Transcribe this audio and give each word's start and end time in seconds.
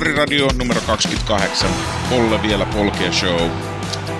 Radio 0.00 0.48
numero 0.58 0.80
28, 0.80 1.70
Polle 2.10 2.42
vielä 2.42 2.66
polkee 2.66 3.12
show. 3.12 3.50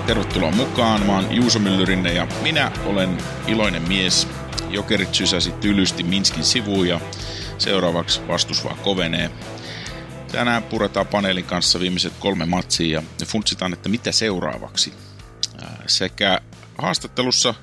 Tervetuloa 0.05 0.51
mukaan, 0.51 1.05
mä 1.05 1.15
oon 1.15 1.35
Juuso 1.35 1.59
Myllyrinne 1.59 2.13
ja 2.13 2.27
minä 2.41 2.71
olen 2.85 3.17
iloinen 3.47 3.87
mies. 3.87 4.27
Jokerit 4.69 5.15
sysäsi 5.15 5.51
tylysti 5.51 6.03
Minskin 6.03 6.43
sivuun 6.43 6.87
ja 6.87 6.99
seuraavaksi 7.57 8.27
vastus 8.27 8.63
vaan 8.63 8.77
kovenee. 8.77 9.31
Tänään 10.31 10.63
puretaan 10.63 11.07
paneelin 11.07 11.45
kanssa 11.45 11.79
viimeiset 11.79 12.13
kolme 12.19 12.45
matsia 12.45 13.03
ja 13.19 13.25
funtsitaan, 13.25 13.73
että 13.73 13.89
mitä 13.89 14.11
seuraavaksi. 14.11 14.93
Sekä 15.87 16.41
haastattelussa 16.77 17.53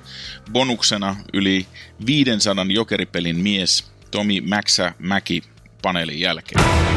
bonuksena 0.51 1.15
yli 1.33 1.67
500 2.05 2.65
jokeripelin 2.69 3.39
mies 3.39 3.91
Tomi 4.11 4.41
Mäksä 4.41 4.93
Mäki 4.99 5.43
paneelin 5.81 6.19
jälkeen. 6.19 6.94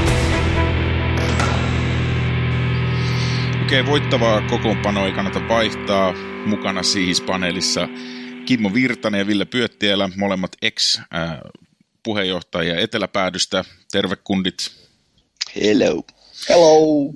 Okei, 3.69 3.87
voittavaa 3.87 4.41
kokoonpanoa 4.41 5.07
ei 5.07 5.13
kannata 5.13 5.49
vaihtaa. 5.49 6.13
Mukana 6.47 6.83
siis 6.83 7.21
paneelissa 7.21 7.89
Kimmo 8.47 8.75
Virtanen 8.75 9.19
ja 9.19 9.27
Ville 9.27 9.45
Pyöttielä, 9.45 10.09
molemmat 10.17 10.57
ex-puheenjohtajia 10.63 12.81
Eteläpäädystä. 12.81 13.65
Terve 13.93 14.17
kundit. 14.17 14.71
Hello. 15.57 16.05
Hello. 16.49 17.15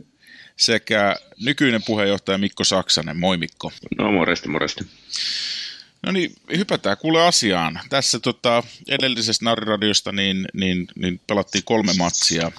Sekä 0.56 1.16
nykyinen 1.40 1.82
puheenjohtaja 1.86 2.38
Mikko 2.38 2.64
Saksanen. 2.64 3.20
Moi 3.20 3.36
Mikko. 3.36 3.72
No 3.98 4.12
morjesta, 4.12 4.48
morjesta. 4.48 4.84
No 6.06 6.12
niin, 6.12 6.32
hypätään 6.56 6.96
kuule 6.96 7.22
asiaan. 7.22 7.80
Tässä 7.88 8.20
tota, 8.20 8.62
edellisestä 8.88 9.44
Narriradiosta 9.44 10.12
niin, 10.12 10.48
niin, 10.54 10.86
niin 10.96 11.20
pelattiin 11.26 11.64
kolme 11.64 11.92
matsia 11.98 12.52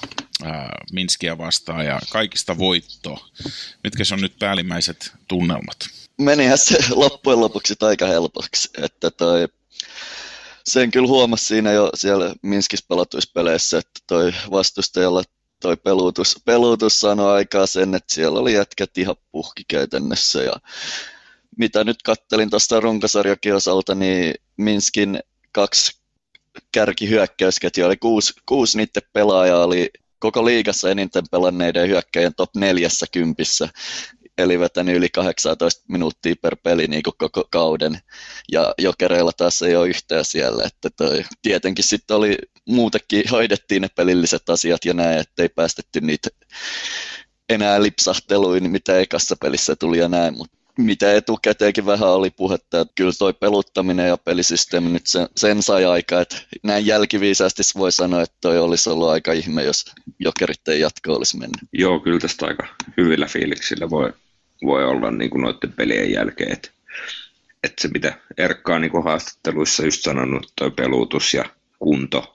Minskiä 0.91 1.37
vastaan 1.37 1.85
ja 1.85 1.99
kaikista 2.11 2.57
voitto. 2.57 3.25
Mitkä 3.83 4.03
on 4.13 4.21
nyt 4.21 4.39
päällimmäiset 4.39 5.11
tunnelmat? 5.27 5.77
Menihän 6.17 6.57
se 6.57 6.77
loppujen 6.91 7.39
lopuksi 7.39 7.75
aika 7.81 8.07
helpoksi, 8.07 8.69
että 8.77 9.11
toi, 9.11 9.47
sen 10.65 10.91
kyllä 10.91 11.07
huomasi 11.07 11.45
siinä 11.45 11.71
jo 11.71 11.89
siellä 11.95 12.33
Minskissä 12.41 12.85
pelatuissa 12.89 13.31
peleissä, 13.33 13.77
että 13.77 13.99
toi 14.07 14.33
vastustajalla 14.51 15.23
toi 15.63 15.77
peluutus, 15.77 16.39
peluutus 16.45 16.99
sanoi 16.99 17.33
aikaa 17.33 17.67
sen, 17.67 17.95
että 17.95 18.13
siellä 18.13 18.39
oli 18.39 18.53
jätkät 18.53 18.97
ihan 18.97 19.15
puhki 19.31 19.63
käytännössä 19.67 20.43
ja 20.43 20.53
mitä 21.57 21.83
nyt 21.83 22.01
kattelin 22.03 22.49
tuosta 22.49 22.79
runkosarjakin 22.79 23.55
osalta, 23.55 23.95
niin 23.95 24.33
Minskin 24.57 25.19
kaksi 25.51 25.99
kärkihyökkäysketjua, 26.71 27.87
oli 27.87 27.97
kuusi, 27.97 28.33
kuusi 28.45 28.77
niiden 28.77 29.01
pelaajaa 29.13 29.63
oli 29.65 29.89
koko 30.23 30.45
liigassa 30.45 30.89
eniten 30.89 31.23
pelanneiden 31.31 31.87
hyökkäjien 31.87 32.35
top 32.35 32.55
neljässä 32.55 33.05
kympissä, 33.11 33.69
eli 34.37 34.59
vetänyt 34.59 34.95
yli 34.95 35.09
18 35.09 35.83
minuuttia 35.87 36.35
per 36.41 36.55
peli 36.63 36.87
niin 36.87 37.03
kuin 37.03 37.13
koko 37.17 37.47
kauden, 37.51 37.99
ja 38.51 38.73
jokereilla 38.77 39.31
taas 39.37 39.61
ei 39.61 39.75
ole 39.75 39.87
yhtään 39.87 40.25
siellä, 40.25 40.63
että 40.63 40.89
toi, 40.89 41.25
tietenkin 41.41 41.83
sitten 41.83 42.17
oli 42.17 42.37
muutenkin, 42.67 43.23
hoidettiin 43.31 43.81
ne 43.81 43.87
pelilliset 43.95 44.49
asiat 44.49 44.85
ja 44.85 44.93
näin, 44.93 45.19
ettei 45.19 45.49
päästetty 45.49 46.01
niitä 46.01 46.29
enää 47.49 47.83
lipsahteluin, 47.83 48.71
mitä 48.71 48.99
ekassa 48.99 49.35
pelissä 49.41 49.75
tuli 49.75 49.97
ja 49.97 50.07
näin, 50.07 50.37
mutta 50.37 50.57
mitä 50.77 51.13
etukäteenkin 51.13 51.85
vähän 51.85 52.09
oli 52.09 52.29
puhetta, 52.29 52.79
että 52.81 52.93
kyllä 52.95 53.11
toi 53.19 53.33
peluttaminen 53.33 54.07
ja 54.07 54.17
pelisysteemi 54.17 54.89
nyt 54.89 55.07
sen, 55.07 55.27
sen 55.37 55.61
sai 55.61 55.85
aika, 55.85 56.21
että 56.21 56.37
näin 56.63 56.85
jälkiviisaasti 56.85 57.63
voi 57.77 57.91
sanoa, 57.91 58.21
että 58.21 58.37
toi 58.41 58.59
olisi 58.59 58.89
ollut 58.89 59.09
aika 59.09 59.33
ihme, 59.33 59.63
jos 59.63 59.85
jokerit 60.19 60.67
ei 60.67 60.79
jatko 60.79 61.13
olisi 61.13 61.37
mennyt. 61.37 61.59
Joo, 61.73 61.99
kyllä 61.99 62.19
tästä 62.19 62.45
aika 62.45 62.67
hyvillä 62.97 63.25
fiiliksillä 63.25 63.89
voi, 63.89 64.13
voi 64.65 64.85
olla 64.85 65.11
niin 65.11 65.29
kuin 65.29 65.41
noiden 65.41 65.73
pelien 65.73 66.11
jälkeen, 66.11 66.51
että, 66.51 66.69
että 67.63 67.81
se 67.81 67.87
mitä 67.87 68.13
Erkka 68.37 68.75
on 68.75 68.81
niin 68.81 69.03
haastatteluissa 69.03 69.85
just 69.85 70.01
sanonut, 70.01 70.53
toi 70.55 70.71
pelutus 70.71 71.33
ja 71.33 71.45
kunto 71.79 72.33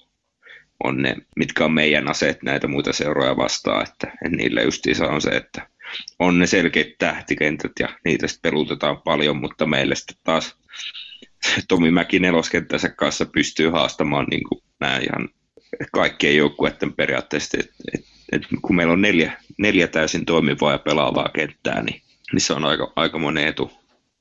on 0.84 1.02
ne, 1.02 1.16
mitkä 1.36 1.64
on 1.64 1.72
meidän 1.72 2.08
aseet 2.08 2.42
näitä 2.42 2.68
muita 2.68 2.92
seuroja 2.92 3.36
vastaan, 3.36 3.88
että 3.88 4.12
niillä 4.28 4.62
justiinsa 4.62 5.06
on 5.06 5.20
se, 5.20 5.30
että 5.30 5.68
on 6.18 6.38
ne 6.38 6.46
selkeät 6.46 6.98
tähtikentät 6.98 7.72
ja 7.80 7.88
niitä 8.04 8.26
sitten 8.26 8.50
pelutetaan 8.50 9.02
paljon, 9.02 9.36
mutta 9.36 9.66
meille 9.66 9.94
sitten 9.94 10.16
taas 10.24 10.56
Tomi 11.68 11.90
Mäki 11.90 12.18
neloskenttänsä 12.18 12.88
kanssa 12.88 13.26
pystyy 13.26 13.70
haastamaan 13.70 14.26
niin 14.30 14.44
kuin 14.48 14.62
nämä 14.80 14.98
ihan 14.98 15.28
kaikkien 15.92 16.36
joukkueiden 16.36 16.92
periaatteessa, 16.92 17.58
että 17.60 17.74
et, 17.94 18.04
et, 18.32 18.42
kun 18.62 18.76
meillä 18.76 18.92
on 18.92 19.02
neljä, 19.02 19.32
neljä 19.58 19.88
täysin 19.88 20.24
toimivaa 20.24 20.72
ja 20.72 20.78
pelaavaa 20.78 21.28
kenttää, 21.34 21.82
niin, 21.82 22.02
niin 22.32 22.40
se 22.40 22.52
on 22.52 22.64
aika, 22.64 22.92
aika 22.96 23.18
monen 23.18 23.46
etu 23.46 23.70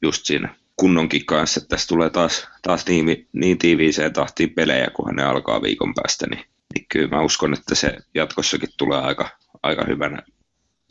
just 0.01 0.25
siinä 0.25 0.55
kunnonkin 0.75 1.25
kanssa, 1.25 1.59
että 1.59 1.75
tässä 1.75 1.87
tulee 1.87 2.09
taas, 2.09 2.47
taas 2.61 2.87
niin, 2.87 3.27
niin 3.33 3.57
tiiviiseen 3.57 4.13
tahtiin 4.13 4.49
pelejä, 4.49 4.87
kun 4.95 5.15
ne 5.15 5.23
alkaa 5.23 5.61
viikon 5.61 5.93
päästä, 5.93 6.27
niin, 6.27 6.45
niin 6.75 6.85
kyllä 6.89 7.07
mä 7.07 7.21
uskon, 7.21 7.53
että 7.53 7.75
se 7.75 7.97
jatkossakin 8.13 8.69
tulee 8.77 8.99
aika, 8.99 9.29
aika 9.63 9.85
hyvänä 9.87 10.21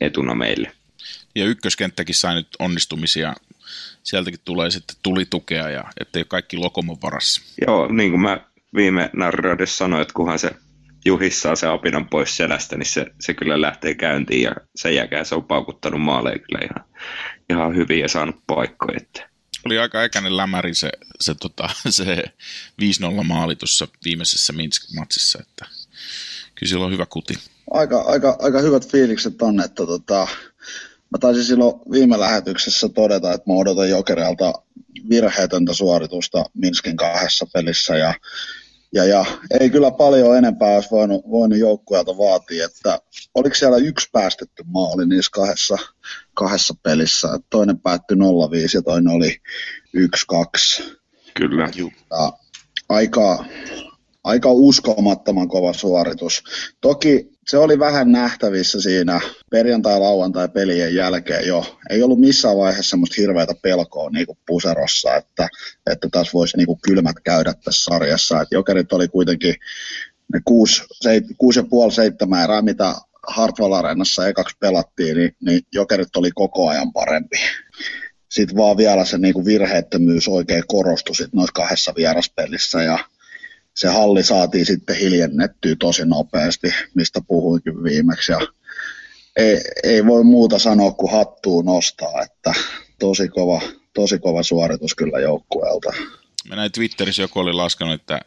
etuna 0.01 0.35
meille. 0.35 0.71
Ja 1.35 1.45
ykköskenttäkin 1.45 2.15
sai 2.15 2.35
nyt 2.35 2.47
onnistumisia. 2.59 3.33
Sieltäkin 4.03 4.39
tulee 4.45 4.71
sitten 4.71 4.97
tulitukea 5.03 5.69
ja 5.69 5.83
ettei 5.99 6.19
ole 6.19 6.25
kaikki 6.25 6.57
Lokomon 6.57 7.01
varassa. 7.01 7.41
Joo, 7.67 7.91
niin 7.91 8.11
kuin 8.11 8.21
mä 8.21 8.41
viime 8.75 9.09
narraadissa 9.13 9.77
sanoin, 9.77 10.01
että 10.01 10.13
kunhan 10.13 10.39
se 10.39 10.51
Juhis 11.05 11.41
saa 11.41 11.55
se 11.55 11.67
apinan 11.67 12.09
pois 12.09 12.37
selästä, 12.37 12.77
niin 12.77 12.85
se, 12.85 13.05
se 13.19 13.33
kyllä 13.33 13.61
lähtee 13.61 13.95
käyntiin 13.95 14.41
ja 14.41 14.51
sen 14.75 14.95
jälkeen 14.95 15.25
se 15.25 15.35
on 15.35 15.43
paukuttanut 15.43 16.01
maaleen 16.01 16.39
kyllä 16.39 16.59
ihan, 16.65 16.85
ihan 17.49 17.75
hyvin 17.75 17.99
ja 17.99 18.07
saanut 18.07 18.35
paikkoja. 18.47 18.97
Että. 18.97 19.29
Oli 19.65 19.77
aika 19.77 20.01
äkäinen 20.01 20.37
lämäri 20.37 20.73
se, 20.73 20.89
se, 21.19 21.35
tota, 21.35 21.69
se 21.89 22.23
5-0 23.21 23.23
maali 23.23 23.55
tuossa 23.55 23.87
viimeisessä 24.05 24.53
Minsk-matsissa, 24.53 25.41
että 25.41 25.65
kyllä 26.59 26.69
sillä 26.69 26.85
on 26.85 26.91
hyvä 26.91 27.05
kuti 27.09 27.33
aika, 27.71 28.01
aika, 28.01 28.37
aika 28.39 28.61
hyvät 28.61 28.91
fiilikset 28.91 29.41
on, 29.41 29.59
että 29.61 29.85
tota, 29.85 30.27
mä 31.11 31.17
taisin 31.19 31.43
silloin 31.43 31.81
viime 31.91 32.19
lähetyksessä 32.19 32.89
todeta, 32.89 33.33
että 33.33 33.49
mä 33.49 33.57
odotan 33.57 33.89
Jokerealta 33.89 34.53
virheetöntä 35.09 35.73
suoritusta 35.73 36.45
Minskin 36.53 36.97
kahdessa 36.97 37.45
pelissä 37.53 37.97
ja, 37.97 38.13
ja, 38.93 39.05
ja 39.05 39.25
ei 39.59 39.69
kyllä 39.69 39.91
paljon 39.91 40.37
enempää 40.37 40.75
olisi 40.75 40.91
voinut, 40.91 41.29
voinut 41.29 41.59
joukkueelta 41.59 42.17
vaatia, 42.17 42.65
että 42.65 43.01
oliko 43.35 43.55
siellä 43.55 43.77
yksi 43.77 44.09
päästetty 44.11 44.63
maali 44.65 45.05
niissä 45.05 45.31
kahdessa, 45.31 45.77
kahdessa 46.33 46.73
pelissä, 46.83 47.27
toinen 47.49 47.79
päättyi 47.79 48.17
0-5 48.17 48.19
ja 48.73 48.81
toinen 48.81 49.13
oli 49.13 49.41
1-2. 49.97 50.83
Kyllä. 51.33 51.69
Ja 52.11 52.33
aika, 52.89 53.45
aika 54.27 54.51
uskomattoman 54.51 55.47
kova 55.47 55.73
suoritus. 55.73 56.43
Toki 56.81 57.29
se 57.47 57.57
oli 57.57 57.79
vähän 57.79 58.11
nähtävissä 58.11 58.81
siinä 58.81 59.21
perjantai-lauantai 59.51 60.49
pelien 60.49 60.95
jälkeen 60.95 61.47
jo. 61.47 61.77
Ei 61.89 62.03
ollut 62.03 62.19
missään 62.19 62.57
vaiheessa 62.57 62.89
semmoista 62.89 63.21
hirveätä 63.21 63.53
pelkoa 63.61 64.09
niin 64.09 64.25
kuin 64.25 64.37
puserossa, 64.47 65.15
että, 65.15 65.47
että 65.91 66.07
taas 66.11 66.33
voisi 66.33 66.57
niin 66.57 66.67
kuin 66.67 66.79
kylmät 66.81 67.15
käydä 67.23 67.53
tässä 67.53 67.83
sarjassa. 67.83 68.41
Et 68.41 68.47
jokerit 68.51 68.93
oli 68.93 69.07
kuitenkin 69.07 69.55
ne 70.33 70.39
6,5-7 70.49 72.43
erää, 72.43 72.61
mitä 72.61 72.95
Hartwell 73.27 73.73
Areenassa 73.73 74.27
ekaksi 74.27 74.57
pelattiin, 74.59 75.17
niin, 75.17 75.35
niin 75.41 75.61
jokerit 75.73 76.15
oli 76.15 76.31
koko 76.35 76.69
ajan 76.69 76.93
parempi. 76.93 77.37
Sitten 78.29 78.57
vaan 78.57 78.77
vielä 78.77 79.05
se 79.05 79.17
niin 79.17 79.33
kuin 79.33 79.45
virheettömyys 79.45 80.27
oikein 80.27 80.63
korostui 80.67 81.15
sit 81.15 81.33
noissa 81.33 81.53
kahdessa 81.53 81.93
vieraspelissä 81.97 82.83
ja 82.83 82.99
se 83.77 83.87
halli 83.87 84.23
saatiin 84.23 84.65
sitten 84.65 84.95
hiljennettyä 84.95 85.75
tosi 85.79 86.05
nopeasti, 86.05 86.67
mistä 86.95 87.21
puhuinkin 87.27 87.83
viimeksi. 87.83 88.31
Ja 88.31 88.39
ei, 89.35 89.61
ei 89.83 90.05
voi 90.05 90.23
muuta 90.23 90.59
sanoa 90.59 90.91
kuin 90.91 91.11
hattuu 91.11 91.61
nostaa, 91.61 92.21
että 92.21 92.53
tosi 92.99 93.27
kova, 93.27 93.61
tosi 93.93 94.19
kova 94.19 94.43
suoritus 94.43 94.95
kyllä 94.95 95.19
joukkueelta. 95.19 95.93
Mä 96.49 96.55
näin 96.55 96.71
Twitterissä 96.71 97.21
joku 97.21 97.39
oli 97.39 97.53
laskenut, 97.53 97.93
että 97.93 98.21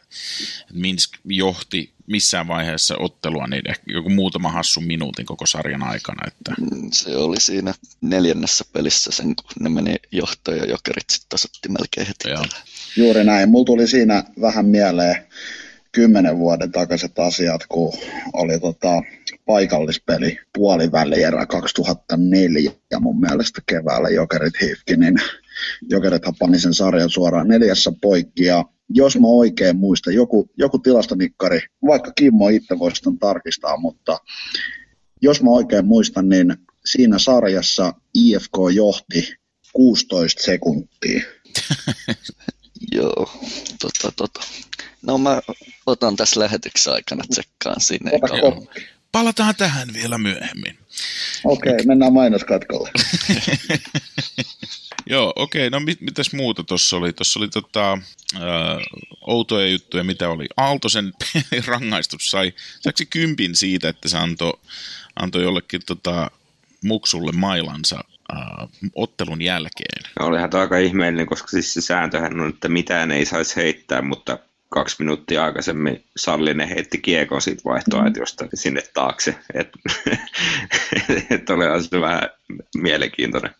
Minsk 0.73 1.17
johti 1.25 1.93
missään 2.07 2.47
vaiheessa 2.47 2.95
ottelua 2.99 3.47
niin 3.47 3.69
ehkä 3.69 3.83
joku 3.93 4.09
muutama 4.09 4.51
hassun 4.51 4.83
minuutin 4.83 5.25
koko 5.25 5.45
sarjan 5.45 5.83
aikana. 5.83 6.27
Että... 6.27 6.53
Mm, 6.61 6.89
se 6.93 7.17
oli 7.17 7.39
siinä 7.39 7.73
neljännessä 8.01 8.65
pelissä 8.73 9.11
sen, 9.11 9.35
kun 9.35 9.45
ne 9.59 9.69
meni 9.69 9.95
johtoon 10.11 10.57
ja 10.57 10.65
jokerit 10.65 11.09
sitten 11.09 11.29
tasotti 11.29 11.69
melkein 11.69 12.07
heti. 12.07 12.29
Joo. 12.29 12.45
Juuri 12.97 13.23
näin. 13.23 13.49
Mulla 13.49 13.65
tuli 13.65 13.87
siinä 13.87 14.23
vähän 14.41 14.65
mieleen 14.65 15.15
kymmenen 15.91 16.37
vuoden 16.37 16.71
takaiset 16.71 17.19
asiat, 17.19 17.61
kun 17.69 17.93
oli 18.33 18.59
tota, 18.59 19.01
paikallispeli 19.45 20.37
puolivälierä 20.57 21.45
2004 21.45 22.71
ja 22.91 22.99
mun 22.99 23.19
mielestä 23.19 23.61
keväällä 23.65 24.09
Jokerit 24.09 24.53
hiifki, 24.61 24.97
niin 24.97 25.15
Jokerithan 25.89 26.33
pani 26.39 26.59
sen 26.59 26.73
sarjan 26.73 27.09
suoraan 27.09 27.47
neljässä 27.47 27.91
poikki 28.01 28.43
ja 28.43 28.65
jos 28.89 29.19
mä 29.19 29.27
oikein 29.27 29.77
muistan, 29.77 30.13
joku, 30.13 30.49
joku 30.57 30.79
tilastonikkari, 30.79 31.59
vaikka 31.87 32.11
Kimmo 32.15 32.49
itse 32.49 32.79
voisi 32.79 33.01
tämän 33.01 33.19
tarkistaa, 33.19 33.77
mutta 33.77 34.17
jos 35.21 35.43
mä 35.43 35.49
oikein 35.49 35.85
muistan, 35.85 36.29
niin 36.29 36.55
siinä 36.85 37.19
sarjassa 37.19 37.93
IFK 38.13 38.57
johti 38.75 39.33
16 39.73 40.43
sekuntia. 40.43 41.21
Joo, 42.91 43.39
tota, 43.81 44.11
tota. 44.15 44.41
No 45.01 45.17
mä 45.17 45.41
otan 45.85 46.15
tässä 46.15 46.39
lähetyksen 46.39 46.93
aikana 46.93 47.23
tsekkaan 47.29 47.81
sinne. 47.81 48.11
Palataan 49.11 49.55
tähän 49.55 49.93
vielä 49.93 50.17
myöhemmin. 50.17 50.77
Okei, 51.43 51.73
okay, 51.73 51.85
mennään 51.85 52.13
mainoskatkolle. 52.13 52.91
Joo, 55.09 55.33
okei. 55.35 55.67
Okay. 55.67 55.79
No 55.79 55.85
mit, 55.85 56.01
mitäs 56.01 56.33
muuta 56.33 56.63
tuossa 56.63 56.97
oli? 56.97 57.13
Tuossa 57.13 57.39
oli 57.39 57.47
tota, 57.47 57.91
äh, 58.35 58.41
outoja 59.21 59.67
juttuja, 59.67 60.03
mitä 60.03 60.29
oli. 60.29 60.45
Aaltosen 60.57 61.13
rangaistus 61.65 62.31
sai, 62.31 62.53
saiksi 62.81 63.05
kympin 63.05 63.55
siitä, 63.55 63.89
että 63.89 64.09
se 64.09 64.17
antoi 64.17 64.53
anto 65.15 65.41
jollekin 65.41 65.81
tota, 65.85 66.31
muksulle 66.83 67.31
mailansa 67.31 68.03
äh, 68.31 68.67
ottelun 68.95 69.41
jälkeen. 69.41 70.11
No, 70.19 70.25
olihan 70.25 70.49
tämä 70.49 70.61
aika 70.61 70.77
ihmeellinen, 70.77 71.27
koska 71.27 71.47
siis 71.47 71.73
se 71.73 71.81
sääntöhän 71.81 72.39
on, 72.39 72.49
että 72.49 72.69
mitään 72.69 73.11
ei 73.11 73.25
saisi 73.25 73.55
heittää, 73.55 74.01
mutta 74.01 74.39
kaksi 74.69 74.95
minuuttia 74.99 75.45
aikaisemmin 75.45 76.03
Sallinen 76.17 76.67
heitti 76.67 76.97
kiekon 76.97 77.41
siitä 77.41 77.61
vaihtoaitiosta 77.65 78.47
sinne 78.53 78.81
taakse. 78.93 79.35
Että 79.53 79.79
et 81.29 81.49
oli 81.49 81.83
se 81.83 82.01
vähän 82.01 82.29
mielenkiintoinen. 82.75 83.51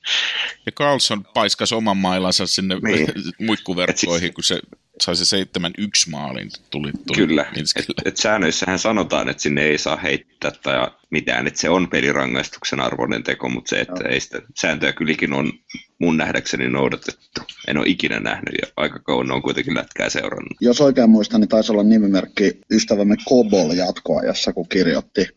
Ja 0.66 0.72
Carlson 0.72 1.24
paiskasi 1.34 1.76
oman 1.76 1.98
mailansa 1.98 2.48
sinne 2.48 2.76
niin. 2.84 3.08
muikkuverkkoihin, 3.48 4.34
kun 4.34 4.44
se 4.44 4.60
sai 5.00 5.16
se 5.16 5.44
7-1 5.44 6.10
maalin 6.12 6.50
tuli, 6.70 6.92
tuli 7.08 7.28
Kyllä, 7.28 7.46
että 7.76 7.94
et 8.06 8.18
säännöissähän 8.18 8.80
sanotaan, 8.80 9.30
että 9.30 9.44
sinne 9.44 9.64
ei 9.64 9.78
saa 9.78 9.96
heittää 9.96 10.52
tai 10.64 10.92
mitään, 11.10 11.48
että 11.48 11.60
se 11.60 11.70
on 11.70 11.90
pelirangaistuksen 11.90 12.80
arvoinen 12.80 13.24
teko, 13.24 13.50
mutta 13.50 13.70
se, 13.70 13.82
että 13.82 14.04
no. 14.04 14.10
ei 14.10 14.20
sitä 14.20 14.42
sääntöjä 14.62 14.94
kylläkin 14.94 15.34
on 15.34 15.54
mun 16.00 16.18
nähdäkseni 16.18 16.70
noudatettu. 16.70 17.42
En 17.68 17.78
ole 17.78 17.88
ikinä 17.88 18.20
nähnyt 18.20 18.54
ja 18.62 18.68
aika 18.78 19.00
kauan 19.00 19.32
on 19.32 19.42
kuitenkin 19.42 19.76
lätkää 19.76 20.10
seurannut. 20.10 20.58
Jos 20.62 20.82
oikein 20.82 21.10
muistan, 21.10 21.42
niin 21.42 21.50
taisi 21.50 21.72
olla 21.72 21.84
nimimerkki 21.84 22.60
ystävämme 22.72 23.16
Kobol 23.26 23.72
jatkoajassa, 23.72 24.54
kun 24.54 24.68
kirjoitti 24.70 25.28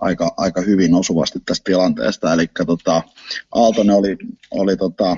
aika, 0.00 0.34
aika 0.36 0.60
hyvin 0.60 0.94
osuvasti 0.94 1.38
tästä 1.46 1.64
tilanteesta. 1.64 2.32
Eli 2.32 2.46
tota, 2.66 3.02
Aaltonen 3.54 3.96
oli, 3.96 4.16
oli 4.50 4.76
tota, 4.76 5.16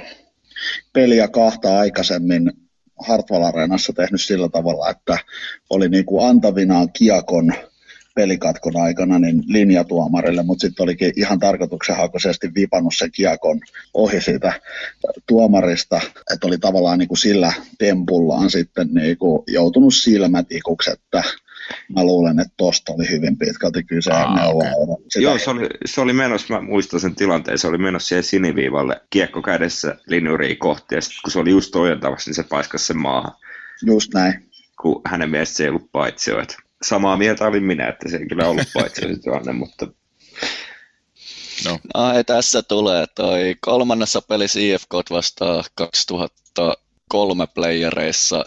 peliä 0.92 1.28
kahta 1.28 1.78
aikaisemmin 1.78 2.52
Hartwall 3.06 3.42
Areenassa 3.42 3.92
tehnyt 3.92 4.22
sillä 4.22 4.48
tavalla, 4.48 4.90
että 4.90 5.18
oli 5.70 5.88
niin 5.88 6.04
kuin 6.04 6.28
antavinaan 6.28 6.92
kiekon 6.92 7.52
pelikatkon 8.14 8.76
aikana 8.76 9.18
niin 9.18 9.42
linjatuomarille, 9.46 10.42
mutta 10.42 10.60
sitten 10.62 10.84
olikin 10.84 11.12
ihan 11.16 11.38
tarkoituksenhakoisesti 11.38 12.54
vipannut 12.54 12.94
sen 12.96 13.10
kiekon 13.12 13.60
ohi 13.94 14.20
siitä 14.20 14.52
tuomarista, 15.26 16.00
että 16.34 16.46
oli 16.46 16.58
tavallaan 16.58 16.98
niin 16.98 17.08
kuin 17.08 17.18
sillä 17.18 17.52
tempullaan 17.78 18.50
sitten 18.50 18.88
niin 18.92 19.18
kuin 19.18 19.42
joutunut 19.46 19.94
silmätikuksi, 19.94 20.90
että 20.90 21.22
mä 21.94 22.04
luulen, 22.04 22.40
että 22.40 22.54
tosta 22.56 22.92
oli 22.92 23.10
hyvin 23.10 23.38
pitkälti 23.38 23.82
kyse. 23.82 24.12
Ah, 24.12 24.48
okay. 24.48 24.70
Joo, 25.16 25.38
se 25.38 25.50
oli, 25.50 25.68
se 25.86 26.00
oli 26.00 26.12
menossa, 26.12 26.54
mä 26.54 26.60
muistan 26.60 27.00
sen 27.00 27.14
tilanteen, 27.14 27.58
se 27.58 27.68
oli 27.68 27.78
menossa 27.78 28.08
siihen 28.08 28.24
siniviivalle 28.24 29.00
kiekko 29.10 29.42
kädessä 29.42 29.96
linjuriin 30.06 30.58
kohti, 30.58 30.94
ja 30.94 31.00
sitten 31.00 31.20
kun 31.24 31.32
se 31.32 31.38
oli 31.38 31.50
just 31.50 31.76
ojentavassa, 31.76 32.28
niin 32.28 32.34
se 32.34 32.42
paiskasi 32.42 32.86
sen 32.86 32.98
maahan. 32.98 33.32
Just 33.86 34.14
näin. 34.14 34.50
Kun 34.80 35.00
hänen 35.06 35.30
mielestä 35.30 35.56
se 35.56 35.62
ei 35.64 35.68
ollut 35.68 35.92
paitsio. 35.92 36.40
Että 36.40 36.56
samaa 36.82 37.16
mieltä 37.16 37.46
olin 37.46 37.64
minä, 37.64 37.88
että 37.88 38.08
se 38.08 38.16
ei 38.16 38.28
kyllä 38.28 38.48
ollut 38.48 38.68
paitsio 38.74 39.08
se 39.08 39.20
tilanne, 39.22 39.52
mutta 39.52 39.86
No. 41.64 41.78
no 41.94 42.12
ei, 42.12 42.24
tässä 42.24 42.62
tulee 42.62 43.04
toi 43.14 43.56
kolmannessa 43.60 44.22
pelissä 44.22 44.60
IFK 44.60 44.94
vastaa 45.10 45.64
2003 45.74 47.46
playereissa 47.46 48.44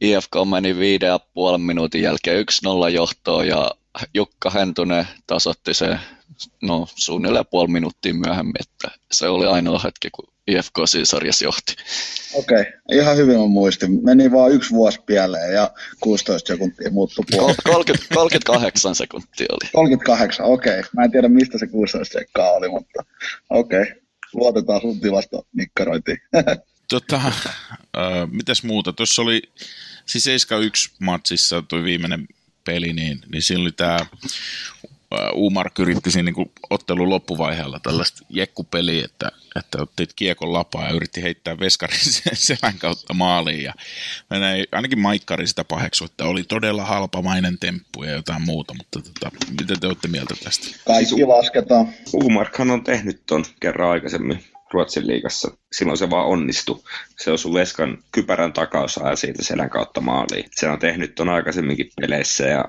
IFK 0.00 0.30
meni 0.50 0.78
viiden 0.78 1.06
ja 1.06 1.20
puolen 1.34 1.60
minuutin 1.60 2.02
jälkeen 2.02 2.44
1-0 2.88 2.90
johtoon 2.90 3.48
ja 3.48 3.70
Jukka 4.14 4.50
Hentunen 4.50 5.06
tasotti 5.26 5.74
se 5.74 5.98
no, 6.62 6.86
suunnilleen 6.96 7.46
puoli 7.50 7.68
minuuttia 7.68 8.14
myöhemmin, 8.14 8.54
että 8.60 8.98
se 9.12 9.28
oli 9.28 9.46
ainoa 9.46 9.80
hetki, 9.84 10.10
kun 10.10 10.34
IFK 10.46 10.72
siinä 10.84 11.04
sarjassa 11.04 11.44
johti. 11.44 11.76
Okei, 12.34 12.60
okay. 12.60 12.72
ihan 12.92 13.16
hyvin 13.16 13.38
on 13.38 13.50
muistin. 13.50 14.04
Meni 14.04 14.32
vaan 14.32 14.52
yksi 14.52 14.70
vuosi 14.70 15.00
pieleen 15.06 15.54
ja 15.54 15.70
16 16.00 16.48
sekuntia 16.48 16.90
muuttui 16.90 17.24
puoli. 17.30 17.54
30, 17.64 18.14
38 18.14 18.94
sekuntia 18.94 19.46
oli. 19.50 19.70
38, 19.72 20.46
okei. 20.46 20.78
Okay. 20.78 20.90
Mä 20.96 21.04
en 21.04 21.10
tiedä 21.10 21.28
mistä 21.28 21.58
se 21.58 21.66
16 21.66 22.18
sekkaa 22.18 22.52
oli, 22.52 22.68
mutta 22.68 23.04
okei. 23.50 23.82
Okay. 23.82 23.94
Luotetaan 24.34 24.80
sun 24.80 25.00
tilasta 25.00 25.42
nikkarointiin. 25.52 26.18
Tota, 26.88 27.16
äh, 27.26 27.32
mitäs 28.30 28.62
muuta? 28.62 28.92
Tuossa 28.92 29.22
oli 29.22 29.42
siis 30.06 30.26
7-1 30.26 30.94
matsissa 30.98 31.62
tuo 31.62 31.82
viimeinen 31.82 32.26
peli, 32.64 32.92
niin, 32.92 33.20
niin 33.32 33.42
siinä 33.42 33.62
oli 33.62 33.72
tämä 33.72 33.98
Umark 35.34 35.78
yritti 35.78 36.10
siinä 36.10 36.30
niin 36.30 36.52
ottelun 36.70 37.10
loppuvaiheella 37.10 37.80
tällaista 37.80 38.26
jekkupeliä, 38.30 39.04
että, 39.04 39.32
että 39.56 39.78
otti 39.82 40.08
kiekon 40.16 40.52
lapaa 40.52 40.84
ja 40.84 40.94
yritti 40.94 41.22
heittää 41.22 41.58
veskarin 41.58 41.98
selän 42.32 42.78
kautta 42.78 43.14
maaliin. 43.14 43.62
Ja 43.62 43.74
mä 44.30 44.38
näin, 44.38 44.66
ainakin 44.72 44.98
Maikkari 44.98 45.46
sitä 45.46 45.64
paheksu, 45.64 46.04
että 46.04 46.24
oli 46.24 46.42
todella 46.42 46.84
halpamainen 46.84 47.58
temppu 47.58 48.04
ja 48.04 48.12
jotain 48.12 48.42
muuta, 48.42 48.74
mutta 48.74 49.00
tota, 49.02 49.36
mitä 49.60 49.74
te 49.80 49.86
olette 49.86 50.08
mieltä 50.08 50.34
tästä? 50.44 50.66
Kaikki 50.86 51.24
lasketaan. 51.24 51.88
Umarkhan 52.14 52.70
on 52.70 52.84
tehnyt 52.84 53.22
ton 53.26 53.44
kerran 53.60 53.90
aikaisemmin 53.90 54.44
Ruotsin 54.74 55.06
liigassa. 55.06 55.56
Silloin 55.72 55.98
se 55.98 56.10
vaan 56.10 56.26
onnistui. 56.26 56.80
Se 57.18 57.30
osui 57.30 57.54
Veskan 57.54 57.98
kypärän 58.12 58.52
takaosaa 58.52 59.10
ja 59.10 59.16
siitä 59.16 59.44
selän 59.44 59.70
kautta 59.70 60.00
maaliin. 60.00 60.44
Se 60.50 60.68
on 60.68 60.78
tehnyt 60.78 61.14
ton 61.14 61.28
aikaisemminkin 61.28 61.90
peleissä 62.00 62.44
ja 62.44 62.64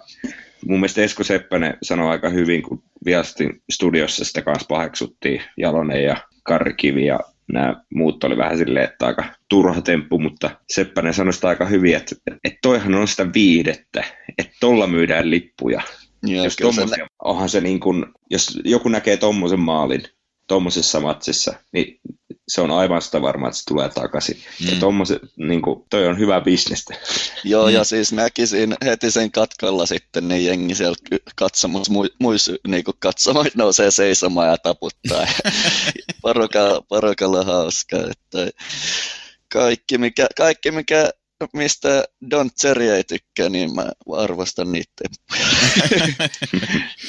mun 0.66 0.80
mielestä 0.80 1.02
Esko 1.02 1.24
Seppänen 1.24 1.78
sanoi 1.82 2.12
aika 2.12 2.30
hyvin, 2.30 2.62
kun 2.64 2.84
viastin 3.06 3.62
studiossa 3.72 4.26
sitä 4.26 4.42
kanssa 4.42 4.66
paheksuttiin 4.70 5.42
Jalonen 5.58 6.04
ja 6.04 6.18
Karri 6.44 6.74
Kivi 6.74 7.06
ja 7.06 7.20
nämä 7.54 7.76
muut 7.94 8.24
oli 8.24 8.38
vähän 8.38 8.58
silleen, 8.58 8.90
että 8.90 9.06
aika 9.06 9.24
turha 9.50 9.82
temppu, 9.82 10.20
mutta 10.20 10.50
Seppänen 10.70 11.14
sanoi 11.14 11.34
sitä 11.34 11.48
aika 11.48 11.66
hyvin, 11.66 11.96
että, 11.96 12.16
että 12.44 12.60
toihan 12.62 12.96
on 12.96 13.08
sitä 13.08 13.34
viidettä, 13.34 14.04
että 14.38 14.54
tolla 14.60 14.88
myydään 14.88 15.30
lippuja. 15.30 15.82
Ja, 16.28 16.44
jos, 16.44 16.56
tommosia, 16.56 17.08
onhan 17.24 17.50
se 17.50 17.62
niin 17.62 17.80
kuin, 17.80 18.06
jos 18.30 18.60
joku 18.64 18.90
näkee 18.90 19.18
tommosen 19.18 19.60
maalin, 19.60 20.04
tuommoisessa 20.48 21.00
matsissa, 21.00 21.54
niin 21.72 22.00
se 22.48 22.62
on 22.62 22.72
aivan 22.72 23.02
sitä 23.02 23.22
varmaa, 23.22 23.50
että 23.50 23.60
se 23.60 23.66
tulee 23.68 23.90
takaisin. 23.90 24.38
Mm. 24.62 24.68
Ja 24.68 24.80
tommoset, 24.80 25.22
niin 25.36 25.62
kuin, 25.62 25.86
toi 25.90 26.08
on 26.08 26.20
hyvä 26.20 26.42
bisnestä. 26.42 26.96
Joo, 27.44 27.70
ja 27.70 27.80
mm. 27.80 27.86
siis 27.86 28.14
näkisin 28.14 28.76
heti 28.86 29.12
sen 29.12 29.32
katkalla 29.32 29.86
sitten, 29.86 30.28
niin 30.28 30.46
jengi 30.46 30.76
siellä 30.76 30.96
katsomassa, 31.36 31.94
muis, 32.20 32.52
niin 32.68 32.84
katsomaan, 33.00 33.48
nousee 33.56 33.92
seisomaan 33.92 34.48
ja 34.48 34.58
taputtaa. 34.58 35.28
porukalla, 36.22 36.82
porukalla 36.90 37.44
hauska. 37.44 37.98
Että 37.98 38.60
kaikki, 39.54 39.98
mikä, 39.98 40.28
kaikki, 40.38 40.72
mikä 40.72 41.10
mistä 41.54 42.04
Don 42.30 42.50
Cherry 42.52 42.90
ei 42.90 43.04
tykkää, 43.04 43.50
niin 43.50 43.76
mä 43.76 43.86
arvostan 44.18 44.72
niitä 44.72 45.04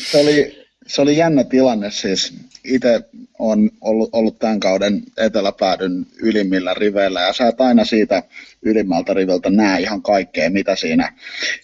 se 0.11 0.21
oli 0.21 0.66
se 0.87 1.03
oli 1.03 1.17
jännä 1.17 1.45
tilanne 1.45 1.91
siis. 1.91 2.35
Itse 2.65 3.01
on 3.39 3.71
ollut, 3.81 4.09
ollut 4.13 4.39
tämän 4.39 4.61
kauden 4.61 5.03
eteläpäädyn 5.17 6.07
ylimmillä 6.23 6.75
riveillä 6.75 7.21
ja 7.21 7.33
sä 7.33 7.49
et 7.49 7.61
aina 7.61 7.85
siitä 7.85 8.23
ylimmältä 8.63 9.15
riveltä 9.15 9.51
näe 9.51 9.81
ihan 9.81 10.03
kaikkea, 10.03 10.51
mitä 10.51 10.77
siinä 10.77 11.13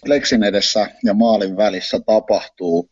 Lexin 0.05 0.43
edessä 0.43 0.87
ja 1.03 1.13
maalin 1.13 1.57
välissä 1.57 1.99
tapahtuu. 2.05 2.89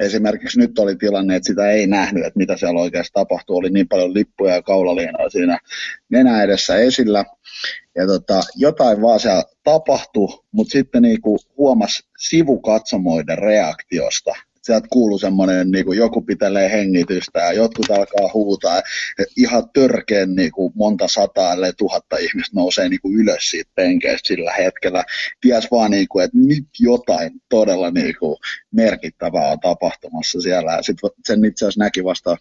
Esimerkiksi 0.00 0.58
nyt 0.58 0.78
oli 0.78 0.96
tilanne, 0.96 1.36
että 1.36 1.46
sitä 1.46 1.70
ei 1.70 1.86
nähnyt, 1.86 2.24
että 2.24 2.38
mitä 2.38 2.56
siellä 2.56 2.80
oikeasti 2.80 3.12
tapahtuu. 3.12 3.56
Oli 3.56 3.70
niin 3.70 3.88
paljon 3.88 4.14
lippuja 4.14 4.54
ja 4.54 4.62
kaulaliinoja 4.62 5.30
siinä 5.30 5.58
nenä 6.08 6.42
edessä 6.42 6.76
esillä. 6.76 7.24
Ja 7.96 8.06
tota, 8.06 8.40
jotain 8.56 9.02
vaan 9.02 9.20
siellä 9.20 9.44
tapahtui, 9.64 10.28
mutta 10.52 10.72
sitten 10.72 11.02
niinku 11.02 11.38
huomasi 11.56 12.02
sivukatsomoiden 12.18 13.38
reaktiosta, 13.38 14.34
sieltä 14.64 14.86
kuuluu 14.90 15.18
semmoinen, 15.18 15.70
niin 15.70 15.84
kuin 15.84 15.98
joku 15.98 16.22
pitelee 16.22 16.70
hengitystä 16.70 17.38
ja 17.38 17.52
jotkut 17.52 17.90
alkaa 17.90 18.30
huutaa. 18.34 18.82
Ihan 19.36 19.70
törkeen 19.74 20.34
niin 20.34 20.52
kuin 20.52 20.72
monta 20.76 21.08
sataa, 21.08 21.52
ellei 21.52 21.72
tuhatta 21.72 22.16
ihmistä 22.16 22.56
nousee 22.56 22.88
niin 22.88 23.00
kuin 23.00 23.16
ylös 23.16 23.50
siitä 23.50 23.70
penkeistä 23.74 24.28
sillä 24.28 24.52
hetkellä. 24.52 25.04
Ties 25.40 25.68
vaan, 25.70 25.90
niin 25.90 26.08
kuin, 26.08 26.24
että 26.24 26.38
nyt 26.38 26.64
jotain 26.80 27.32
todella 27.48 27.90
niin 27.90 28.14
kuin 28.18 28.36
merkittävää 28.70 29.52
on 29.52 29.60
tapahtumassa 29.60 30.40
siellä. 30.40 30.72
Ja 30.72 30.82
sit 30.82 30.96
sen 31.26 31.44
itse 31.44 31.64
asiassa 31.64 31.84
näki 31.84 32.04
vasta, 32.04 32.36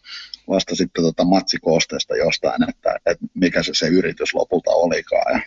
vasta 0.48 0.76
sitten 0.76 1.04
tota 1.04 1.24
matsikoosteesta 1.24 2.16
jostain, 2.16 2.70
että, 2.70 3.00
että 3.06 3.26
mikä 3.34 3.64
se, 3.64 3.72
se 3.74 3.88
yritys 3.88 4.34
lopulta 4.34 4.72
olikaan. 4.72 5.42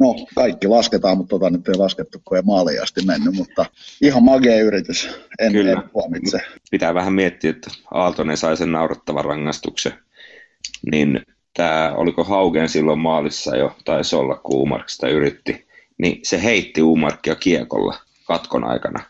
No, 0.00 0.14
kaikki 0.34 0.66
lasketaan, 0.66 1.16
mutta 1.16 1.30
tota 1.30 1.50
nyt 1.50 1.68
ei 1.68 1.74
laskettu, 1.74 2.18
kun 2.24 2.36
ei 2.36 2.42
maaliin 2.42 2.82
asti 2.82 3.04
mennyt, 3.04 3.34
mutta 3.34 3.66
ihan 4.02 4.22
magea 4.22 4.60
yritys, 4.60 5.08
en, 5.38 5.52
Kyllä. 5.52 5.72
en 5.72 5.82
huomitse. 5.94 6.40
Pitää 6.70 6.94
vähän 6.94 7.12
miettiä, 7.12 7.50
että 7.50 7.70
Aaltonen 7.94 8.36
sai 8.36 8.56
sen 8.56 8.72
naurattavan 8.72 9.24
rangaistuksen, 9.24 9.92
niin 10.90 11.20
tämä, 11.54 11.92
oliko 11.96 12.24
Haugen 12.24 12.68
silloin 12.68 12.98
maalissa 12.98 13.56
jo, 13.56 13.76
taisi 13.84 14.16
olla, 14.16 14.36
kun 14.36 14.62
Umark 14.62 14.88
sitä 14.88 15.08
yritti, 15.08 15.66
niin 15.98 16.20
se 16.22 16.42
heitti 16.42 16.82
Umarkia 16.82 17.34
kiekolla 17.34 17.96
katkon 18.26 18.64
aikana. 18.64 19.04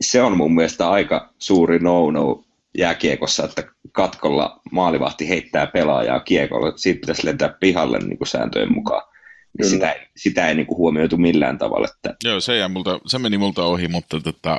Se 0.00 0.22
on 0.22 0.36
mun 0.36 0.54
mielestä 0.54 0.90
aika 0.90 1.32
suuri 1.38 1.78
no-no 1.78 2.44
jääkiekossa, 2.78 3.44
että 3.44 3.64
katkolla 3.92 4.60
maalivahti 4.72 5.28
heittää 5.28 5.66
pelaajaa 5.66 6.20
kiekolla. 6.20 6.72
Siitä 6.76 7.00
pitäisi 7.00 7.26
lentää 7.26 7.56
pihalle 7.60 7.98
niin 7.98 8.18
kuin 8.18 8.28
sääntöjen 8.28 8.72
mukaan. 8.72 9.09
Niin 9.58 9.70
sitä, 9.70 9.92
ei- 9.92 10.06
sitä 10.16 10.48
ei 10.48 10.54
niin 10.54 10.66
kuin 10.66 10.78
huomioitu 10.78 11.16
millään 11.16 11.58
tavalla. 11.58 11.88
Että 11.96 12.14
Joo, 12.24 12.40
se, 12.40 12.56
jäi 12.56 12.68
multa, 12.68 13.00
se 13.06 13.18
meni 13.18 13.38
multa 13.38 13.64
ohi, 13.64 13.88
mutta 13.88 14.20
tota, 14.20 14.50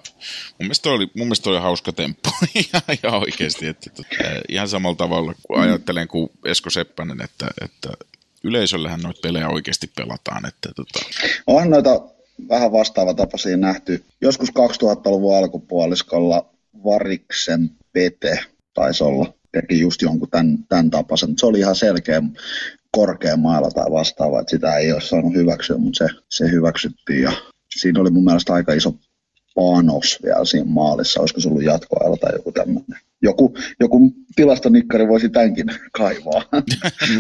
mun, 0.50 0.56
mielestä 0.60 0.90
oli, 0.90 1.08
mun 1.18 1.28
mielestä 1.28 1.50
oli 1.50 1.60
hauska 1.60 1.92
temppu 1.92 2.30
ihan, 2.56 2.82
ihan 3.04 3.20
oikeasti. 3.20 3.68
Että, 3.68 3.90
tota, 3.90 4.24
ihan 4.50 4.68
samalla 4.70 4.96
tavalla 4.96 5.34
kuin 5.44 5.62
ajattelen 5.62 6.08
kuin 6.08 6.30
Esko 6.46 6.70
Seppänen, 6.70 7.22
että, 7.22 7.48
että 7.62 7.90
yleisöllähän 8.44 9.00
noita 9.00 9.20
pelejä 9.24 9.50
oikeasti 9.50 9.92
pelataan. 9.96 10.46
Että, 10.46 10.70
tota, 10.76 11.00
Onhan 11.48 11.70
noita 11.70 12.02
vähän 12.50 12.72
vastaava 12.72 13.14
tapaisia 13.14 13.58
nähty. 13.58 14.04
Joskus 14.22 14.50
2000-luvun 14.50 15.38
alkupuoliskolla 15.38 16.46
Variksen 16.84 17.70
Pete 17.94 18.40
taisi 18.74 19.04
olla, 19.04 19.34
teki 19.52 19.80
just 19.80 20.02
jonkun 20.02 20.30
tämän, 20.30 20.58
tämän 20.70 20.90
tapaisen, 20.90 21.30
mutta 21.30 21.40
se 21.40 21.46
oli 21.46 21.60
ihan 21.60 21.76
selkeä 21.76 22.22
korkea 22.96 23.38
mailla 23.38 23.72
tai 23.72 23.92
vastaava, 23.92 24.40
että 24.40 24.52
sitä 24.52 24.78
ei 24.78 24.92
ole 24.92 25.02
saanut 25.02 25.34
hyväksyä, 25.34 25.78
mutta 25.78 25.98
se, 25.98 26.14
se 26.30 26.52
hyväksyttiin 26.52 27.22
ja 27.22 27.32
siinä 27.76 28.02
oli 28.02 28.10
mun 28.10 28.24
mielestä 28.24 28.54
aika 28.54 28.74
iso 28.74 28.94
panos 29.56 30.20
vielä 30.24 30.46
siinä 30.46 30.66
maalissa, 30.70 31.20
olisiko 31.20 31.40
se 31.40 31.50
ollut 31.50 31.64
jatkoajalla 31.64 32.18
tai 32.18 32.34
joku 32.36 32.52
tämmöinen. 32.52 33.00
Joku, 33.24 33.54
joku 33.80 34.14
tilastonikkari 34.36 35.08
voisi 35.08 35.30
tämänkin 35.30 35.66
kaivaa. 35.92 36.44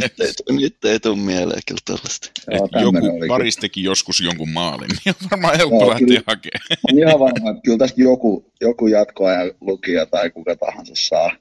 nyt, 0.01 0.20
ei, 0.20 0.34
tu- 0.34 0.53
nyt 0.53 0.86
ei 0.86 1.00
tule 1.00 1.17
mieleen 1.17 1.62
kyllä 1.67 1.81
tällaista. 1.86 2.31
Joo, 2.51 2.67
joku 2.81 3.27
paris 3.27 3.55
teki 3.58 3.84
joskus 3.84 4.22
jonkun 4.22 4.50
maalin, 4.50 4.89
niin 5.05 5.15
on 5.24 5.27
varmaan 5.31 5.58
helppo 5.58 5.75
Joo, 5.79 5.89
lähteä 5.89 6.08
kyllä. 6.08 6.22
hakemaan. 6.27 6.77
On 6.91 7.00
ihan 7.00 7.20
varma, 7.20 7.50
että 7.50 7.62
kyllä 7.63 7.77
tästä 7.77 8.01
joku, 8.01 8.51
joku 8.62 8.88
jatkoajan 8.88 9.51
lukija 9.62 10.05
tai 10.05 10.29
kuka 10.29 10.55
tahansa 10.55 10.93
saa, 10.96 11.31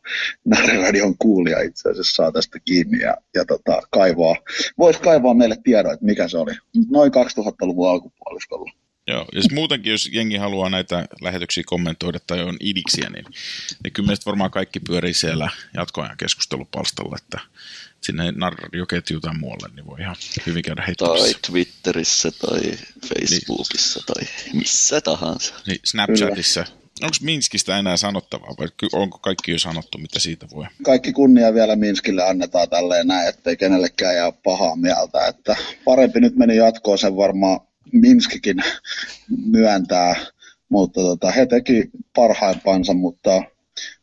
Närradion 0.45 1.15
kuulija 1.19 1.61
itse 1.61 1.91
asiassa 1.91 2.15
saa 2.15 2.33
tästä 2.33 2.59
kiinni 2.65 2.99
ja, 2.99 3.17
ja 3.35 3.45
tota, 3.45 3.83
kaivaa. 3.91 4.37
Voisi 4.79 5.01
kaivaa 5.01 5.35
meille 5.35 5.57
tiedon, 5.65 5.93
että 5.93 6.07
mikä 6.07 6.29
se 6.29 6.39
oli. 6.39 6.53
Noin 6.91 7.13
2000-luvun 7.13 7.89
alkupuoliskolla. 7.91 8.73
Joo, 9.07 9.27
ja 9.35 9.43
siis 9.43 9.53
muutenkin, 9.53 9.91
jos 9.93 10.11
jengi 10.13 10.37
haluaa 10.37 10.71
näitä 10.71 11.07
lähetyksiä 11.21 11.65
kommentoida 11.67 12.19
tai 12.27 12.43
on 12.43 12.57
idiksiä, 12.61 13.11
niin, 13.11 13.25
niin 13.85 13.93
kyllä 13.93 14.07
meistä 14.07 14.27
varmaan 14.27 14.51
kaikki 14.51 14.81
pyörii 14.81 15.15
siellä 15.15 15.51
jatkoajan 15.75 16.17
keskustelupalstalla, 16.17 17.17
että 17.23 17.41
sinne 18.01 18.33
narradioketju 18.33 19.21
tai 19.21 19.35
muualle, 19.39 19.69
niin 19.75 19.87
voi 19.87 20.01
ihan 20.01 20.17
hyvin 20.47 20.63
käydä 20.63 20.81
Tai 20.81 20.87
heittämässä. 20.87 21.39
Twitterissä 21.47 22.31
tai 22.31 22.61
Facebookissa 23.09 24.01
tai 24.07 24.29
missä 24.53 25.01
tahansa. 25.01 25.55
Niin, 25.67 25.81
Snapchatissa. 25.85 26.65
Onko 27.03 27.17
Minskistä 27.21 27.79
enää 27.79 27.97
sanottavaa 27.97 28.55
vai 28.59 28.69
onko 28.93 29.19
kaikki 29.19 29.53
jo 29.53 29.59
sanottu, 29.59 29.99
mitä 29.99 30.19
siitä 30.19 30.47
voi? 30.55 30.67
Kaikki 30.83 31.13
kunnia 31.13 31.55
vielä 31.55 31.77
Minskille 31.77 32.25
annetaan 32.25 32.69
tälleen 32.69 33.07
näin, 33.07 33.29
ettei 33.29 33.57
kenellekään 33.57 34.15
jää 34.15 34.33
pahaa 34.33 34.77
mieltä. 34.77 35.27
Että 35.27 35.57
parempi 35.85 36.21
nyt 36.21 36.37
meni 36.37 36.57
jatkoon, 36.57 36.99
sen 36.99 37.17
varmaan 37.17 37.61
Minskikin 37.93 38.57
myöntää, 39.47 40.17
mutta 40.69 41.01
tota, 41.01 41.31
he 41.31 41.47
teki 41.47 41.91
parhaimpansa, 42.17 42.95
mutta 42.95 43.43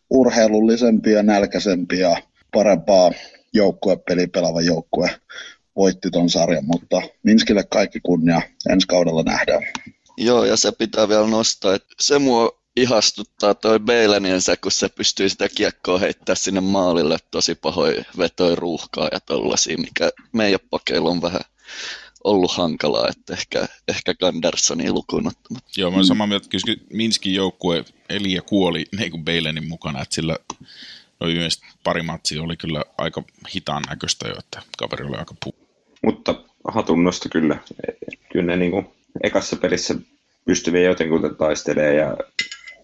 urheilullisempi 0.10 1.12
ja 1.12 1.24
nälkäisempi 1.24 2.00
ja 2.00 2.18
parempaa 2.54 3.12
joukkuepeliä 3.54 4.28
pelaava 4.34 4.62
joukkue 4.62 5.10
voitti 5.76 6.12
ton 6.12 6.30
sarjan, 6.30 6.66
mutta 6.66 7.02
Minskille 7.24 7.64
kaikki 7.64 8.00
kunnia. 8.00 8.42
Ensi 8.70 8.88
kaudella 8.88 9.24
nähdään. 9.24 9.64
Joo, 10.18 10.46
ja 10.46 10.58
se 10.58 10.72
pitää 10.72 11.10
vielä 11.10 11.28
nostaa, 11.28 11.76
että 11.76 11.96
se 12.02 12.20
mua 12.20 12.62
ihastuttaa 12.76 13.54
toi 13.54 13.80
Beilaniensä, 13.80 14.56
kun 14.56 14.72
se 14.72 14.90
pystyy 14.90 15.30
sitä 15.30 15.50
kiekkoa 15.50 16.00
heittää 16.00 16.36
sinne 16.36 16.62
maalille 16.62 17.18
tosi 17.32 17.56
pahoin 17.56 18.06
vetoi 18.18 18.56
ruuhkaa 18.56 19.10
ja 19.12 19.20
tollasia, 19.20 19.78
mikä 19.78 20.10
meidän 20.34 20.60
pakeilla 20.70 21.10
on 21.10 21.22
vähän 21.22 21.42
ollut 22.28 22.52
hankalaa, 22.52 23.08
että 23.10 23.34
ehkä, 23.34 23.68
ehkä 23.88 24.14
Gandersonia 24.14 24.94
lukuun 24.94 25.28
ottamatta. 25.28 25.72
Joo, 25.78 25.92
mä 25.92 25.96
olen 25.96 26.08
samaa 26.08 26.28
mieltä, 26.28 26.46
että 26.46 26.58
kyllä 26.66 26.80
Minskin 26.94 27.34
joukkue 27.34 27.86
eli 28.10 28.34
ja 28.34 28.42
kuoli 28.42 28.86
niin 28.98 29.12
kuin 29.12 29.26
Beilenin 29.26 29.68
mukana, 29.68 30.02
että 30.02 30.16
sillä 30.16 30.38
no 31.20 31.28
pari 31.84 32.02
matsia 32.02 32.44
oli 32.44 32.58
kyllä 32.58 32.84
aika 32.98 33.24
hitaan 33.56 33.84
näköistä 33.90 34.28
jo, 34.28 34.36
että 34.40 34.62
kaveri 34.78 35.06
oli 35.06 35.18
aika 35.18 35.36
puu. 35.44 35.56
Mutta 36.04 36.36
hatunnosta 36.68 37.30
kyllä. 37.30 37.58
Kyllä 38.32 38.46
ne 38.46 38.56
niin 38.56 38.72
kuin 38.72 38.88
ekassa 39.24 39.56
pelissä 39.56 39.96
pystyviä 40.46 40.82
jotenkin 40.82 41.36
taistelee 41.38 41.96
ja, 41.96 42.18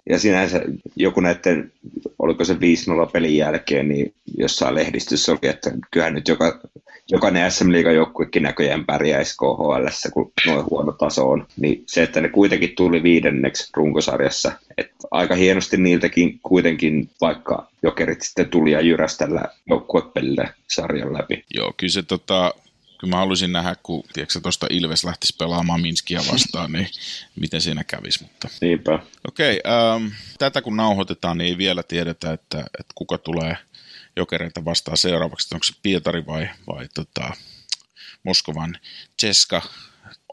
ja 0.10 0.20
sinänsä 0.20 0.62
joku 0.96 1.22
näiden, 1.22 1.72
oliko 2.20 2.46
se 2.46 2.54
5-0 2.54 2.58
pelin 3.14 3.38
jälkeen, 3.38 3.88
niin 3.88 4.14
jossain 4.38 4.76
lehdistössä 4.76 5.32
oli, 5.32 5.50
että 5.50 5.72
kyllähän 5.92 6.14
nyt 6.14 6.28
joka, 6.28 6.60
jokainen 7.10 7.52
SM 7.52 7.72
Liigan 7.72 7.96
joukkuekin 7.96 8.44
näköjään 8.44 8.86
pärjäisi 8.86 9.38
KHL, 9.38 10.12
kun 10.14 10.32
noin 10.46 10.66
huono 10.70 10.92
taso 10.92 11.30
on. 11.30 11.48
Niin 11.58 11.84
se, 11.88 12.04
että 12.04 12.22
ne 12.22 12.30
kuitenkin 12.30 12.76
tuli 12.76 13.04
viidenneksi 13.04 13.70
runkosarjassa, 13.78 14.52
että 14.78 14.96
aika 15.12 15.36
hienosti 15.36 15.78
niiltäkin 15.78 16.40
kuitenkin, 16.44 17.10
vaikka 17.22 17.68
jokerit 17.84 18.22
sitten 18.22 18.50
tuli 18.50 18.72
ja 18.72 18.82
jyräsi 18.82 19.18
tällä 19.18 19.44
sarjan 20.68 21.14
läpi. 21.14 21.44
Joo, 21.50 21.74
kyllä 21.78 21.92
se 21.92 22.04
tota, 22.04 22.54
kyllä 23.04 23.16
mä 23.16 23.20
haluaisin 23.20 23.52
nähdä, 23.52 23.76
kun 23.84 24.04
tiedätkö, 24.14 24.40
tuosta 24.40 24.68
Ilves 24.70 25.04
lähtisi 25.04 25.36
pelaamaan 25.40 25.82
Minskia 25.82 26.22
vastaan, 26.32 26.72
niin 26.72 26.88
miten 27.40 27.62
siinä 27.62 27.84
kävisi. 27.84 28.24
Mutta 28.24 28.48
Niinpä. 28.62 29.00
okei, 29.28 29.62
ähm, 29.68 30.08
tätä 30.40 30.62
kun 30.62 30.78
nauhoitetaan, 30.78 31.38
niin 31.38 31.48
ei 31.48 31.58
vielä 31.58 31.84
tiedetä, 31.84 32.34
että, 32.34 32.60
että 32.60 32.94
kuka 32.96 33.18
tulee 33.18 33.58
jokereita 34.16 34.66
vastaan 34.66 34.98
seuraavaksi, 34.98 35.56
onko 35.56 35.64
se 35.64 35.74
Pietari 35.84 36.26
vai, 36.26 36.50
vai 36.68 36.88
tota, 36.94 37.34
Moskovan 38.24 38.78
Ceska. 39.22 39.62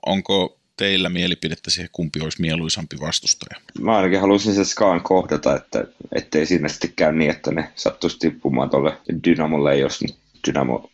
Onko 0.07 0.59
teillä 0.77 1.09
mielipidettä 1.09 1.71
siihen, 1.71 1.91
kumpi 1.93 2.21
olisi 2.21 2.41
mieluisampi 2.41 2.97
vastustaja? 3.01 3.61
Mä 3.81 3.97
ainakin 3.97 4.21
haluaisin 4.21 4.55
se 4.55 4.65
Skaan 4.65 5.01
kohdata, 5.01 5.57
että 5.57 5.85
ettei 6.13 6.47
siinä 6.47 6.69
sitten 6.69 6.93
käy 6.97 7.13
niin, 7.13 7.31
että 7.31 7.51
ne 7.51 7.73
sattuisi 7.75 8.19
tippumaan 8.19 8.71
tuolle 8.71 8.97
Dynamolle, 9.25 9.77
jos 9.77 10.01
Dynamo 10.47 10.91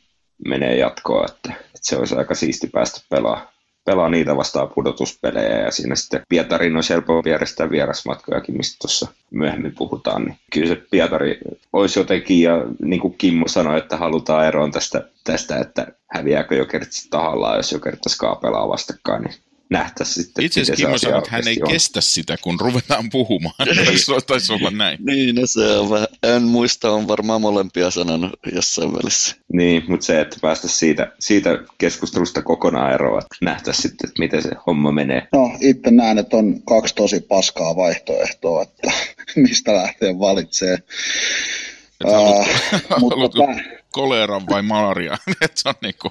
menee 0.48 0.76
jatkoon, 0.76 1.24
että, 1.24 1.52
että 1.52 1.78
se 1.82 1.96
olisi 1.96 2.16
aika 2.16 2.34
siisti 2.34 2.66
päästä 2.66 3.00
pelaa, 3.10 3.52
pelaa 3.84 4.08
niitä 4.08 4.36
vastaan 4.36 4.68
pudotuspelejä 4.74 5.60
ja 5.60 5.70
siinä 5.70 5.94
sitten 5.94 6.20
Pietarin 6.28 6.76
olisi 6.76 6.92
helpompi 6.92 7.30
järjestää 7.30 7.70
vierasmatkojakin, 7.70 8.56
mistä 8.56 8.76
tuossa 8.80 9.06
myöhemmin 9.30 9.74
puhutaan, 9.78 10.24
niin 10.24 10.38
kyllä 10.52 10.68
se 10.68 10.82
Pietari 10.90 11.38
olisi 11.72 12.00
jotenkin, 12.00 12.42
ja 12.42 12.64
niin 12.82 13.00
kuin 13.00 13.14
Kimmo 13.18 13.48
sanoi, 13.48 13.78
että 13.78 13.96
halutaan 13.96 14.46
eroon 14.46 14.70
tästä, 14.70 15.08
tästä 15.24 15.56
että 15.56 15.86
häviääkö 16.10 16.54
jokerit 16.54 16.88
tahallaan, 17.10 17.56
jos 17.56 17.72
jokerit 17.72 18.00
pelaa 18.42 18.68
vastakkain, 18.68 19.22
niin 19.22 19.34
nähtäisiin 19.70 20.24
sitten. 20.24 20.44
Itse 20.44 20.60
asiassa 20.60 20.86
miten 20.86 20.98
se 20.98 21.06
Kimmo 21.06 21.12
sanoi, 21.12 21.18
että 21.18 21.30
hän 21.30 21.48
ei 21.48 21.58
on. 21.62 21.70
kestä 21.70 22.00
sitä, 22.00 22.36
kun 22.42 22.60
ruvetaan 22.60 23.10
puhumaan. 23.10 23.54
Se 23.96 24.12
taisi 24.26 24.52
olla 24.52 24.70
näin. 24.70 24.98
Niin, 25.06 25.34
no 25.34 25.42
se 25.46 25.60
on 25.60 25.90
vähän, 25.90 26.08
en 26.22 26.42
muista, 26.42 26.90
on 26.90 27.08
varmaan 27.08 27.40
molempia 27.40 27.90
sanonut 27.90 28.32
jossain 28.54 28.92
välissä. 28.92 29.36
Niin, 29.52 29.84
mutta 29.88 30.06
se, 30.06 30.20
että 30.20 30.36
päästä 30.42 30.68
siitä, 30.68 31.12
siitä 31.18 31.50
keskustelusta 31.78 32.42
kokonaan 32.42 32.92
eroon, 32.94 33.18
että 33.22 33.36
nähtäisiin 33.42 33.82
sitten, 33.82 34.08
että 34.10 34.18
miten 34.22 34.42
se 34.42 34.50
homma 34.66 34.92
menee. 34.92 35.28
No, 35.32 35.50
itse 35.60 35.90
näen, 35.90 36.18
että 36.18 36.36
on 36.36 36.62
kaksi 36.62 36.94
tosi 36.94 37.20
paskaa 37.20 37.76
vaihtoehtoa, 37.76 38.62
että 38.62 38.92
mistä 39.36 39.74
lähtee 39.74 40.18
valitsee. 40.18 40.74
Et 40.74 42.12
haluat, 42.12 42.46
Ää, 42.48 42.80
mutta 43.00 43.14
haluatko 43.16 43.46
tää- 43.46 43.64
koleran 43.92 44.46
vai 44.50 44.62
malaria? 44.62 45.18
Et 45.40 45.56
se 45.56 45.68
on 45.68 45.74
niinku, 45.82 46.10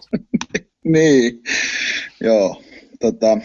Niin, 0.83 1.43
joo. 2.24 2.62
Tota, 3.05 3.38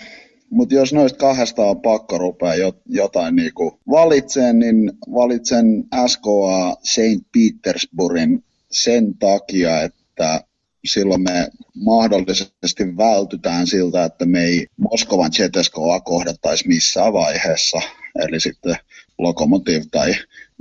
mutta 0.50 0.74
jos 0.74 0.92
noista 0.92 1.18
kahdesta 1.18 1.62
on 1.62 1.80
pakko 1.80 2.18
rupea 2.18 2.54
jo, 2.54 2.72
jotain 2.86 3.36
niinku 3.36 3.80
valitseen, 3.90 4.58
niin 4.58 4.92
valitsen 5.14 5.84
SKA 6.06 6.76
St. 6.82 7.26
Petersburgin 7.32 8.44
sen 8.70 9.18
takia, 9.18 9.82
että 9.82 10.44
silloin 10.84 11.22
me 11.22 11.48
mahdollisesti 11.74 12.96
vältytään 12.96 13.66
siltä, 13.66 14.04
että 14.04 14.26
me 14.26 14.44
ei 14.44 14.66
Moskovan 14.76 15.32
Zeteskoa 15.32 16.00
kohdattaisi 16.00 16.68
missään 16.68 17.12
vaiheessa. 17.12 17.80
Eli 18.18 18.40
sitten 18.40 18.76
Lokomotiv 19.18 19.82
tai 19.90 20.14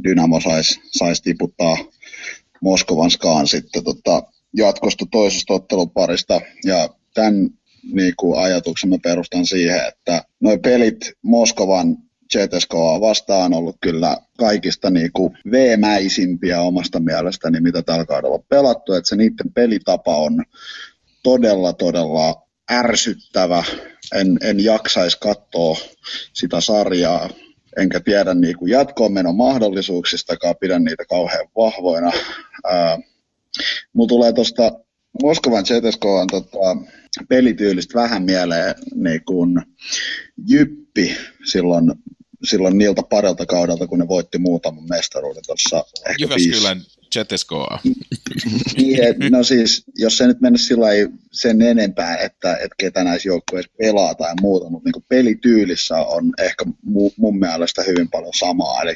Dynamo 0.04 0.40
saisi 0.40 0.80
sais 0.98 1.22
tiputtaa 1.22 1.78
Moskovan 2.62 3.12
Skaan 3.12 3.48
sitten 3.48 3.84
tota, 3.84 4.24
jatkosta 4.54 5.06
toisesta 5.12 5.54
otteluparista. 5.54 6.42
Ja 6.66 6.90
tämän 7.14 7.50
niin 7.94 8.14
kuin 8.18 8.40
ajatuksen 8.40 8.90
mä 8.90 8.98
perustan 9.04 9.46
siihen, 9.46 9.88
että 9.88 10.24
nuo 10.40 10.58
pelit 10.58 11.12
Moskovan 11.22 11.98
CSKA 12.34 13.02
vastaan 13.02 13.54
on 13.54 13.54
ollut 13.54 13.78
kyllä 13.82 14.18
kaikista 14.38 14.90
niin 14.90 15.12
kuin 15.14 15.38
veemäisimpiä 15.52 16.62
omasta 16.62 17.00
mielestäni, 17.00 17.62
mitä 17.62 17.82
tällä 17.82 18.06
kaudella 18.06 18.36
on 18.36 18.44
pelattu. 18.50 18.94
Että 18.94 19.10
se 19.10 19.16
niiden 19.16 19.54
pelitapa 19.54 20.16
on 20.16 20.44
todella, 21.24 21.74
todella 21.74 22.42
ärsyttävä. 22.72 23.64
En, 24.16 24.38
en 24.42 24.64
jaksaisi 24.64 25.18
katsoa 25.20 25.78
sitä 26.34 26.62
sarjaa, 26.62 27.30
enkä 27.78 28.00
tiedä 28.00 28.34
niin 28.34 28.58
kuin 28.58 28.72
jatkoon 28.72 29.14
menon 29.14 29.36
mahdollisuuksistakaan, 29.36 30.56
pidän 30.60 30.84
niitä 30.84 31.06
kauhean 31.10 31.48
vahvoina. 31.56 32.12
Mulla 33.94 34.08
tulee 34.08 34.34
tuosta 34.34 34.72
Moskovan 35.24 35.66
ZSK 35.66 36.06
on 36.06 36.28
tota, 36.28 36.78
pelityylistä 37.30 38.00
vähän 38.00 38.24
mieleen 38.24 38.76
niin 38.96 39.24
kuin 39.26 39.62
Jyppi 40.48 41.16
silloin, 41.46 41.92
silloin 42.44 42.78
niiltä 42.78 43.04
parilta 43.10 43.46
kaudelta, 43.46 43.88
kun 43.88 44.00
ne 44.00 44.08
voitti 44.08 44.38
muutaman 44.38 44.84
mestaruuden 44.90 45.44
tuossa 45.46 45.84
Jyväskylän 46.20 46.82
ZSKA. 47.16 47.80
niin, 48.78 49.00
no 49.30 49.44
siis, 49.44 49.84
jos 49.98 50.18
se 50.18 50.28
nyt 50.28 50.42
mennä 50.42 50.58
sillä 50.58 50.88
sen 51.32 51.62
enempää, 51.62 52.18
että, 52.18 52.54
että 52.54 52.76
ketä 52.78 53.04
näissä 53.04 53.30
joukkueissa 53.30 53.72
pelaa 53.78 54.16
tai 54.16 54.34
muuta, 54.42 54.70
mutta 54.70 54.90
niin 54.90 55.06
pelityylissä 55.08 55.96
on 55.96 56.34
ehkä 56.40 56.66
mu, 56.84 57.12
mun 57.18 57.40
mielestä 57.40 57.84
hyvin 57.84 58.10
paljon 58.10 58.34
samaa, 58.40 58.82
eli 58.82 58.96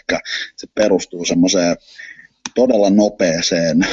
se 0.56 0.68
perustuu 0.76 1.26
semmoiseen 1.26 1.78
todella 2.56 2.90
nopeeseen 2.90 3.88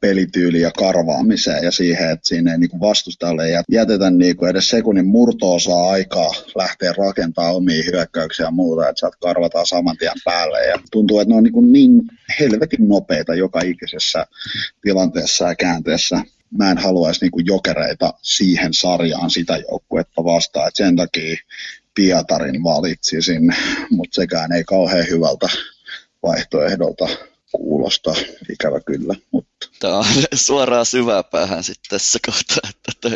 pelityyliin 0.00 0.62
ja 0.62 0.70
karvaamiseen 0.70 1.64
ja 1.64 1.70
siihen, 1.70 2.10
että 2.10 2.26
siinä 2.26 2.52
ei 2.52 2.58
niin 2.58 2.80
vastustajalle 2.80 3.44
jätetä 3.72 4.10
niin 4.10 4.36
kuin 4.36 4.50
edes 4.50 4.68
sekunnin 4.68 5.06
murtoosaa 5.06 5.90
aikaa 5.90 6.30
lähteä 6.54 6.92
rakentamaan 6.98 7.54
omia 7.54 7.82
hyökkäyksiä 7.92 8.46
ja 8.46 8.50
muuta, 8.50 8.88
että 8.88 9.00
saat 9.00 9.16
karvataan 9.20 9.66
saman 9.66 9.96
tien 9.96 10.12
päälle. 10.24 10.66
Ja 10.66 10.78
tuntuu, 10.90 11.20
että 11.20 11.34
ne 11.34 11.36
on 11.36 11.42
niin, 11.42 11.72
niin 11.72 12.02
helvetin 12.40 12.88
nopeita 12.88 13.34
joka 13.34 13.60
ikisessä 13.60 14.26
tilanteessa 14.82 15.48
ja 15.48 15.54
käänteessä. 15.54 16.20
Mä 16.50 16.70
en 16.70 16.78
haluaisi 16.78 17.24
niin 17.24 17.46
jokereita 17.46 18.14
siihen 18.22 18.74
sarjaan 18.74 19.30
sitä 19.30 19.56
joukkuetta 19.56 20.24
vastaan, 20.24 20.68
että 20.68 20.84
sen 20.84 20.96
takia 20.96 21.36
Pietarin 21.94 22.64
valitsisin, 22.64 23.54
mutta 23.90 24.14
sekään 24.14 24.52
ei 24.52 24.64
kauhean 24.64 25.06
hyvältä 25.10 25.48
vaihtoehdolta 26.22 27.08
kuulosta, 27.52 28.14
ikävä 28.52 28.80
kyllä. 28.80 29.14
Mutta. 29.30 29.68
Tämä 29.80 29.98
on 29.98 30.04
suoraan 30.46 30.86
syväpäähän 30.86 31.64
sitten 31.64 31.90
tässä 31.90 32.18
kohtaa. 32.26 32.70
Että 32.88 33.10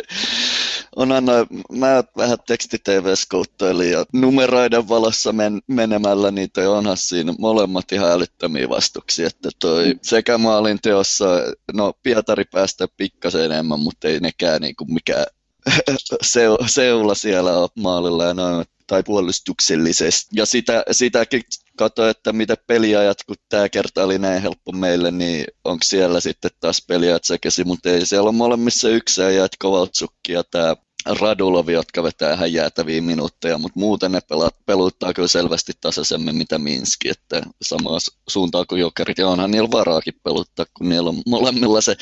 onhan 0.95 1.25
noin, 1.25 1.47
mä 1.71 2.03
vähän 2.17 2.37
tekstitv-skouttoilin 2.47 3.91
ja 3.91 4.05
numeroiden 4.13 4.89
valossa 4.89 5.33
men, 5.33 5.61
menemällä, 5.67 6.31
niin 6.31 6.51
toi 6.51 6.67
onhan 6.67 6.97
siinä 6.97 7.33
molemmat 7.39 7.91
ihan 7.91 8.11
älyttömiä 8.11 8.69
vastuksia. 8.69 9.27
Että 9.27 9.49
toi 9.59 9.95
sekä 10.01 10.37
maalin 10.37 10.79
teossa, 10.81 11.25
no 11.73 11.93
Pietari 12.03 12.45
päästä 12.45 12.87
pikkasen 12.97 13.45
enemmän, 13.45 13.79
mutta 13.79 14.07
ei 14.07 14.19
nekään 14.19 14.61
niinku 14.61 14.85
mikään 14.85 15.25
seula 16.67 17.15
siellä 17.15 17.57
on 17.59 17.69
maalilla 17.75 18.23
ja 18.23 18.33
noin 18.33 18.65
tai 18.87 19.03
puolustuksellisesti. 19.03 20.29
Ja 20.35 20.45
sitä, 20.45 20.83
sitäkin 20.91 21.41
katsoin, 21.77 22.09
että 22.09 22.33
mitä 22.33 22.55
peliajat, 22.67 23.17
kun 23.27 23.35
tämä 23.49 23.69
kerta 23.69 24.03
oli 24.03 24.19
näin 24.19 24.41
helppo 24.41 24.71
meille, 24.71 25.11
niin 25.11 25.45
onko 25.63 25.83
siellä 25.83 26.19
sitten 26.19 26.51
taas 26.59 26.85
peliajat 26.87 27.23
sekaisin, 27.23 27.67
mutta 27.67 27.89
ei 27.89 28.05
siellä 28.05 28.29
on 28.29 28.35
molemmissa 28.35 28.89
yksi 28.89 29.21
ja 29.21 29.47
Kovaltsukki 29.59 30.31
ja 30.33 30.43
tämä 30.43 30.75
Radulovi, 31.05 31.73
jotka 31.73 32.03
vetää 32.03 32.33
ihan 32.33 32.53
jäätäviä 32.53 33.01
minuutteja, 33.01 33.57
mutta 33.57 33.79
muuten 33.79 34.11
ne 34.11 34.19
pelaat, 34.29 34.55
peluttaa 34.65 35.13
kyllä 35.13 35.27
selvästi 35.27 35.73
tasaisemmin 35.81 36.35
mitä 36.35 36.57
Minski, 36.57 37.09
että 37.09 37.41
samaa 37.61 37.97
suuntaan 38.29 38.65
kuin 38.67 38.81
Jokerit, 38.81 39.17
ja 39.17 39.27
onhan 39.27 39.51
niillä 39.51 39.71
varaakin 39.71 40.13
peluttaa, 40.23 40.65
kun 40.73 40.89
niillä 40.89 41.09
on 41.09 41.21
molemmilla 41.25 41.81
se 41.81 41.95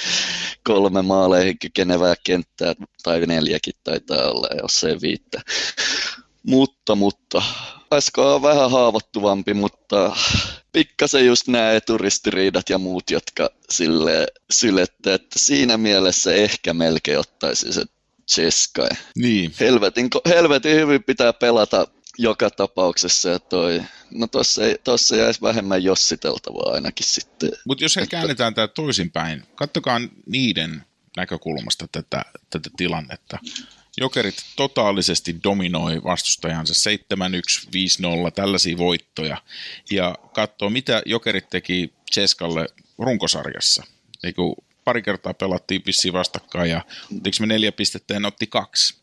kolme 0.64 1.02
maaleihin 1.02 1.60
kykenevää 1.60 2.16
kenttää, 2.24 2.74
tai 3.04 3.20
neljäkin 3.28 3.74
taitaa 3.84 4.32
olla, 4.32 4.48
jos 4.62 4.84
ei 4.84 4.96
viittä. 5.02 5.42
Mutta, 6.44 6.96
mutta, 6.96 7.44
SK 8.00 8.18
on 8.18 8.42
vähän 8.42 8.72
haavoittuvampi, 8.72 9.54
mutta 9.54 10.16
pikkasen 10.72 11.26
just 11.26 11.48
nämä 11.48 11.72
eturistiriidat 11.72 12.70
ja 12.70 12.78
muut, 12.78 13.12
jotka 13.12 13.50
sille 13.70 14.28
sylettä, 14.52 15.14
että 15.14 15.40
siinä 15.40 15.78
mielessä 15.78 16.34
ehkä 16.34 16.74
melkein 16.74 17.20
ottaisi 17.20 17.74
se 17.74 17.86
Cheskai. 18.32 18.90
Niin. 19.16 19.54
Helvetin, 19.60 20.10
helvetin 20.28 20.76
hyvin 20.76 21.04
pitää 21.04 21.34
pelata 21.34 21.88
joka 22.18 22.50
tapauksessa 22.50 23.30
ja 23.30 23.40
toi, 23.40 23.82
no 24.12 24.28
tossa, 24.28 24.66
ei, 24.66 24.78
tossa 24.84 25.16
jäisi 25.16 25.42
vähemmän 25.42 25.84
jossiteltavaa 25.84 26.74
ainakin 26.74 27.06
sitten. 27.06 27.52
Mutta 27.66 27.84
jos 27.84 27.96
he 27.96 28.02
että... 28.02 28.12
käännetään 28.12 28.54
tämä 28.54 28.68
toisinpäin, 28.68 29.44
kattokaa 29.56 30.02
niiden 30.26 30.86
näkökulmasta 31.18 31.88
tätä, 31.92 32.26
tätä 32.50 32.70
tilannetta. 32.78 33.40
Jokerit 33.98 34.36
totaalisesti 34.56 35.36
dominoi 35.44 36.04
vastustajansa 36.04 36.90
7-1, 36.90 37.68
5-0, 38.28 38.32
tällaisia 38.36 38.78
voittoja. 38.78 39.38
Ja 39.92 40.16
katsoo, 40.34 40.70
mitä 40.70 41.02
Jokerit 41.06 41.50
teki 41.50 41.94
Cheskalle 42.14 42.68
runkosarjassa. 42.98 43.84
Niin 44.24 44.36
pari 44.84 45.02
kertaa 45.02 45.34
pelattiin 45.34 45.84
vissiin 45.86 46.14
vastakkain 46.14 46.70
ja 46.70 46.82
ottiko 47.18 47.38
me 47.40 47.46
neljä 47.46 47.72
pistettä 47.72 48.14
ja 48.14 48.28
otti 48.28 48.48
kaksi. 48.48 49.01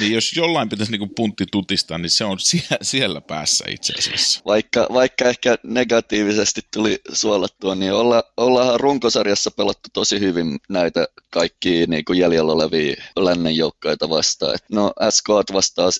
Niin 0.00 0.12
jos 0.12 0.32
jollain 0.36 0.68
pitäisi 0.68 0.92
niin 0.92 1.14
puntti 1.14 1.46
tutistaa, 1.52 1.98
niin 1.98 2.10
se 2.10 2.24
on 2.24 2.40
siellä, 2.50 2.78
siellä 2.82 3.20
päässä 3.20 3.64
itse 3.68 3.92
asiassa. 3.98 4.40
Vaikka, 4.46 4.86
vaikka 4.92 5.24
ehkä 5.24 5.56
negatiivisesti 5.62 6.60
tuli 6.72 7.00
suolattua, 7.12 7.74
niin 7.74 7.92
olla, 7.92 8.24
ollaan 8.36 8.80
runkosarjassa 8.80 9.50
pelattu 9.50 9.88
tosi 9.92 10.20
hyvin 10.20 10.58
näitä 10.68 11.06
kaikki 11.30 11.86
niin 11.86 12.04
kuin 12.04 12.18
jäljellä 12.18 12.52
olevia 12.52 12.94
lännen 13.16 13.56
joukkoita 13.56 14.10
vastaan. 14.10 14.54
Et 14.54 14.64
no 14.70 14.92
SK 15.10 15.28
vastaan 15.52 15.92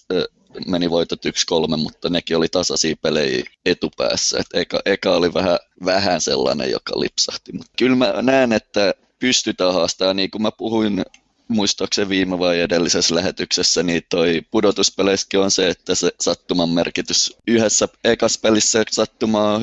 meni 0.66 0.90
voitot 0.90 1.26
1-3, 1.26 1.76
mutta 1.76 2.08
nekin 2.08 2.36
oli 2.36 2.48
tasaisia 2.48 2.96
pelejä 3.02 3.44
etupäässä. 3.66 4.38
Et 4.38 4.46
eka, 4.54 4.80
eka 4.84 5.16
oli 5.16 5.34
vähän, 5.34 5.58
vähän 5.84 6.20
sellainen, 6.20 6.70
joka 6.70 7.00
lipsahti. 7.00 7.52
Mutta 7.52 7.72
kyllä 7.78 7.96
mä 7.96 8.14
näen, 8.22 8.52
että 8.52 8.94
pystytään 9.18 9.74
haastamaan, 9.74 10.16
niin 10.16 10.30
kuin 10.30 10.42
mä 10.42 10.50
puhuin 10.50 11.02
muistaakseni 11.52 12.08
viime 12.08 12.38
vai 12.38 12.60
edellisessä 12.60 13.14
lähetyksessä, 13.14 13.82
niin 13.82 14.02
toi 14.10 14.42
pudotuspeleissäkin 14.50 15.40
on 15.40 15.50
se, 15.50 15.68
että 15.68 15.94
se 15.94 16.10
sattuman 16.20 16.68
merkitys 16.68 17.36
yhdessä 17.46 17.88
ekassa 18.04 18.40
pelissä 18.42 18.82
sattuma 18.90 19.60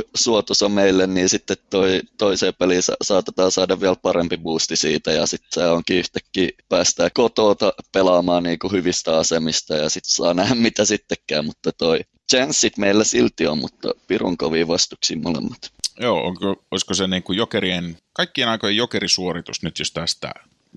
on 0.65 0.71
meille, 0.71 1.07
niin 1.07 1.29
sitten 1.29 1.57
toi, 1.69 2.01
toiseen 2.17 2.53
peliin 2.59 2.81
saatetaan 3.03 3.51
saada 3.51 3.81
vielä 3.81 3.95
parempi 3.95 4.37
boosti 4.37 4.75
siitä, 4.75 5.11
ja 5.11 5.25
sitten 5.25 5.49
se 5.51 5.67
onkin 5.67 5.97
yhtäkkiä 5.97 6.49
päästään 6.69 7.11
kotota 7.13 7.73
pelaamaan 7.91 8.43
niin 8.43 8.59
kuin 8.59 8.71
hyvistä 8.71 9.17
asemista, 9.17 9.75
ja 9.75 9.89
sitten 9.89 10.11
saa 10.11 10.33
nähdä 10.33 10.55
mitä 10.69 10.85
sittenkään, 10.85 11.45
mutta 11.45 11.71
toi 11.71 11.99
chanssit 12.31 12.77
meillä 12.77 13.03
silti 13.03 13.47
on, 13.47 13.57
mutta 13.57 13.91
pirun 14.07 14.37
kovia 14.37 14.67
vastuksia 14.67 15.17
molemmat. 15.17 15.71
Joo, 15.99 16.27
onko, 16.27 16.63
olisiko 16.71 16.93
se 16.93 17.07
niin 17.07 17.23
kuin 17.23 17.37
jokerien, 17.37 17.97
kaikkien 18.13 18.49
aikojen 18.49 18.75
jokerisuoritus 18.75 19.63
nyt, 19.63 19.79
jos 19.79 19.91
tästä 19.91 20.31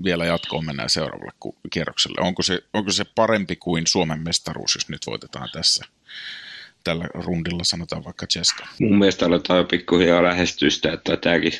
vielä 0.04 0.24
jatkoon 0.24 0.64
mennään 0.64 0.90
seuraavalle 0.90 1.32
kierrokselle. 1.72 2.20
Onko 2.20 2.42
se, 2.42 2.62
onko 2.72 2.92
se 2.92 3.04
parempi 3.04 3.56
kuin 3.56 3.86
Suomen 3.86 4.20
mestaruus, 4.20 4.74
jos 4.74 4.88
nyt 4.88 5.06
voitetaan 5.06 5.48
tässä? 5.52 5.84
Tällä 6.84 7.04
rundilla 7.14 7.64
sanotaan 7.64 8.04
vaikka 8.04 8.26
Cheska. 8.26 8.66
Mun 8.80 8.98
mielestä 8.98 9.26
aletaan 9.26 9.58
jo 9.58 9.64
pikkuhiljaa 9.64 10.22
lähestyä 10.22 10.70
sitä, 10.70 10.92
että 10.92 11.16
tämäkin, 11.16 11.52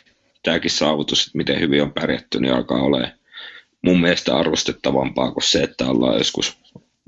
tämäkin 0.42 0.70
saavutus, 0.70 1.26
että 1.26 1.38
miten 1.38 1.60
hyvin 1.60 1.82
on 1.82 1.92
pärjätty, 1.92 2.40
niin 2.40 2.54
alkaa 2.54 2.82
olemaan 2.82 3.12
mun 3.82 4.00
mielestä 4.00 4.36
arvostettavampaa 4.36 5.32
kuin 5.32 5.44
se, 5.44 5.62
että 5.62 5.86
ollaan 5.86 6.18
joskus 6.18 6.56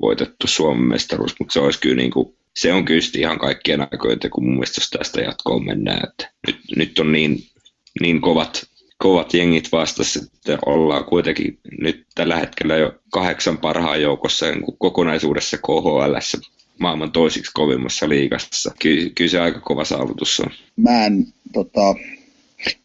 voitettu 0.01 0.47
Suomen 0.47 0.85
mestaruus, 0.85 1.35
mutta 1.39 1.53
se 1.53 1.61
olisi 1.61 1.81
kyllä 1.81 1.97
niin 1.97 2.11
kuin, 2.11 2.37
se 2.57 2.73
on 2.73 2.85
kyllä 2.85 3.01
ihan 3.19 3.39
kaikkien 3.39 3.81
aikojen, 3.81 4.19
kun 4.31 4.45
mun 4.45 4.55
mielestä 4.55 4.81
jos 4.81 4.91
tästä 4.91 5.21
jatkoon 5.21 5.65
mennään, 5.65 6.09
että 6.09 6.33
nyt, 6.47 6.57
nyt 6.77 6.99
on 6.99 7.13
niin, 7.13 7.39
niin 8.01 8.21
kovat 8.21 8.69
kovat 8.99 9.35
jengit 9.35 9.73
vastassa, 9.73 10.21
että 10.35 10.59
ollaan 10.67 11.05
kuitenkin 11.05 11.59
nyt 11.81 12.07
tällä 12.15 12.37
hetkellä 12.37 12.77
jo 12.77 12.93
kahdeksan 13.11 13.59
parhaan 13.59 14.03
joukossa 14.03 14.47
niin 14.47 14.79
kokonaisuudessa 14.79 15.59
KHL 15.59 16.15
maailman 16.79 17.13
toisiksi 17.13 17.51
kovimmassa 17.55 18.09
liigassa. 18.09 18.75
Ky- 18.79 19.11
kyllä 19.15 19.31
se 19.31 19.41
aika 19.41 19.61
kova 19.61 19.85
saavutus 19.85 20.41
on. 20.41 20.47
Mä 20.77 21.07
en, 21.07 21.27
tota, 21.53 21.95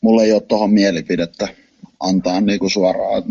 mulla 0.02 0.24
ei 0.24 0.32
ole 0.32 0.41
tuohon 0.41 0.72
mielipidettä. 0.72 1.48
Antaa 1.99 2.41
niin 2.41 2.59
kuin 2.59 2.71
suoraan. 2.71 3.23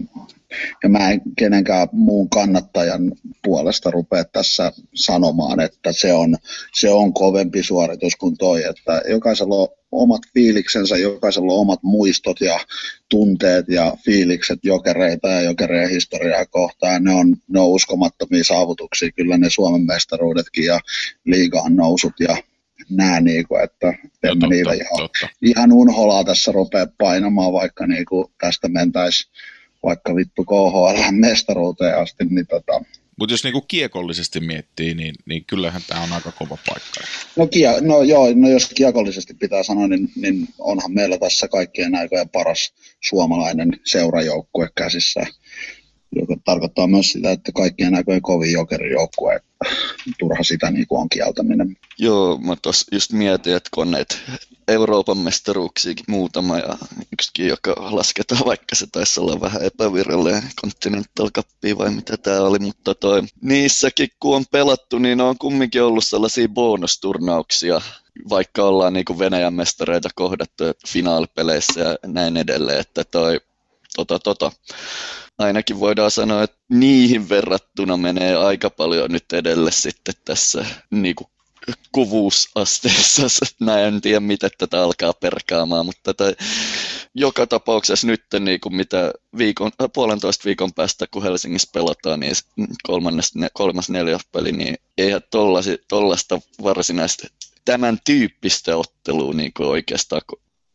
Ja 0.83 0.89
mä 0.89 1.11
en 1.11 1.21
kenenkään 1.39 1.89
muun 1.93 2.31
kannattajan 2.31 3.13
puolesta 3.45 3.91
rupea 3.91 4.25
tässä 4.25 4.73
sanomaan, 4.95 5.61
että 5.61 5.93
se 5.93 6.13
on, 6.13 6.37
se 6.75 6.91
on 6.91 7.15
kovempi 7.15 7.63
suoritus 7.63 8.17
kuin 8.17 8.37
toi, 8.37 8.65
että 8.65 9.03
jokaisella 9.09 9.55
on 9.55 9.69
omat 9.93 10.23
fiiliksensä, 10.35 10.97
jokaisella 10.97 11.53
on 11.53 11.61
omat 11.61 11.83
muistot 11.83 12.41
ja 12.41 12.61
tunteet 13.11 13.69
ja 13.69 13.97
fiilikset 14.05 14.59
jokereita 14.63 15.29
ja 15.29 15.41
jokereen 15.41 15.91
historiaa 15.91 16.47
kohtaan. 16.47 17.05
Ne 17.05 17.13
on, 17.13 17.37
ne 17.49 17.61
on 17.61 17.69
uskomattomia 17.69 18.45
saavutuksia, 18.45 19.13
kyllä 19.13 19.39
ne 19.39 19.51
Suomen 19.51 19.87
mestaruudetkin 19.87 20.65
ja 20.65 20.81
liigaan 21.25 21.77
nousut 21.77 22.13
ja 22.21 22.37
niin 23.21 23.49
kuin, 23.49 23.65
että 23.65 23.89
en 23.89 24.05
totta, 24.23 24.47
niillä 24.47 24.73
ihan, 24.73 24.99
totta. 24.99 25.29
ihan 25.43 25.73
unholaa 25.73 26.25
tässä 26.25 26.53
rupea 26.53 26.87
painamaan, 26.99 27.53
vaikka 27.53 27.87
niin 27.87 28.05
kuin 28.05 28.27
tästä 28.41 28.69
mentäisi 28.69 29.31
vaikka 29.83 30.17
vittu 30.17 30.45
KHL-mestaruuteen 30.45 31.99
asti, 31.99 32.25
niin 32.25 32.47
tota, 32.47 32.81
mutta 33.19 33.33
jos 33.33 33.45
niinku 33.45 33.61
kiekollisesti 33.61 34.41
miettii, 34.41 34.95
niin, 34.95 35.15
niin 35.27 35.45
kyllähän 35.45 35.83
tämä 35.87 36.03
on 36.03 36.13
aika 36.13 36.33
kova 36.33 36.59
paikka. 36.69 37.01
No, 37.37 37.47
kie, 37.47 37.81
no 37.81 38.03
joo, 38.03 38.27
no 38.35 38.49
jos 38.49 38.69
kiekollisesti 38.75 39.35
pitää 39.35 39.63
sanoa, 39.63 39.89
niin, 39.89 40.11
niin 40.17 40.49
onhan 40.59 40.93
meillä 40.93 41.19
tässä 41.19 41.49
kaikkien 41.49 41.95
aikojen 41.95 42.29
paras 42.29 42.73
suomalainen 43.01 43.81
seurajoukkue 43.85 44.69
käsissä 44.75 45.27
joka 46.17 46.35
tarkoittaa 46.45 46.87
myös 46.87 47.13
sitä, 47.13 47.31
että 47.31 47.53
kaikkien 47.53 47.93
näköjen 47.93 48.23
kovin 48.23 48.53
jokerijoukkue, 48.53 49.41
turha 50.19 50.43
sitä 50.43 50.71
niin 50.71 50.87
kuin 50.87 51.01
on 51.01 51.09
kieltäminen. 51.09 51.77
Joo, 51.99 52.39
mä 52.39 52.57
tuossa 52.63 52.87
just 52.93 53.13
mietin, 53.13 53.57
että 53.57 53.69
kun 53.75 53.83
on 53.83 53.91
näitä 53.91 54.17
Euroopan 54.69 55.19
mestaruuksiakin 55.19 56.05
muutama 56.09 56.59
ja 56.59 56.79
yksikin, 57.13 57.47
joka 57.47 57.75
lasketaan, 57.79 58.45
vaikka 58.47 58.75
se 58.75 58.87
taisi 58.93 59.21
olla 59.21 59.41
vähän 59.41 59.63
epävirallinen 59.63 60.43
Continental 60.61 61.31
Cup 61.31 61.47
vai 61.79 61.91
mitä 61.91 62.17
tämä 62.17 62.41
oli, 62.41 62.59
mutta 62.59 62.95
toi, 62.95 63.23
niissäkin 63.43 64.09
kun 64.21 64.37
on 64.37 64.45
pelattu, 64.51 64.99
niin 64.99 65.21
on 65.21 65.39
kumminkin 65.39 65.83
ollut 65.83 66.05
sellaisia 66.05 66.49
bonusturnauksia, 66.49 67.81
vaikka 68.29 68.65
ollaan 68.65 68.93
niin 68.93 69.05
kuin 69.05 69.19
Venäjän 69.19 69.55
mestareita 69.55 70.09
kohdattu 70.15 70.65
finaalipeleissä 70.87 71.81
ja 71.81 71.97
näin 72.07 72.37
edelleen, 72.37 72.81
että 72.81 73.05
toi 73.05 73.41
tota, 74.05 74.19
tota, 74.19 74.53
ainakin 75.39 75.81
voidaan 75.81 76.11
sanoa, 76.11 76.43
että 76.43 76.57
niihin 76.69 77.29
verrattuna 77.29 77.97
menee 77.97 78.37
aika 78.37 78.71
paljon 78.71 79.13
nyt 79.13 79.33
edelle 79.33 79.73
sitten 79.73 80.15
tässä 80.25 80.67
niin 80.91 81.15
kuin 81.15 81.29
kuvuusasteessa. 81.93 83.23
Mä 83.65 83.81
en 83.81 84.01
tiedä, 84.01 84.21
miten 84.21 84.51
tätä 84.59 84.83
alkaa 84.83 85.13
perkaamaan, 85.13 85.87
mutta 85.87 86.15
tätä, 86.15 86.45
joka 87.15 87.47
tapauksessa 87.47 88.07
nyt 88.07 88.23
niin 88.41 88.61
kuin 88.61 88.77
mitä 88.77 89.13
viikon, 89.39 89.71
puolentoista 89.93 90.45
viikon 90.45 90.73
päästä, 90.73 91.07
kun 91.11 91.23
Helsingissä 91.23 91.71
pelataan, 91.73 92.21
niin 92.21 92.35
kolmannes, 92.83 93.33
kolmas 93.53 93.91
neljäs 93.91 94.23
peli, 94.33 94.53
niin 94.53 94.77
eihän 94.99 95.23
tollaista 95.89 96.41
varsinaista 96.63 97.29
tämän 97.65 97.99
tyyppistä 98.05 98.77
ottelua 98.77 99.35
niin 99.35 99.53
kuin 99.57 99.69
oikeastaan 99.69 100.23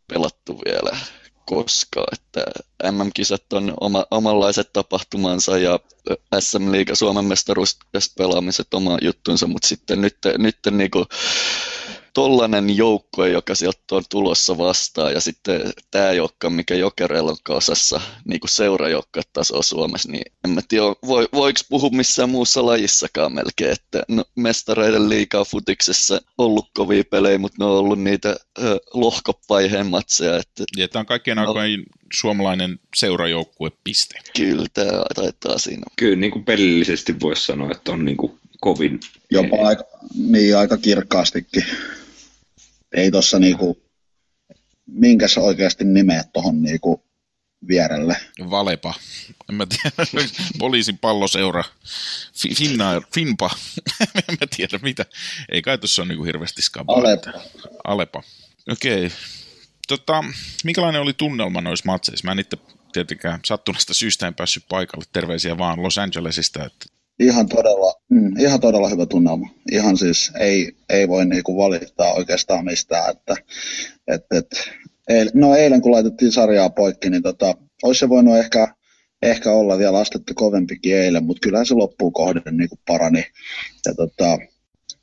pelattu 0.08 0.62
vielä 0.66 0.98
koskaan. 1.46 2.08
Että 2.14 2.46
MM-kisat 2.92 3.54
on 3.54 3.74
oma, 3.80 4.06
omanlaiset 4.12 4.74
tapahtumansa 4.74 5.58
ja 5.58 5.80
SM 6.40 6.72
Liiga 6.72 6.96
Suomen 6.96 7.26
mestaruus 7.26 7.78
pelaamiset 8.18 8.74
oma 8.74 8.98
juttunsa, 9.02 9.48
mutta 9.48 9.68
sitten 9.68 10.02
nyt, 10.02 10.18
nyt 10.38 10.58
niin 10.72 10.92
kuin, 10.92 11.06
tollanen 12.14 12.78
joukko, 12.78 13.26
joka 13.26 13.56
sieltä 13.56 13.80
on 13.92 14.04
tulossa 14.10 14.58
vastaan, 14.58 15.14
ja 15.14 15.22
sitten 15.22 15.62
tämä 15.92 16.12
joukko, 16.12 16.50
mikä 16.50 16.76
Jokereilla 16.76 17.32
on 17.32 17.38
kasassa, 17.44 18.02
niin 18.26 18.40
kuin 18.40 18.50
seurajoukkotaso 18.50 19.62
Suomessa, 19.62 20.12
niin 20.12 20.32
en 20.46 20.52
mä 20.52 20.62
tiedä, 20.68 20.86
voi, 21.08 21.28
voiko 21.34 21.60
puhua 21.70 21.90
missään 21.90 22.30
muussa 22.30 22.66
lajissakaan 22.66 23.34
melkein, 23.34 23.72
että 23.72 24.04
no, 24.08 24.24
mestareiden 24.36 25.10
liikaa 25.10 25.46
futiksessa 25.46 26.22
ollut 26.38 26.66
kovia 26.74 27.04
pelejä, 27.04 27.38
mutta 27.38 27.58
ne 27.60 27.66
on 27.66 27.78
ollut 27.78 28.02
niitä 28.02 28.36
ö, 28.60 28.80
lohkopaiheen 28.94 29.88
matseja. 29.88 30.38
Että, 30.38 30.64
ja 30.78 30.88
tämä 30.88 31.02
on 31.02 31.06
kaikkien 31.06 31.38
no, 31.38 31.48
aikojen 31.48 31.84
suomalainen 32.14 32.80
seurajoukkue 32.96 33.72
piste. 33.84 34.20
Kyllä, 34.38 34.66
tämä 34.74 34.92
taitaa 35.16 35.58
siinä. 35.58 35.84
Kyllä 35.96 36.16
niin 36.16 36.32
kuin 36.32 36.46
pelillisesti 36.46 37.20
voisi 37.20 37.46
sanoa, 37.46 37.72
että 37.72 37.92
on 37.92 38.06
niin 38.06 38.18
kuin 38.18 38.40
kovin. 38.62 39.00
Jopa 39.32 39.58
aika, 39.68 39.84
niin, 40.16 40.58
aika 40.58 40.78
kirkkaastikin 40.78 41.66
ei 42.94 43.12
tuossa 43.12 43.40
niinku, 43.40 43.84
minkäs 44.88 45.38
oikeasti 45.38 45.84
nimeä 45.84 46.24
tuohon 46.34 46.62
niinku 46.62 47.04
vierelle. 47.68 48.18
Valepa. 48.50 48.94
En 49.50 49.56
mä 49.56 49.66
tiedä. 49.66 50.28
Poliisin 50.60 50.98
palloseura. 50.98 51.64
Finna, 52.58 53.02
Finpa. 53.14 53.50
en 54.30 54.38
mä 54.42 54.48
tiedä 54.56 54.80
mitä. 54.82 55.06
Ei 55.52 55.62
kai 55.62 55.78
tuossa 55.78 56.02
ole 56.02 56.08
niinku 56.08 56.24
hirveästi 56.24 56.62
skabaa. 56.62 56.96
Alepa. 56.96 57.32
Alepa. 57.84 58.24
Okei. 58.72 59.06
Okay. 59.06 59.18
Tota, 59.88 60.24
minkälainen 60.64 61.02
oli 61.02 61.14
tunnelma 61.14 61.62
noissa 61.62 61.86
matseissa? 61.86 62.26
Mä 62.26 62.32
en 62.32 62.40
itse 62.40 62.58
tietenkään 62.94 63.40
sattuneesta 63.46 63.94
syystä 63.94 64.28
en 64.28 64.36
päässyt 64.36 64.66
paikalle. 64.70 65.06
Terveisiä 65.14 65.58
vaan 65.58 65.84
Los 65.84 65.98
Angelesista. 65.98 66.66
Että 66.66 66.86
Ihan 67.20 67.50
todella, 67.50 67.94
mm, 68.10 68.40
ihan 68.40 68.60
todella 68.60 68.90
hyvä 68.90 69.06
tunnelma. 69.06 69.50
Ihan 69.72 69.98
siis 69.98 70.32
ei, 70.40 70.72
ei 70.90 71.08
voi 71.08 71.26
niinku 71.26 71.58
valittaa 71.58 72.14
oikeastaan 72.14 72.66
mistään. 72.66 73.12
Että, 73.12 73.36
et, 74.08 74.26
et, 74.32 74.48
eil, 75.10 75.30
no 75.34 75.56
eilen 75.56 75.82
kun 75.82 75.92
laitettiin 75.92 76.32
sarjaa 76.32 76.70
poikki, 76.70 77.10
niin 77.10 77.24
tota, 77.24 77.54
olisi 77.84 78.00
se 78.00 78.10
voinut 78.10 78.38
ehkä, 78.38 78.76
ehkä 79.22 79.52
olla 79.52 79.78
vielä 79.78 80.00
astetta 80.00 80.34
kovempikin 80.34 80.96
eilen, 80.96 81.24
mutta 81.24 81.40
kyllähän 81.44 81.66
se 81.66 81.74
loppuun 81.74 82.14
kohden 82.14 82.58
niin 82.58 82.70
parani. 82.88 83.26
Ja 83.86 83.94
tota, 83.96 84.38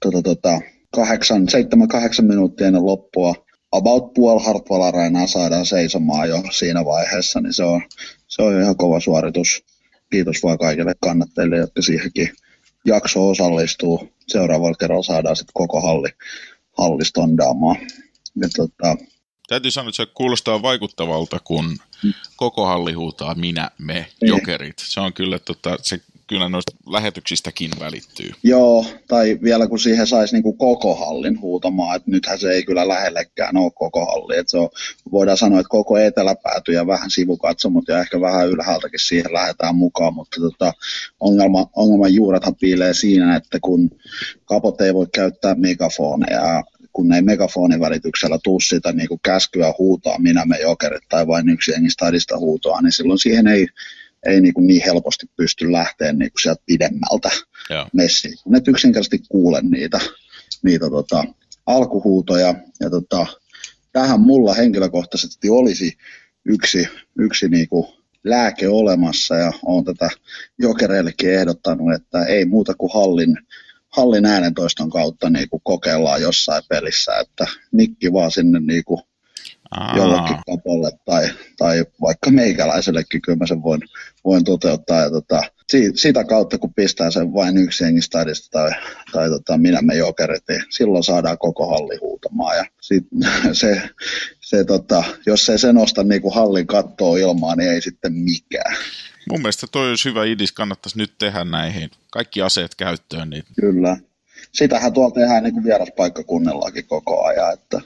tota, 0.02 0.22
tota, 0.22 0.60
kahdeksan, 0.94 1.48
seitsemän, 1.48 1.88
kahdeksan 1.88 2.26
minuuttia 2.26 2.66
ennen 2.66 2.86
loppua 2.86 3.34
about 3.72 4.14
puol 4.14 4.38
Hartwall 4.38 4.82
saadaan 5.26 5.66
seisomaan 5.66 6.28
jo 6.28 6.42
siinä 6.50 6.84
vaiheessa, 6.84 7.40
niin 7.40 7.54
se 7.54 7.64
on, 7.64 7.82
se 8.28 8.42
on 8.42 8.60
ihan 8.60 8.76
kova 8.76 9.00
suoritus 9.00 9.64
kiitos 10.10 10.42
vaan 10.42 10.58
kaikille 10.58 10.94
kannattajille, 11.00 11.56
jotka 11.56 11.82
siihenkin 11.82 12.32
jakso 12.84 13.28
osallistuu. 13.28 14.12
Seuraavalla 14.28 14.74
kerralla 14.74 15.02
saadaan 15.02 15.36
sitten 15.36 15.52
koko 15.54 15.80
halli, 15.80 16.08
halli 16.78 17.04
stondaamaan. 17.04 17.76
Ja 18.36 18.48
tota, 18.56 18.96
Täytyy 19.48 19.70
sanoa, 19.70 19.88
että 19.88 19.96
se 19.96 20.06
kuulostaa 20.14 20.62
vaikuttavalta, 20.62 21.40
kun 21.44 21.76
koko 22.36 22.66
halli 22.66 22.92
huutaa 22.92 23.34
minä, 23.34 23.70
me, 23.78 23.94
niin. 23.94 24.28
jokerit. 24.28 24.78
Se 24.78 25.00
on 25.00 25.12
kyllä, 25.12 25.38
tota, 25.38 25.76
se 25.82 26.00
kyllä 26.30 26.48
noista 26.48 26.72
lähetyksistäkin 26.86 27.70
välittyy. 27.80 28.30
Joo, 28.42 28.86
tai 29.08 29.38
vielä 29.42 29.66
kun 29.66 29.78
siihen 29.78 30.06
saisi 30.06 30.40
niin 30.40 30.58
koko 30.58 30.94
hallin 30.94 31.40
huutamaan, 31.40 31.96
että 31.96 32.10
nythän 32.10 32.38
se 32.38 32.50
ei 32.50 32.62
kyllä 32.62 32.88
lähellekään 32.88 33.56
ole 33.56 33.70
koko 33.74 34.06
halli. 34.06 34.38
Että 34.38 34.50
se 34.50 34.58
on, 34.58 34.68
voidaan 35.12 35.36
sanoa, 35.36 35.60
että 35.60 35.70
koko 35.70 35.98
eteläpääty 35.98 36.72
ja 36.72 36.86
vähän 36.86 37.10
sivukatsomut 37.10 37.88
ja 37.88 38.00
ehkä 38.00 38.20
vähän 38.20 38.48
ylhäältäkin 38.48 39.00
siihen 39.00 39.32
lähdetään 39.32 39.76
mukaan, 39.76 40.14
mutta 40.14 40.40
tota, 40.40 40.72
ongelma, 41.20 41.66
ongelman 41.76 42.14
juurethan 42.14 42.56
piilee 42.60 42.94
siinä, 42.94 43.36
että 43.36 43.58
kun 43.60 43.90
kapot 44.44 44.80
ei 44.80 44.94
voi 44.94 45.06
käyttää 45.14 45.54
megafoneja 45.54 46.62
kun 46.92 47.12
ei 47.12 47.22
megafonin 47.22 47.80
välityksellä 47.80 48.38
tuu 48.44 48.60
sitä 48.60 48.92
niin 48.92 49.08
käskyä 49.22 49.74
huutaa 49.78 50.18
minä 50.18 50.44
me 50.44 50.58
jokerit 50.60 51.02
tai 51.08 51.26
vain 51.26 51.48
yksi 51.48 51.70
jengi 51.70 51.90
stadista 51.90 52.38
huutoa, 52.38 52.80
niin 52.80 52.92
silloin 52.92 53.18
siihen 53.18 53.46
ei 53.46 53.66
ei 54.26 54.40
niin, 54.40 54.54
kuin 54.54 54.66
niin 54.66 54.82
helposti 54.86 55.26
pysty 55.36 55.72
lähteä 55.72 56.12
niin 56.12 56.30
kuin 56.32 56.42
sieltä 56.42 56.62
pidemmältä 56.66 57.30
messiin. 57.92 58.34
Ne 58.48 58.60
yksinkertaisesti 58.68 59.18
kuule 59.28 59.60
niitä, 59.62 60.00
niitä 60.62 60.90
tota, 60.90 61.24
alkuhuutoja. 61.66 62.54
Ja 62.80 62.90
tota, 62.90 63.26
tähän 63.92 64.20
mulla 64.20 64.54
henkilökohtaisesti 64.54 65.50
olisi 65.50 65.92
yksi, 66.44 66.88
yksi 67.18 67.48
niin 67.48 67.68
kuin 67.68 67.86
lääke 68.24 68.68
olemassa 68.68 69.34
ja 69.34 69.52
olen 69.66 69.84
tätä 69.84 70.10
jokereillekin 70.58 71.34
ehdottanut, 71.34 71.94
että 71.94 72.24
ei 72.24 72.44
muuta 72.44 72.74
kuin 72.74 72.92
hallin, 72.94 73.36
hallin 73.88 74.26
äänentoiston 74.26 74.90
kautta 74.90 75.30
niin 75.30 75.48
kuin 75.48 75.60
kokeillaan 75.64 76.22
jossain 76.22 76.62
pelissä, 76.68 77.18
että 77.18 77.46
mikki 77.72 78.12
vaan 78.12 78.30
sinne 78.30 78.60
niin 78.60 78.84
kuin 78.84 79.02
Aa. 79.70 79.96
jollekin 79.96 80.36
kapolle 80.46 80.90
tai, 81.04 81.28
tai 81.58 81.84
vaikka 82.00 82.30
meikäläisellekin, 82.30 83.22
kyllä 83.22 83.38
mä 83.38 83.46
sen 83.46 83.62
voin, 83.62 83.80
voin 84.24 84.44
toteuttaa. 84.44 85.00
Ja 85.00 85.10
tota, 85.10 85.42
si, 85.68 85.92
sitä 85.94 86.24
kautta, 86.24 86.58
kun 86.58 86.74
pistää 86.74 87.10
sen 87.10 87.34
vain 87.34 87.56
yksi 87.56 87.84
jengi 87.84 88.02
stadista 88.02 88.58
tai, 88.58 88.70
tai 89.12 89.28
tota, 89.28 89.58
minä 89.58 89.82
me 89.82 89.94
jokerit, 89.94 90.44
niin 90.48 90.62
silloin 90.70 91.04
saadaan 91.04 91.38
koko 91.38 91.70
halli 91.70 91.96
huutamaan. 92.00 92.56
Ja 92.56 92.64
sit, 92.80 93.04
se, 93.52 93.82
se, 94.40 94.64
tota, 94.64 95.04
jos 95.26 95.48
ei 95.48 95.58
se 95.58 95.72
nosta 95.72 96.04
niin 96.04 96.22
kuin 96.22 96.34
hallin 96.34 96.66
kattoa 96.66 97.18
ilmaan, 97.18 97.58
niin 97.58 97.70
ei 97.70 97.82
sitten 97.82 98.12
mikään. 98.12 98.76
Mun 99.30 99.40
mielestä 99.40 99.66
toi 99.72 99.88
olisi 99.88 100.08
hyvä 100.08 100.24
idis, 100.24 100.52
kannattaisi 100.52 100.98
nyt 100.98 101.12
tehdä 101.18 101.44
näihin 101.44 101.90
kaikki 102.10 102.42
aseet 102.42 102.74
käyttöön. 102.74 103.30
Niin... 103.30 103.44
Kyllä. 103.60 103.96
Sitähän 104.52 104.92
tuolla 104.92 105.14
tehdään 105.14 105.42
niin 105.42 105.52
kuin 105.52 105.64
vieraspaikkakunnillakin 105.64 106.86
koko 106.86 107.24
ajan, 107.24 107.52
että 107.52 107.80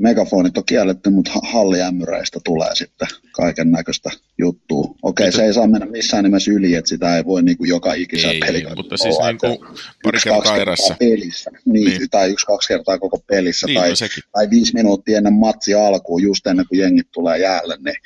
megafonit 0.00 0.58
on 0.58 0.64
kielletty, 0.66 1.10
mutta 1.10 1.30
halliämyreistä 1.42 2.40
tulee 2.44 2.74
sitten 2.74 3.08
kaiken 3.32 3.70
näköistä 3.70 4.10
juttua. 4.38 4.94
Okei, 5.02 5.32
se 5.32 5.44
ei 5.44 5.54
saa 5.54 5.66
mennä 5.66 5.86
missään 5.86 6.24
nimessä 6.24 6.50
yli, 6.52 6.74
että 6.74 6.88
sitä 6.88 7.16
ei 7.16 7.24
voi 7.24 7.42
niin 7.42 7.56
kuin 7.56 7.68
joka 7.68 7.94
ikisellä 7.94 8.46
peli. 8.46 8.64
Mutta 8.76 8.96
siis 8.96 9.16
niin 9.18 9.38
kuin 9.38 9.76
pari 10.02 10.18
kertaa 10.24 10.56
erässä. 10.56 10.96
Pelissä, 10.98 11.50
niin, 11.64 11.84
niin. 11.84 12.10
tai 12.10 12.30
yksi-kaksi 12.30 12.68
kertaa 12.68 12.98
koko 12.98 13.18
pelissä, 13.18 13.66
niin, 13.66 13.80
tai, 13.80 13.90
no 13.90 14.22
tai 14.32 14.50
viisi 14.50 14.74
minuuttia 14.74 15.18
ennen 15.18 15.32
matsi 15.34 15.74
alkuun, 15.74 16.22
just 16.22 16.46
ennen 16.46 16.66
kuin 16.68 16.78
jengit 16.78 17.08
tulee 17.12 17.38
jäälle, 17.38 17.76
niin, 17.84 17.96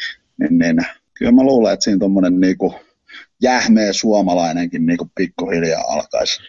niin, 0.41 0.59
niin 0.59 0.87
kyllä 1.15 1.33
mä 1.33 1.43
luulen, 1.43 1.73
että 1.73 1.85
siinä 1.85 1.99
tuommoinen 1.99 2.41
niin 2.41 2.59
kuin 2.59 2.75
jähmeä 3.43 3.93
suomalainenkin 3.93 4.87
niin 4.87 4.99
kuin 4.99 5.11
pikkuhiljaa 5.15 5.85
alkaisi 5.89 6.41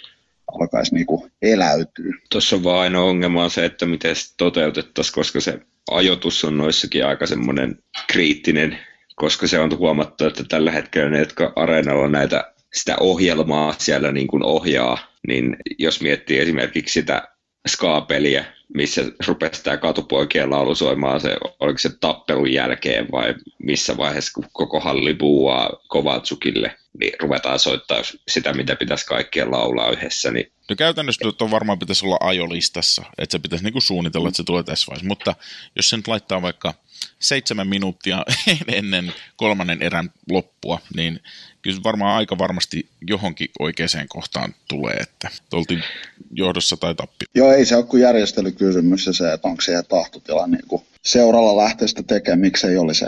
alkaisi 0.62 0.96
niin 0.96 1.06
kuin 1.06 1.32
eläytyä. 1.42 2.14
Tuossa 2.32 2.56
on 2.56 2.64
vaan 2.64 2.80
aina 2.80 3.02
ongelma 3.02 3.44
on 3.44 3.52
se, 3.52 3.66
että 3.66 3.86
miten 3.86 4.16
se 4.16 4.34
toteutettaisiin, 4.38 5.14
koska 5.14 5.42
se 5.42 5.60
ajoitus 5.92 6.44
on 6.44 6.58
noissakin 6.58 7.06
aika 7.06 7.28
semmoinen 7.28 7.80
kriittinen, 8.08 8.80
koska 9.16 9.48
se 9.48 9.60
on 9.60 9.78
huomattu, 9.78 10.26
että 10.26 10.44
tällä 10.44 10.72
hetkellä 10.72 11.10
ne, 11.10 11.20
jotka 11.20 11.54
areenalla 11.56 12.10
näitä 12.10 12.54
sitä 12.74 12.96
ohjelmaa 13.00 13.76
siellä 13.78 14.12
niin 14.12 14.28
kuin 14.28 14.44
ohjaa, 14.44 14.98
niin 15.28 15.58
jos 15.80 16.02
miettii 16.02 16.40
esimerkiksi 16.40 16.94
sitä 16.94 17.28
ska-peliä, 17.68 18.46
missä 18.74 19.02
rupesi 19.28 19.64
tämä 19.64 19.78
katupoikien 19.78 20.50
laulu 20.50 20.76
soimaan, 20.76 21.22
se, 21.22 21.38
oliko 21.60 21.80
se 21.80 21.90
tappelun 22.00 22.54
jälkeen 22.54 23.08
vai 23.12 23.36
missä 23.64 23.98
vaiheessa, 23.98 24.32
kun 24.34 24.46
koko 24.54 24.80
halli 24.80 25.14
buuaa 25.14 25.70
Kovatsukille, 25.88 26.76
niin 27.00 27.14
ruvetaan 27.22 27.60
soittaa 27.60 28.02
sitä, 28.28 28.54
mitä 28.54 28.76
pitäisi 28.76 29.06
kaikkien 29.06 29.52
laulaa 29.52 29.92
yhdessä. 29.92 30.32
Niin... 30.32 30.52
No 30.70 30.76
käytännössä 30.76 31.26
on 31.42 31.52
varmaan 31.52 31.80
pitäisi 31.80 32.06
olla 32.06 32.18
ajolistassa, 32.20 33.04
että 33.18 33.32
se 33.32 33.40
pitäisi 33.40 33.64
niinku 33.64 33.82
suunnitella, 33.82 34.28
että 34.28 34.38
se 34.38 34.44
tulee 34.44 34.64
tässä 34.64 34.86
vaiheessa, 34.90 35.08
mutta 35.08 35.36
jos 35.76 35.90
se 35.90 35.98
nyt 35.98 36.08
laittaa 36.08 36.42
vaikka 36.42 36.74
seitsemän 37.20 37.68
minuuttia 37.68 38.26
ennen 38.68 39.14
kolmannen 39.36 39.82
erän 39.82 40.10
loppua, 40.30 40.80
niin 40.96 41.20
kyllä 41.62 41.84
varmaan 41.84 42.18
aika 42.18 42.38
varmasti 42.38 42.90
johonkin 43.08 43.50
oikeaan 43.60 44.08
kohtaan 44.08 44.56
tulee, 44.68 44.94
että 44.94 45.30
oltiin 45.54 45.84
johdossa 46.32 46.78
tai 46.78 46.96
tappi. 46.96 47.26
Joo, 47.36 47.52
ei 47.52 47.66
se 47.66 47.76
ole 47.76 47.86
kuin 47.86 48.04
järjestelykysymys 48.04 49.06
ja 49.06 49.14
se, 49.14 49.34
että 49.34 49.48
onko 49.48 49.62
siihen 49.62 49.86
tahtotila 49.86 50.48
niin 50.48 50.68
kuin 50.68 50.82
seuralla 51.04 51.64
lähtee 51.64 51.88
sitä 51.88 52.04
tekemään, 52.04 52.40
miksei 52.40 52.78
olisi 52.78 53.06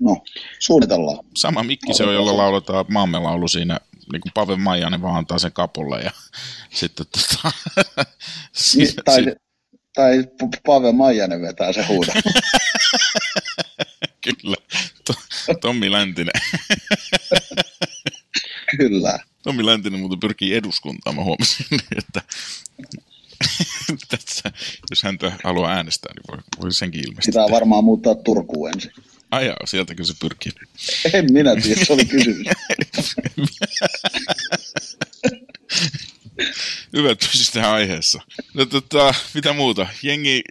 No, 0.00 0.22
suunnitellaan. 0.58 1.24
Sama 1.36 1.62
mikki 1.62 1.94
se 1.94 2.04
on, 2.04 2.14
jolla 2.14 2.36
lauletaan 2.36 2.84
maamme 2.88 3.18
laulu 3.18 3.48
siinä, 3.48 3.80
niin 4.12 4.20
kuin 4.20 4.32
Pave 4.34 4.56
Maijanen 4.56 5.02
vaan 5.02 5.16
antaa 5.16 5.38
sen 5.38 5.52
kapulle 5.52 6.00
ja 6.00 6.10
sitten 6.80 7.06
tota... 7.06 7.52
niin, 8.76 8.94
tai, 9.04 9.26
tai 9.94 10.24
Pave 10.66 10.92
Maijanen 10.92 11.42
vetää 11.42 11.72
se 11.72 11.82
huudan. 11.82 12.16
Kyllä, 14.24 14.56
Tommi 15.60 15.92
Läntinen. 15.92 16.42
Kyllä. 18.76 19.18
Tommi 19.42 19.66
Läntinen 19.66 20.00
muuten 20.00 20.20
pyrkii 20.20 20.54
eduskuntaan, 20.54 21.16
mä 21.16 21.22
huomasin, 21.22 21.66
että 21.96 22.22
tässä, 24.08 24.52
jos 24.90 25.02
häntä 25.02 25.32
haluaa 25.44 25.72
äänestää, 25.72 26.12
niin 26.14 26.24
voi, 26.30 26.38
voi 26.60 26.72
senkin 26.72 27.00
ilmeisesti. 27.00 27.30
Pitää 27.30 27.50
varmaan 27.50 27.84
muuttaa 27.84 28.14
Turkuun 28.14 28.70
ensin. 28.74 28.92
Joo, 29.40 29.56
sieltäkö 29.64 30.04
se 30.04 30.14
pyrkii? 30.20 30.52
En 31.12 31.32
minä 31.32 31.56
tiedä, 31.56 31.84
se 31.84 31.92
oli 31.92 32.04
kysymys. 32.04 32.46
Hyvä, 36.96 37.10
että 37.10 37.26
tähän 37.52 37.70
aiheessa. 37.72 38.20
No, 38.54 38.66
tota, 38.66 39.14
mitä 39.34 39.52
muuta? 39.52 39.86
Jengi 40.02 40.42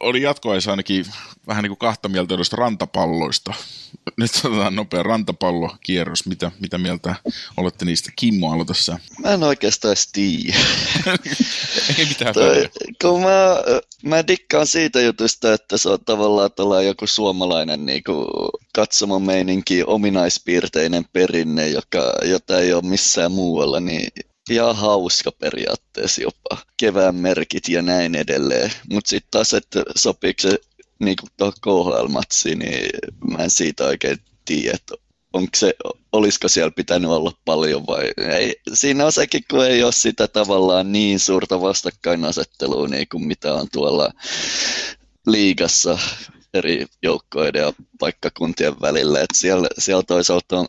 oli 0.00 0.22
jatkoaisa 0.22 0.70
ainakin 0.70 1.06
vähän 1.46 1.62
niin 1.62 1.70
kuin 1.70 1.78
kahta 1.78 2.08
mieltä 2.08 2.36
noista 2.36 2.56
rantapalloista. 2.56 3.54
Nyt 4.16 4.30
otetaan 4.44 4.74
nopea 4.74 5.02
rantapallokierros. 5.02 6.26
Mitä, 6.26 6.50
mitä 6.60 6.78
mieltä 6.78 7.14
olette 7.56 7.84
niistä? 7.84 8.10
Kimmo, 8.16 8.52
aloita 8.52 8.74
sä. 8.74 8.98
Mä 9.18 9.32
en 9.32 9.42
oikeastaan 9.42 9.96
tiedä. 10.12 10.56
Ei 11.98 12.04
mitään 12.04 12.34
Toi, 12.34 12.70
kun 13.02 13.20
mä, 13.20 13.56
mä 14.04 14.26
dikkaan 14.26 14.66
siitä 14.66 15.00
jutusta, 15.00 15.54
että 15.54 15.76
se 15.78 15.88
on 15.88 15.98
tavallaan 16.04 16.86
joku 16.86 17.06
suomalainen 17.06 17.86
niin 17.86 18.04
kuin 18.04 18.26
katsomomeininki, 18.74 19.84
ominaispiirteinen 19.86 21.04
perinne, 21.12 21.68
joka, 21.68 22.12
jota 22.24 22.58
ei 22.58 22.72
ole 22.72 22.82
missään 22.82 23.32
muualla, 23.32 23.80
niin 23.80 24.08
ihan 24.50 24.76
hauska 24.76 25.32
periaatteessa 25.32 26.22
jopa. 26.22 26.62
Kevään 26.76 27.14
merkit 27.14 27.68
ja 27.68 27.82
näin 27.82 28.14
edelleen. 28.14 28.72
Mutta 28.92 29.08
sitten 29.08 29.30
taas, 29.30 29.54
että 29.54 29.82
sopiiko 29.96 30.42
se 30.42 30.58
niin 30.98 31.16
tuohon 31.62 32.10
niin 32.58 32.90
mä 33.30 33.44
en 33.44 33.50
siitä 33.50 33.84
oikein 33.84 34.18
tiedä, 34.44 34.74
että 34.74 34.94
onko 35.32 35.50
se, 35.56 35.74
olisiko 36.12 36.48
siellä 36.48 36.70
pitänyt 36.70 37.10
olla 37.10 37.32
paljon 37.44 37.86
vai 37.86 38.10
ei. 38.18 38.56
Siinä 38.72 39.06
on 39.06 39.12
sekin, 39.12 39.42
kun 39.50 39.66
ei 39.66 39.82
ole 39.82 39.92
sitä 39.92 40.28
tavallaan 40.28 40.92
niin 40.92 41.20
suurta 41.20 41.60
vastakkainasettelua 41.60 42.88
niin 42.88 43.06
kuin 43.08 43.26
mitä 43.26 43.54
on 43.54 43.66
tuolla 43.72 44.10
liigassa 45.26 45.98
eri 46.54 46.86
joukkoiden 47.02 47.62
ja 47.62 47.72
paikkakuntien 47.98 48.80
välillä. 48.80 49.20
että 49.20 49.38
siellä, 49.38 49.68
siellä 49.78 50.02
toisaalta 50.02 50.58
on 50.58 50.66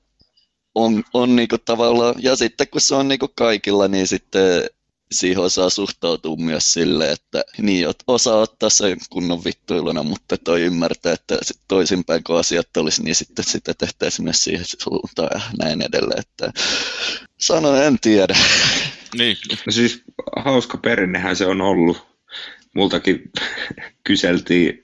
on, 0.76 1.04
on 1.14 1.36
niinku 1.36 1.58
tavallaan, 1.58 2.16
ja 2.18 2.36
sitten 2.36 2.68
kun 2.68 2.82
se 2.82 2.96
on 2.96 3.08
niinku 3.08 3.28
kaikilla, 3.36 3.88
niin 3.88 4.08
sitten 4.08 4.70
siihen 5.14 5.44
osaa 5.44 5.70
suhtautua 5.70 6.36
myös 6.36 6.74
sille, 6.74 7.12
että 7.12 7.44
niin, 7.58 7.88
osaa 8.08 8.38
ottaa 8.38 8.70
sen 8.70 8.98
kunnon 9.10 9.44
vittuiluna, 9.44 10.04
mutta 10.04 10.38
toi 10.38 10.62
ymmärtää, 10.62 11.14
että 11.14 11.38
toisinpäin 11.68 12.24
kun 12.24 12.40
asiat 12.40 12.78
olisi, 12.78 13.04
niin 13.04 13.16
sitten 13.16 13.46
sitä 13.46 13.74
tehtäisiin 13.74 14.24
myös 14.24 14.44
siihen 14.44 14.66
suuntaan 14.66 15.30
ja 15.34 15.42
näin 15.60 15.82
edelleen. 15.82 16.20
Että 16.20 16.52
sanon, 17.40 17.84
en 17.84 18.00
tiedä. 18.00 18.36
Niin, 19.18 19.38
no 19.66 19.72
siis 19.72 20.04
hauska 20.36 20.78
perinnehän 20.78 21.36
se 21.36 21.46
on 21.46 21.62
ollut. 21.62 22.14
Multakin 22.76 23.32
kyseltiin 24.04 24.84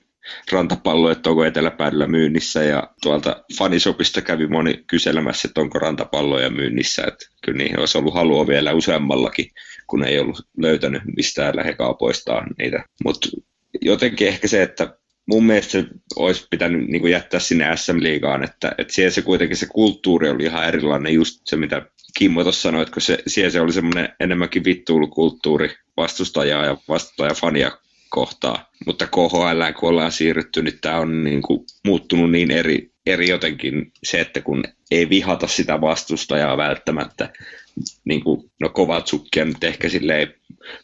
rantapallo, 0.52 1.10
että 1.10 1.30
onko 1.30 1.44
eteläpäädyllä 1.44 2.06
myynnissä. 2.06 2.62
Ja 2.62 2.90
tuolta 3.02 3.44
fanisopista 3.58 4.22
kävi 4.22 4.46
moni 4.46 4.84
kyselemässä, 4.86 5.48
että 5.48 5.60
onko 5.60 5.78
rantapalloja 5.78 6.50
myynnissä, 6.50 7.02
että 7.06 7.26
kyllä 7.44 7.58
niihin 7.58 7.80
olisi 7.80 7.98
ollut 7.98 8.14
halua 8.14 8.46
vielä 8.46 8.72
useammallakin, 8.72 9.46
kun 9.86 10.04
ei 10.04 10.18
ollut 10.18 10.46
löytänyt 10.58 11.02
mistään 11.16 11.56
lähekaupoistaan 11.56 12.46
niitä, 12.58 12.84
mutta 13.04 13.28
jotenkin 13.80 14.28
ehkä 14.28 14.48
se, 14.48 14.62
että 14.62 14.94
mun 15.26 15.46
mielestä 15.46 15.70
se 15.70 15.84
olisi 16.16 16.46
pitänyt 16.50 16.88
niin 16.88 17.00
kuin 17.00 17.12
jättää 17.12 17.40
sinne 17.40 17.76
SM-liigaan, 17.76 18.44
että, 18.44 18.72
että 18.78 18.92
siellä 18.92 19.10
se 19.10 19.22
kuitenkin 19.22 19.56
se 19.56 19.66
kulttuuri 19.66 20.30
oli 20.30 20.44
ihan 20.44 20.68
erilainen, 20.68 21.14
just 21.14 21.40
se 21.44 21.56
mitä 21.56 21.82
Kimmo 22.18 22.42
tuossa 22.42 22.62
sanoi, 22.62 22.82
että 22.82 23.00
se, 23.00 23.18
siellä 23.26 23.50
se 23.50 23.60
oli 23.60 23.72
semmoinen 23.72 24.08
enemmänkin 24.20 24.64
vittuulukulttuuri 24.64 25.74
vastustajaa 25.96 26.64
ja 26.64 26.76
vastustajafania 26.88 27.70
kohtaa. 28.10 28.70
Mutta 28.86 29.06
KHL, 29.06 29.72
kun 29.78 29.88
ollaan 29.88 30.12
siirrytty, 30.12 30.62
niin 30.62 30.78
tämä 30.80 30.98
on 30.98 31.24
niin 31.24 31.42
kuin 31.42 31.64
muuttunut 31.84 32.30
niin 32.30 32.50
eri, 32.50 32.90
eri 33.06 33.28
jotenkin 33.28 33.92
se, 34.02 34.20
että 34.20 34.40
kun 34.40 34.64
ei 34.90 35.08
vihata 35.08 35.46
sitä 35.46 35.80
vastustajaa 35.80 36.56
välttämättä, 36.56 37.32
niin 38.04 38.24
kuin, 38.24 38.50
no 38.60 38.68
Kovatsukkia 38.68 39.44
nyt 39.44 39.64
ehkä 39.64 39.88
silleen 39.88 40.34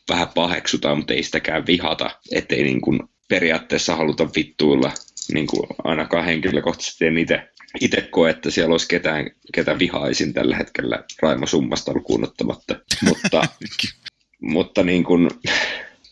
vähän 0.08 0.28
paheksutaan, 0.34 0.96
mutta 0.96 1.14
ei 1.14 1.22
sitäkään 1.22 1.66
vihata, 1.66 2.10
ettei 2.32 2.62
niin 2.62 2.80
kuin 2.80 3.00
periaatteessa 3.28 3.96
haluta 3.96 4.28
vittuilla 4.36 4.92
niin 5.32 5.46
kuin 5.46 5.66
ainakaan 5.84 6.24
henkilökohtaisesti 6.24 7.06
en 7.06 7.18
itse, 7.18 7.48
itse 7.80 8.00
koe, 8.00 8.30
että 8.30 8.50
siellä 8.50 8.72
olisi 8.72 8.88
ketään, 8.88 9.30
ketä 9.54 9.78
vihaisin 9.78 10.34
tällä 10.34 10.56
hetkellä 10.56 11.04
Raimo 11.22 11.46
Summasta 11.46 11.92
lukuun 11.94 12.24
ottamatta. 12.24 12.80
mutta, 13.02 13.42
mutta 14.40 14.82
niin 14.82 15.04
kuin, 15.04 15.30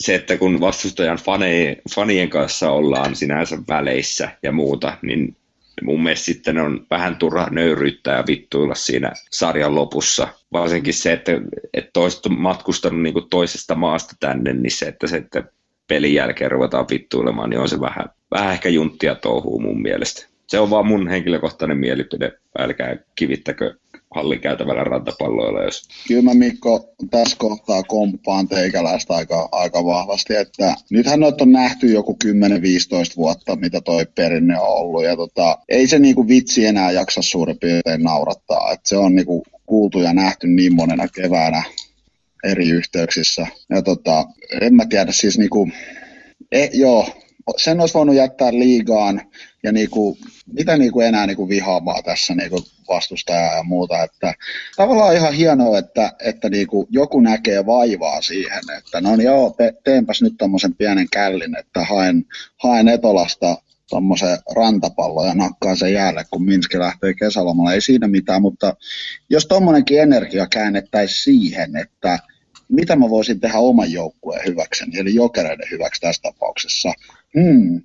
se, 0.05 0.15
että 0.15 0.37
kun 0.37 0.61
vastustajan 0.61 1.19
fane, 1.19 1.77
fanien 1.95 2.31
kanssa 2.31 2.71
ollaan 2.71 3.17
sinänsä 3.17 3.59
väleissä 3.69 4.29
ja 4.43 4.53
muuta, 4.53 4.99
niin 5.03 5.37
mun 5.83 6.03
mielestä 6.03 6.25
sitten 6.25 6.59
on 6.59 6.87
vähän 6.91 7.17
turha 7.17 7.49
nöyryyttää 7.51 8.17
ja 8.17 8.25
vittuilla 8.27 8.75
siinä 8.75 9.13
sarjan 9.31 9.75
lopussa. 9.75 10.29
Varsinkin 10.53 10.95
se, 10.95 11.13
että, 11.13 11.33
että 11.75 12.01
on 12.01 12.11
matkustanut 12.39 13.03
niin 13.03 13.13
kuin 13.13 13.29
toisesta 13.31 13.75
maasta 13.75 14.17
tänne, 14.21 14.53
niin 14.53 14.71
se, 14.71 14.87
että 14.87 15.07
se, 15.07 15.17
että 15.17 15.45
pelin 15.89 16.15
jälkeen 16.15 16.51
ruvetaan 16.51 16.87
vittuilemaan, 16.91 17.51
niin 17.51 17.61
on 17.61 17.69
se 17.69 17.81
vähän, 17.81 18.07
vähän 18.31 18.53
ehkä 18.53 18.69
junttia 18.69 19.15
touhuu 19.15 19.61
mun 19.61 19.83
mielestä. 19.83 20.27
Se 20.47 20.59
on 20.59 20.71
vaan 20.71 20.87
mun 20.87 21.09
henkilökohtainen 21.09 21.79
mielipide. 21.79 22.33
Älkää 22.59 22.97
kivittäkö 23.15 23.75
hallikäytävällä 24.15 24.85
rantapalloilla. 24.85 25.63
Jos... 25.63 25.89
Kyllä 26.09 26.23
mä 26.23 26.35
Mikko 26.35 26.95
tässä 27.11 27.37
kohtaa 27.39 27.83
komppaan 27.83 28.49
teikäläistä 28.49 29.15
aika, 29.15 29.49
aika 29.53 29.85
vahvasti, 29.85 30.37
että 30.37 30.75
nythän 30.91 31.21
noita 31.21 31.45
on 31.45 31.53
nähty 31.53 31.87
joku 31.87 32.19
10-15 32.25 32.29
vuotta, 33.17 33.57
mitä 33.57 33.81
toi 33.81 34.07
perinne 34.15 34.61
on 34.61 34.69
ollut, 34.69 35.05
ja 35.05 35.17
tota, 35.17 35.59
ei 35.69 35.87
se 35.87 35.99
niinku 35.99 36.29
vitsi 36.29 36.67
enää 36.67 36.91
jaksa 36.91 37.23
suurin 37.23 37.59
piirtein 37.59 38.03
naurattaa, 38.03 38.73
että 38.73 38.89
se 38.89 38.97
on 38.97 39.15
niinku 39.15 39.43
kuultu 39.67 40.01
ja 40.01 40.13
nähty 40.13 40.47
niin 40.47 40.75
monena 40.75 41.09
keväänä 41.09 41.63
eri 42.45 42.69
yhteyksissä. 42.69 43.47
Ja 43.71 43.83
tota, 43.83 44.25
en 44.61 44.75
mä 44.75 44.87
tiedä, 44.87 45.13
siis 45.13 45.39
niinku, 45.39 45.69
e, 46.53 46.69
joo, 46.73 47.09
sen 47.57 47.81
olisi 47.81 47.95
voinut 47.95 48.17
jättää 48.17 48.53
liigaan 48.53 49.23
ja 49.63 49.73
niinku, 49.73 50.19
mitä 50.53 50.77
niinku 50.77 51.01
enää 51.01 51.27
niinku 51.27 51.49
vihaamaa 51.49 52.03
tässä 52.03 52.35
niinku 52.35 52.61
vastustajaa 52.89 53.57
ja 53.57 53.63
muuta. 53.63 54.03
Että, 54.03 54.35
tavallaan 54.77 55.17
ihan 55.17 55.35
hienoa, 55.35 55.79
että, 55.79 56.13
että 56.25 56.49
niinku 56.49 56.87
joku 56.91 57.21
näkee 57.21 57.67
vaivaa 57.67 58.23
siihen, 58.23 58.63
että 58.79 59.01
no 59.01 59.17
niin 59.17 59.27
joo, 59.27 59.57
teenpäs 59.85 60.23
nyt 60.23 60.35
tämmöisen 60.39 60.75
pienen 60.75 61.07
källin, 61.13 61.59
että 61.59 61.85
haen, 61.85 62.25
haen 62.57 62.89
Etolasta 62.89 63.57
tuommoisen 63.89 64.39
rantapallon 64.57 65.29
ja 65.29 65.35
nakkaan 65.35 65.77
sen 65.77 65.93
jäälle, 65.93 66.25
kun 66.31 66.45
Minski 66.45 66.79
lähtee 66.79 67.15
kesälomalla. 67.15 67.73
Ei 67.73 67.81
siinä 67.81 68.09
mitään, 68.09 68.43
mutta 68.43 68.77
jos 69.31 69.47
tuommoinenkin 69.47 70.01
energia 70.01 70.47
käännettäisiin 70.47 71.23
siihen, 71.23 71.77
että 71.77 72.19
mitä 72.69 72.97
mä 72.97 73.11
voisin 73.11 73.41
tehdä 73.41 73.59
oman 73.59 73.93
joukkueen 73.93 74.47
hyväkseni, 74.47 74.99
eli 74.99 75.15
jokereiden 75.15 75.71
hyväksi 75.71 76.01
tässä 76.01 76.23
tapauksessa. 76.23 76.93
Hmm. 77.41 77.83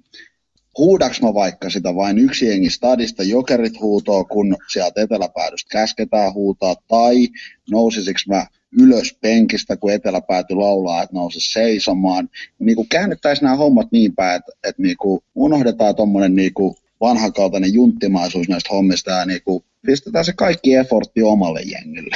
Huudaks 0.77 1.21
mä 1.21 1.33
vaikka 1.33 1.69
sitä 1.69 1.95
vain 1.95 2.17
yksi 2.17 2.47
jengi 2.47 2.69
stadista, 2.69 3.23
jokerit 3.23 3.81
huutoo, 3.81 4.25
kun 4.25 4.57
sieltä 4.73 5.01
eteläpäädystä 5.01 5.69
käsketään 5.71 6.33
huutaa, 6.33 6.75
tai 6.87 7.27
nousisiks 7.71 8.27
mä 8.27 8.45
ylös 8.81 9.17
penkistä, 9.21 9.77
kun 9.77 9.91
eteläpääty 9.91 10.55
laulaa, 10.55 11.03
että 11.03 11.15
nouse 11.15 11.39
seisomaan. 11.41 12.29
Niin 12.59 12.75
kuin 12.75 12.89
käännettäisiin 12.89 13.45
nämä 13.45 13.55
hommat 13.55 13.87
niin 13.91 14.15
päin, 14.15 14.35
että, 14.35 14.51
että 14.63 14.81
niin 14.81 14.97
kuin 14.97 15.21
unohdetaan 15.35 15.95
tuommoinen 15.95 16.35
niin 16.35 16.53
kuin 16.53 16.75
vanhakautainen 17.01 17.73
junttimaisuus 17.73 18.49
näistä 18.49 18.69
hommista 18.73 19.11
ja 19.11 19.25
niin 19.25 19.41
kuin 19.45 19.63
pistetään 19.85 20.25
se 20.25 20.33
kaikki 20.33 20.75
effortti 20.75 21.23
omalle 21.23 21.61
jengille. 21.61 22.15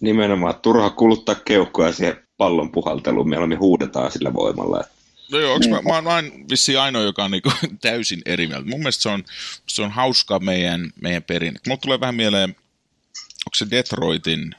Nimenomaan, 0.00 0.54
turha 0.62 0.90
kuluttaa 0.90 1.34
keuhkoja 1.34 1.92
siihen 1.92 2.16
pallon 2.36 2.72
puhalteluun, 2.72 3.28
mieluummin 3.28 3.58
huudetaan 3.58 4.12
sillä 4.12 4.34
voimalla. 4.34 4.84
No 5.30 5.38
joo, 5.38 5.58
niin. 5.58 5.70
mä, 5.70 6.02
mä, 6.02 6.14
oon 6.14 6.32
vissiin 6.50 6.80
ainoa, 6.80 7.02
joka 7.02 7.24
on 7.24 7.30
niinku 7.30 7.52
täysin 7.80 8.22
eri 8.26 8.46
mieltä. 8.46 8.68
Mun 8.68 8.80
mielestä 8.80 9.02
se 9.02 9.08
on, 9.08 9.24
se 9.66 9.82
on 9.82 9.90
hauska 9.90 10.38
meidän, 10.38 10.90
meidän 11.02 11.22
perinne. 11.22 11.60
Mulla 11.66 11.80
tulee 11.80 12.00
vähän 12.00 12.14
mieleen, 12.14 12.50
onko 13.20 13.54
se 13.54 13.66
Detroitin 13.70 14.54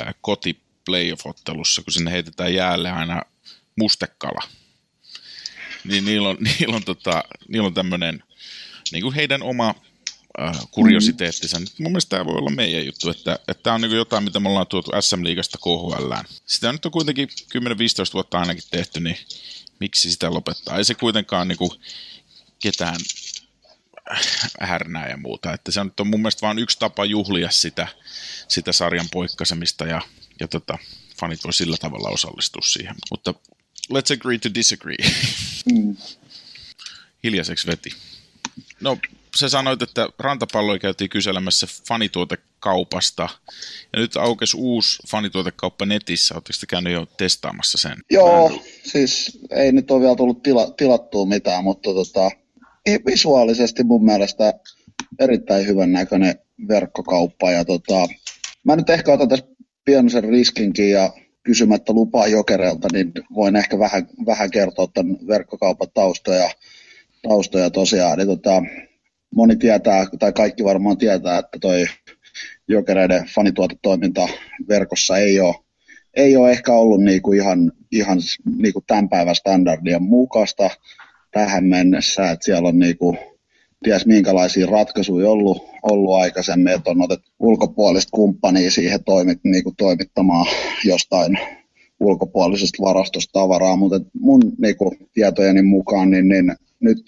äh, 0.00 0.14
koti 0.20 0.60
playoff-ottelussa, 0.84 1.82
kun 1.82 1.92
sinne 1.92 2.10
heitetään 2.10 2.54
jäälle 2.54 2.90
aina 2.90 3.22
mustekala. 3.76 4.42
Niin 5.84 6.04
niillä 6.04 6.28
on, 6.28 6.36
niillä 6.58 6.76
on, 6.76 6.84
tota, 6.84 7.24
niillä 7.48 7.66
on 7.66 7.74
tämmöinen 7.74 8.22
niin 8.92 9.02
kuin 9.02 9.14
heidän 9.14 9.42
oma 9.42 9.74
äh, 10.40 10.58
kuriositeettinsa. 10.70 11.60
Mm. 11.60 11.66
Mun 11.78 11.92
mielestä 11.92 12.10
tämä 12.10 12.24
voi 12.24 12.36
olla 12.36 12.50
meidän 12.50 12.86
juttu, 12.86 13.10
että, 13.10 13.38
että 13.48 13.62
tämä 13.62 13.74
on 13.74 13.80
niin 13.80 13.92
jotain, 13.92 14.24
mitä 14.24 14.40
me 14.40 14.48
ollaan 14.48 14.66
tuotu 14.66 14.90
SM-liigasta 15.00 15.58
KHL. 15.58 16.12
Sitä 16.46 16.72
nyt 16.72 16.86
on 16.86 16.92
kuitenkin 16.92 17.28
10-15 17.28 17.60
vuotta 18.14 18.38
ainakin 18.38 18.64
tehty, 18.70 19.00
niin 19.00 19.16
miksi 19.80 20.10
sitä 20.10 20.30
lopettaa? 20.30 20.78
Ei 20.78 20.84
se 20.84 20.94
kuitenkaan 20.94 21.48
niin 21.48 21.58
kuin 21.58 21.70
ketään 22.62 22.96
härnää 24.60 25.08
ja 25.08 25.16
muuta. 25.16 25.52
Että 25.52 25.72
se 25.72 25.80
on, 25.80 25.92
on 26.00 26.06
mun 26.06 26.20
mielestä 26.20 26.46
vain 26.46 26.58
yksi 26.58 26.78
tapa 26.78 27.04
juhlia 27.04 27.50
sitä, 27.50 27.88
sitä 28.48 28.72
sarjan 28.72 29.08
poikkasemista 29.12 29.86
ja 29.86 30.00
ja 30.40 30.48
tota, 30.48 30.78
fanit 31.20 31.44
voi 31.44 31.52
sillä 31.52 31.76
tavalla 31.76 32.08
osallistua 32.08 32.62
siihen. 32.62 32.94
Mutta 33.10 33.34
let's 33.92 34.14
agree 34.14 34.38
to 34.38 34.54
disagree. 34.54 34.96
Mm. 35.72 35.96
Hiljaiseksi 37.24 37.66
veti. 37.66 37.90
No, 38.80 38.98
sä 39.36 39.48
sanoit, 39.48 39.82
että 39.82 40.08
rantapalloja 40.18 40.78
käytiin 40.78 41.10
kyselemässä 41.10 41.66
fanituotekaupasta. 41.88 43.28
Ja 43.92 44.00
nyt 44.00 44.16
aukesi 44.16 44.56
uusi 44.56 44.98
fanituotekauppa 45.08 45.86
netissä. 45.86 46.34
Oletteko 46.34 46.56
te 46.60 46.66
käynyt 46.66 46.92
jo 46.92 47.06
testaamassa 47.16 47.78
sen? 47.78 47.96
Joo, 48.10 48.44
Vähän? 48.44 48.60
siis 48.82 49.40
ei 49.50 49.72
nyt 49.72 49.90
ole 49.90 50.00
vielä 50.00 50.16
tullut 50.16 50.42
tila, 50.42 50.70
tilattua 50.70 51.26
mitään, 51.26 51.64
mutta 51.64 51.94
tota, 51.94 52.30
visuaalisesti 53.06 53.84
mun 53.84 54.04
mielestä 54.04 54.54
erittäin 55.20 55.66
hyvän 55.66 55.92
näköinen 55.92 56.34
verkkokauppa. 56.68 57.50
Ja 57.50 57.64
tota, 57.64 58.06
mä 58.64 58.76
nyt 58.76 58.90
ehkä 58.90 59.12
otan 59.12 59.28
tässä 59.28 59.46
pienoisen 59.84 60.24
riskinkin 60.24 60.90
ja 60.90 61.12
kysymättä 61.42 61.92
lupaa 61.92 62.26
jokereilta, 62.26 62.88
niin 62.92 63.12
voin 63.34 63.56
ehkä 63.56 63.78
vähän, 63.78 64.08
vähän 64.26 64.50
kertoa 64.50 64.86
tämän 64.94 65.16
verkkokaupan 65.28 65.88
taustoja, 65.94 66.50
taustoja 67.28 67.70
tosiaan. 67.70 68.18
Niin 68.18 68.28
tota, 68.28 68.62
moni 69.34 69.56
tietää, 69.56 70.06
tai 70.18 70.32
kaikki 70.32 70.64
varmaan 70.64 70.98
tietää, 70.98 71.38
että 71.38 71.58
toi 71.60 71.84
jokereiden 72.68 73.24
fanituotetoiminta 73.34 74.28
verkossa 74.68 75.16
ei 75.16 75.40
ole, 75.40 75.54
ei 76.14 76.36
ole 76.36 76.50
ehkä 76.50 76.72
ollut 76.72 77.02
niinku 77.02 77.32
ihan, 77.32 77.72
ihan 77.92 78.18
niinku 78.58 78.84
tämän 78.86 79.08
päivän 79.08 79.34
standardien 79.34 80.02
mukaista 80.02 80.70
tähän 81.30 81.64
mennessä, 81.64 82.30
että 82.30 82.44
siellä 82.44 82.68
on 82.68 82.78
niinku 82.78 83.16
ties 83.84 84.06
minkälaisia 84.06 84.66
ratkaisuja 84.66 85.30
ollut, 85.30 85.64
ollut 85.82 86.14
aikaisemmin, 86.14 86.72
että 86.72 86.90
on 86.90 87.02
otettu 87.02 87.30
ulkopuolista 87.38 88.10
kumppania 88.10 88.70
siihen 88.70 89.04
toimit, 89.04 89.38
niin 89.44 89.64
kuin 89.64 89.76
toimittamaan 89.76 90.46
jostain 90.84 91.38
ulkopuolisesta 92.00 92.82
varastosta 92.82 93.40
tavaraa, 93.40 93.76
mutta 93.76 94.00
mun 94.20 94.40
niin 94.58 94.76
kuin, 94.76 94.98
tietojeni 95.14 95.62
mukaan 95.62 96.10
niin, 96.10 96.28
niin 96.28 96.52
nyt 96.80 97.02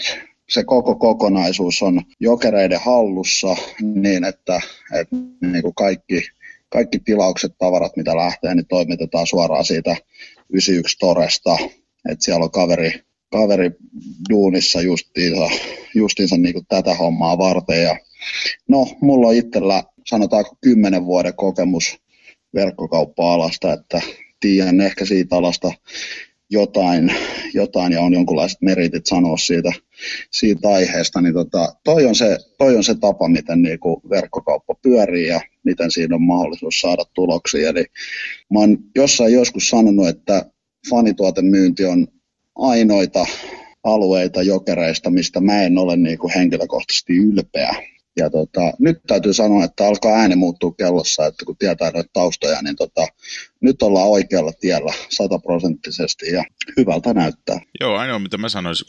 se 0.49 0.65
koko 0.65 0.95
kokonaisuus 0.95 1.83
on 1.83 2.03
jokereiden 2.21 2.81
hallussa 2.81 3.57
niin, 3.81 4.25
että, 4.25 4.61
että 5.01 5.17
niin 5.41 5.63
kuin 5.63 5.75
kaikki, 5.75 6.23
kaikki 6.69 6.99
tilaukset, 6.99 7.53
tavarat, 7.59 7.97
mitä 7.97 8.17
lähtee, 8.17 8.55
niin 8.55 8.67
toimitetaan 8.67 9.27
suoraan 9.27 9.65
siitä 9.65 9.97
91 10.51 10.99
Toresta. 10.99 11.57
Että 12.09 12.25
siellä 12.25 12.45
on 12.45 12.51
kaveri, 12.51 12.93
kaveri 13.33 13.71
duunissa 14.31 14.81
justiinsa, 14.81 15.49
justiinsa 15.95 16.37
niin 16.37 16.53
kuin 16.53 16.67
tätä 16.69 16.95
hommaa 16.95 17.39
varten. 17.39 17.83
Ja 17.83 17.97
no, 18.69 18.87
mulla 19.01 19.29
on 19.29 19.35
itsellä 19.35 19.85
sanotaanko 20.07 20.57
kymmenen 20.61 21.07
vuoden 21.07 21.35
kokemus 21.35 21.99
verkkokauppa-alasta, 22.55 23.73
että 23.73 24.01
tiedän 24.41 24.81
ehkä 24.81 25.05
siitä 25.05 25.37
alasta 25.37 25.73
jotain, 26.51 27.15
jotain 27.55 27.93
ja 27.93 28.01
on 28.01 28.13
jonkunlaiset 28.13 28.63
meritit 28.63 29.07
sanoa 29.07 29.37
siitä, 29.37 29.73
siitä 30.31 30.69
aiheesta, 30.69 31.21
niin 31.21 31.35
tota, 31.35 31.75
toi, 31.85 32.07
on 32.07 32.15
se, 32.15 32.39
toi 32.59 32.77
on 32.77 32.85
se 32.85 32.95
tapa, 32.95 33.29
miten 33.29 33.63
niinku 33.63 34.03
verkkokauppa 34.11 34.75
pyörii 34.83 35.27
ja 35.27 35.41
miten 35.65 35.91
siinä 35.91 36.15
on 36.15 36.23
mahdollisuus 36.23 36.81
saada 36.81 37.05
tuloksia. 37.15 37.69
Eli 37.69 37.85
mä 38.53 38.59
oon 38.59 38.79
jossain 38.95 39.33
joskus 39.33 39.69
sanonut, 39.69 40.09
että 40.09 40.51
fanituotemyynti 40.91 41.85
on 41.85 42.07
ainoita 42.57 43.27
alueita 43.85 44.43
jokereista, 44.43 45.11
mistä 45.11 45.41
mä 45.41 45.63
en 45.63 45.79
ole 45.79 45.97
niin 45.97 46.19
kuin 46.19 46.33
henkilökohtaisesti 46.35 47.17
ylpeä. 47.17 47.75
Ja 48.17 48.31
tota, 48.31 48.73
nyt 48.79 48.99
täytyy 49.07 49.33
sanoa, 49.33 49.65
että 49.65 49.87
alkaa 49.87 50.13
ääni 50.13 50.37
muuttua 50.37 50.73
kellossa, 50.79 51.27
että 51.27 51.45
kun 51.45 51.57
tietää 51.57 51.91
noita 51.91 52.11
taustoja, 52.13 52.63
niin 52.63 52.77
tota, 52.77 53.07
nyt 53.67 53.83
ollaan 53.83 54.09
oikealla 54.09 54.53
tiellä 54.53 54.93
sataprosenttisesti 55.09 56.27
ja 56.33 56.45
hyvältä 56.77 57.15
näyttää. 57.15 57.61
Joo, 57.81 57.97
ainoa 57.97 58.19
mitä 58.19 58.39
mä 58.39 58.49
sanoisin, 58.49 58.87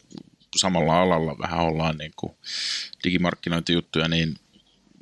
samalla 0.56 1.02
alalla 1.02 1.38
vähän 1.40 1.60
ollaan 1.60 1.98
niin 1.98 2.12
kuin 2.16 2.34
digimarkkinointijuttuja, 3.04 4.08
niin 4.08 4.36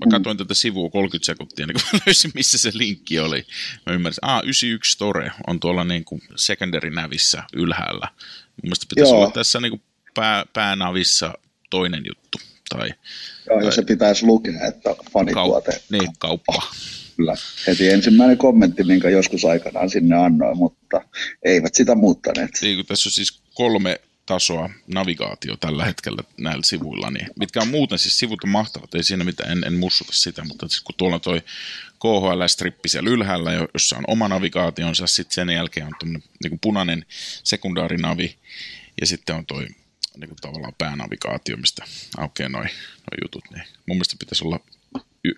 mä 0.05 0.11
katsoin 0.11 0.35
mm. 0.35 0.38
tätä 0.38 0.53
sivua 0.53 0.89
30 0.89 1.25
sekuntia, 1.25 1.67
niin 1.67 1.73
kun 1.73 1.83
mä 1.93 1.99
löysin, 2.05 2.31
missä 2.35 2.57
se 2.57 2.71
linkki 2.73 3.19
oli. 3.19 3.45
Mä 3.85 3.93
ymmärsin, 3.93 4.19
että 4.25 4.41
91 4.43 4.91
Store 4.91 5.31
on 5.47 5.59
tuolla 5.59 5.83
niin 5.83 6.05
kuin 6.05 6.21
secondary 6.35 6.89
nävissä 6.89 7.43
ylhäällä. 7.53 8.07
Mun 8.15 8.61
mielestä 8.63 8.85
pitäisi 8.89 9.11
Joo. 9.11 9.21
olla 9.21 9.31
tässä 9.31 9.59
niin 9.61 9.71
kuin 9.71 9.81
pää, 10.13 10.45
päänavissa 10.53 11.33
toinen 11.69 12.03
juttu. 12.07 12.38
Tai, 12.69 12.89
Joo, 13.49 13.61
tai... 13.61 13.71
se 13.71 13.81
pitäisi 13.81 14.25
lukea, 14.25 14.67
että 14.67 14.95
fanituote. 15.13 15.71
Kaup- 15.71 15.83
niin, 15.91 16.09
kauppa. 16.19 16.63
Kyllä. 17.17 17.36
Heti 17.67 17.89
ensimmäinen 17.89 18.38
kommentti, 18.38 18.84
minkä 18.84 19.10
joskus 19.10 19.45
aikanaan 19.45 19.89
sinne 19.89 20.15
annoin, 20.15 20.58
mutta 20.58 21.01
eivät 21.43 21.75
sitä 21.75 21.95
muuttaneet. 21.95 22.51
Niin, 22.62 22.86
tässä 22.86 23.10
on 23.10 23.12
siis 23.12 23.41
kolme 23.54 23.99
tasoa 24.25 24.69
navigaatio 24.88 25.58
tällä 25.58 25.86
hetkellä 25.86 26.23
näillä 26.38 26.63
sivuilla, 26.63 27.12
niin, 27.12 27.28
mitkä 27.39 27.62
on 27.62 27.67
muuten, 27.67 27.99
siis 27.99 28.19
sivut 28.19 28.43
on 28.43 28.49
mahtavat, 28.49 28.95
ei 28.95 29.04
siinä 29.04 29.23
mitään, 29.23 29.51
en, 29.51 29.63
en 29.63 29.73
mussuta 29.73 30.13
sitä, 30.13 30.43
mutta 30.43 30.67
siis 30.67 30.82
kun 30.82 30.95
tuolla 30.97 31.15
on 31.15 31.21
toi 31.21 31.41
KHL-strippi 31.99 32.88
siellä 32.88 33.09
ylhäällä, 33.09 33.51
jossa 33.74 33.97
on 33.97 34.03
oma 34.07 34.28
navigaationsa, 34.28 35.07
sitten 35.07 35.36
sen 35.36 35.49
jälkeen 35.49 35.88
on 35.88 35.93
tuommoinen 35.99 36.30
niin 36.43 36.59
punainen 36.59 37.05
sekundaarinavi, 37.43 38.36
ja 39.01 39.07
sitten 39.07 39.36
on 39.36 39.45
toi 39.45 39.68
niin 40.18 40.30
kuin 40.30 40.38
tavallaan 40.41 40.76
päänavigaatio, 40.78 41.57
mistä 41.57 41.86
aukeaa 42.18 42.49
noin 42.49 42.70
noi 42.72 43.18
jutut, 43.24 43.43
niin 43.51 43.63
mun 43.86 43.97
mielestä 43.97 44.16
pitäisi 44.20 44.45
olla 44.45 44.59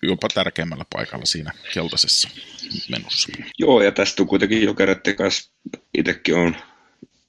jopa 0.03 0.27
tärkeämmällä 0.33 0.85
paikalla 0.93 1.25
siinä 1.25 1.51
keltaisessa 1.73 2.29
menussa. 2.89 3.29
Joo, 3.59 3.81
ja 3.81 3.91
tästä 3.91 4.23
on 4.23 4.27
kuitenkin 4.27 4.63
Jokereiden 4.63 5.15
kanssa 5.15 5.51
itsekin 5.97 6.35
on 6.35 6.55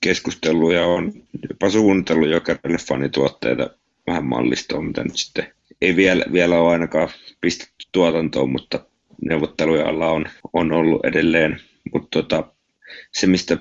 keskustellut 0.00 0.72
ja 0.72 0.86
on 0.86 1.12
jopa 1.48 1.70
suunnitellut 1.70 2.28
Jokerille 2.28 2.78
fanituotteita 2.78 3.70
vähän 4.06 4.24
mallistoon, 4.24 4.84
mitä 4.84 5.04
nyt 5.04 5.16
sitten 5.16 5.52
ei 5.80 5.96
vielä, 5.96 6.24
vielä 6.32 6.61
ole 6.61 6.72
ainakaan 6.72 7.09
pistetty 7.40 7.86
tuotantoon, 7.92 8.50
mutta 8.50 8.84
neuvotteluja 9.24 9.88
alla 9.88 10.11
on, 10.11 10.26
on 10.52 10.72
ollut 10.72 11.04
edelleen. 11.04 11.61
Mutta 11.92 12.09
tota, 12.11 12.52
se, 13.12 13.26
mistä 13.26 13.59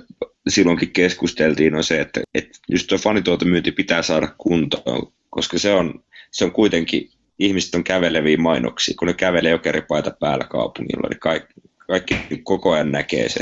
silloinkin 0.47 0.91
keskusteltiin, 0.91 1.75
on 1.75 1.83
se, 1.83 2.01
että, 2.01 2.21
että 2.33 2.59
just 2.69 2.87
tuo 2.87 2.97
fanituotemyynti 2.97 3.71
pitää 3.71 4.01
saada 4.01 4.35
kuntoon, 4.37 5.13
koska 5.29 5.59
se 5.59 5.73
on, 5.73 6.03
se 6.31 6.45
on 6.45 6.51
kuitenkin, 6.51 7.09
ihmiset 7.39 7.75
on 7.75 7.83
käveleviä 7.83 8.37
mainoksia, 8.37 8.95
kun 8.99 9.07
ne 9.07 9.13
kävelee 9.13 9.51
jokeripaita 9.51 10.11
päällä 10.19 10.45
kaupungilla, 10.45 11.09
niin 11.09 11.19
kaikki, 11.19 11.53
kaikki 11.87 12.41
koko 12.43 12.71
ajan 12.71 12.91
näkee 12.91 13.29
se. 13.29 13.39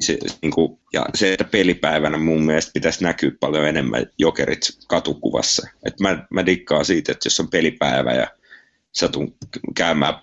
se 0.00 0.18
niin 0.42 0.52
kuin, 0.52 0.78
ja 0.92 1.06
se, 1.14 1.32
että 1.32 1.44
pelipäivänä 1.44 2.18
mun 2.18 2.42
mielestä 2.42 2.70
pitäisi 2.74 3.04
näkyä 3.04 3.30
paljon 3.40 3.68
enemmän 3.68 4.06
jokerit 4.18 4.60
katukuvassa. 4.88 5.68
Et 5.86 6.00
mä, 6.00 6.26
mä 6.30 6.46
dikkaan 6.46 6.84
siitä, 6.84 7.12
että 7.12 7.26
jos 7.26 7.40
on 7.40 7.50
pelipäivä 7.50 8.12
ja 8.12 8.28
satun 8.92 9.34
käymään 9.74 10.14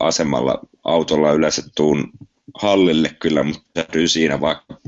asemalla 0.00 0.62
autolla 0.84 1.32
yleensä 1.32 1.62
tuun 1.76 2.12
hallille 2.54 3.16
kyllä, 3.20 3.42
mutta 3.42 3.84
siinä 4.06 4.40
vaikka 4.40 4.80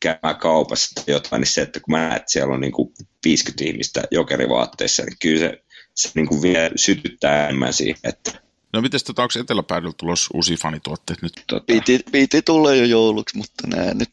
käymään 0.00 0.36
kaupassa 0.36 0.94
tai 0.94 1.14
jotain, 1.14 1.40
niin 1.40 1.48
se, 1.48 1.62
että 1.62 1.80
kun 1.80 1.92
mä 1.92 1.98
näen, 1.98 2.16
että 2.16 2.32
siellä 2.32 2.54
on 2.54 2.60
niin 2.60 2.72
kuin 2.72 2.92
50 3.24 3.64
ihmistä 3.64 4.02
jokerivaatteissa, 4.10 5.02
niin 5.02 5.16
kyllä 5.22 5.38
se, 5.38 5.62
se 5.98 6.10
niin 6.14 6.26
kuin 6.26 6.42
vielä 6.42 6.70
sytyttää 6.76 7.44
enemmän 7.44 7.72
siihen, 7.72 7.98
että 8.04 8.48
No 8.72 8.80
miten 8.80 9.00
tota, 9.06 9.22
onko 9.22 9.34
Eteläpäädyllä 9.40 9.94
tulossa 9.96 10.30
uusia 10.34 10.56
fanituotteet 10.62 11.22
nyt? 11.22 11.32
Tota... 11.46 11.64
Piti, 11.66 12.00
piti 12.12 12.42
tulla 12.42 12.74
jo 12.74 12.84
jouluksi, 12.84 13.36
mutta 13.36 13.66
nää 13.66 13.94
nyt 13.94 14.10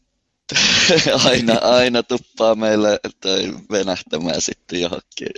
aina, 1.28 1.54
aina 1.54 2.02
tuppaa 2.02 2.54
meille 2.54 3.00
tai 3.20 3.54
venähtämään 3.70 4.40
sitten 4.40 4.80
johonkin. 4.80 5.28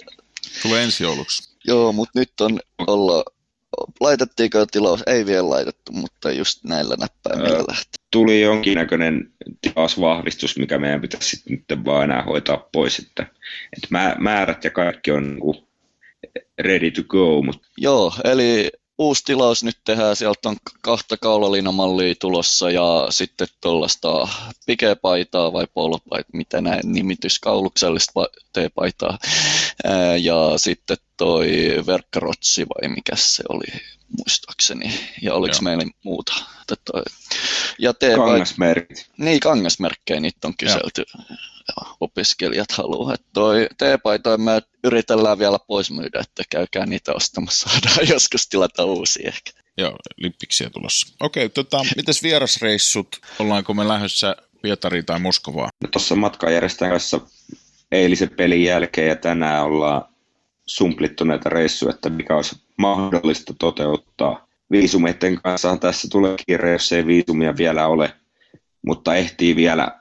Tulee 0.62 0.84
ensi 0.84 1.02
jouluksi. 1.02 1.56
Joo, 1.66 1.92
mutta 1.92 2.18
nyt 2.18 2.40
on 2.40 2.60
olla 2.86 3.24
laitettiinko 4.00 4.66
tilaus? 4.66 5.02
Ei 5.06 5.26
vielä 5.26 5.50
laitettu, 5.50 5.92
mutta 5.92 6.32
just 6.32 6.64
näillä 6.64 6.96
näppäimillä 7.00 7.58
öö, 7.58 7.64
lähti. 7.68 7.98
Tuli 8.10 8.40
jonkinnäköinen 8.40 9.32
tilausvahvistus, 9.60 10.58
mikä 10.58 10.78
meidän 10.78 11.00
pitäisi 11.00 11.30
sitten 11.30 11.52
nyt 11.68 11.84
vaan 11.84 12.04
enää 12.04 12.22
hoitaa 12.22 12.68
pois. 12.72 12.98
Että, 12.98 13.26
että 13.76 14.14
määrät 14.18 14.64
ja 14.64 14.70
kaikki 14.70 15.10
on 15.10 15.28
niin 15.28 15.67
ready 16.58 16.90
to 16.90 17.02
go. 17.02 17.42
Mutta... 17.42 17.68
Joo, 17.76 18.12
eli 18.24 18.70
uusi 18.98 19.24
tilaus 19.24 19.64
nyt 19.64 19.78
tehdään, 19.84 20.16
sieltä 20.16 20.48
on 20.48 20.56
kahta 20.80 21.16
kaulaliinamallia 21.16 22.14
tulossa 22.20 22.70
ja 22.70 23.06
sitten 23.10 23.48
tuollaista 23.60 24.28
pikepaitaa 24.66 25.52
vai 25.52 25.66
polopaitaa, 25.74 26.30
mitä 26.32 26.60
näin 26.60 26.92
nimitys, 26.92 27.38
kauluksellista 27.38 28.12
teepaitaa 28.52 29.18
ja 30.20 30.52
sitten 30.56 30.96
toi 31.16 31.48
verkkarotsi 31.86 32.66
vai 32.68 32.88
mikä 32.88 33.16
se 33.16 33.42
oli 33.48 33.80
muistaakseni, 34.18 35.00
ja 35.22 35.34
oliko 35.34 35.54
Joo. 35.54 35.62
meillä 35.62 35.84
muuta. 36.04 36.32
Toi. 36.84 37.02
Ja 37.78 37.94
kangasmerkit. 38.16 39.10
Niin, 39.16 39.40
kangasmerkkejä 39.40 40.20
niitä 40.20 40.48
on 40.48 40.54
kyselty. 40.56 41.04
Joo. 41.18 41.96
Opiskelijat 42.00 42.72
haluaa. 42.72 43.14
Että 43.14 43.26
toi 43.32 43.68
teepaitoja 43.78 44.38
me 44.38 44.62
yritellään 44.84 45.38
vielä 45.38 45.58
pois 45.66 45.90
myydä, 45.90 46.20
että 46.20 46.42
käykää 46.50 46.86
niitä 46.86 47.12
ostamassa. 47.12 47.68
Saadaan 47.70 48.08
joskus 48.08 48.48
tilata 48.48 48.84
uusia 48.84 49.28
ehkä. 49.28 49.50
Joo, 49.78 49.96
lippiksiä 50.16 50.70
tulossa. 50.70 51.14
Okei, 51.20 51.48
tota, 51.48 51.84
mitäs 51.96 52.22
vierasreissut? 52.22 53.08
Ollaanko 53.38 53.74
me 53.74 53.88
lähdössä 53.88 54.36
Pietariin 54.62 55.06
tai 55.06 55.20
Moskovaan? 55.20 55.70
No 55.82 55.88
tuossa 55.92 56.16
matkanjärjestäjän 56.16 56.92
kanssa 56.92 57.20
eilisen 57.92 58.30
pelin 58.30 58.64
jälkeen 58.64 59.08
ja 59.08 59.16
tänään 59.16 59.64
ollaan 59.64 60.04
sumplittu 60.66 61.24
näitä 61.24 61.48
reissuja, 61.48 61.94
että 61.94 62.10
mikä 62.10 62.36
olisi 62.36 62.56
mahdollista 62.76 63.54
toteuttaa. 63.58 64.47
Viisumeiden 64.70 65.40
kanssa 65.42 65.76
tässä 65.76 66.08
tulee 66.10 66.36
kirja, 66.46 66.72
jos 66.72 66.92
ei 66.92 67.06
viisumia 67.06 67.56
vielä 67.56 67.86
ole, 67.86 68.12
mutta 68.86 69.14
ehtii 69.14 69.56
vielä 69.56 70.00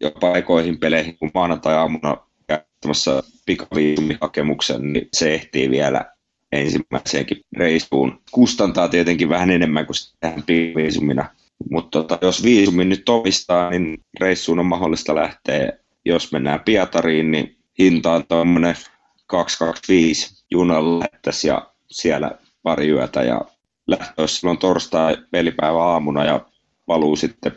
jo 0.00 0.10
paikoihin 0.10 0.78
peleihin, 0.78 1.18
kun 1.18 1.30
maanantai-aamuna 1.34 2.16
käyttämässä 2.46 3.22
pikaviisumihakemuksen, 3.46 4.92
niin 4.92 5.08
se 5.12 5.34
ehtii 5.34 5.70
vielä 5.70 6.04
ensimmäiseenkin 6.52 7.40
reissuun. 7.56 8.20
Kustantaa 8.30 8.88
tietenkin 8.88 9.28
vähän 9.28 9.50
enemmän 9.50 9.86
kuin 9.86 9.96
tähän 10.20 10.42
viisumina. 10.76 11.28
Mutta 11.70 12.02
tota, 12.02 12.26
jos 12.26 12.42
viisumi 12.42 12.84
nyt 12.84 13.08
omistaa, 13.08 13.70
niin 13.70 14.00
reissuun 14.20 14.58
on 14.58 14.66
mahdollista 14.66 15.14
lähteä. 15.14 15.72
Jos 16.04 16.32
mennään 16.32 16.60
Pietariin, 16.60 17.30
niin 17.30 17.56
hinta 17.78 18.12
on 18.12 18.24
tuommoinen 18.28 18.74
225 19.26 20.44
junalla 20.50 20.98
lähettäisiin 20.98 21.48
ja 21.48 21.72
siellä 21.90 22.30
pari 22.62 22.88
yötä 22.88 23.22
ja 23.22 23.40
lähtöisi 23.98 24.36
silloin 24.36 24.58
torstai 24.58 25.16
pelipäivä 25.30 25.84
aamuna 25.84 26.24
ja 26.24 26.46
valuu 26.88 27.16
sitten 27.16 27.52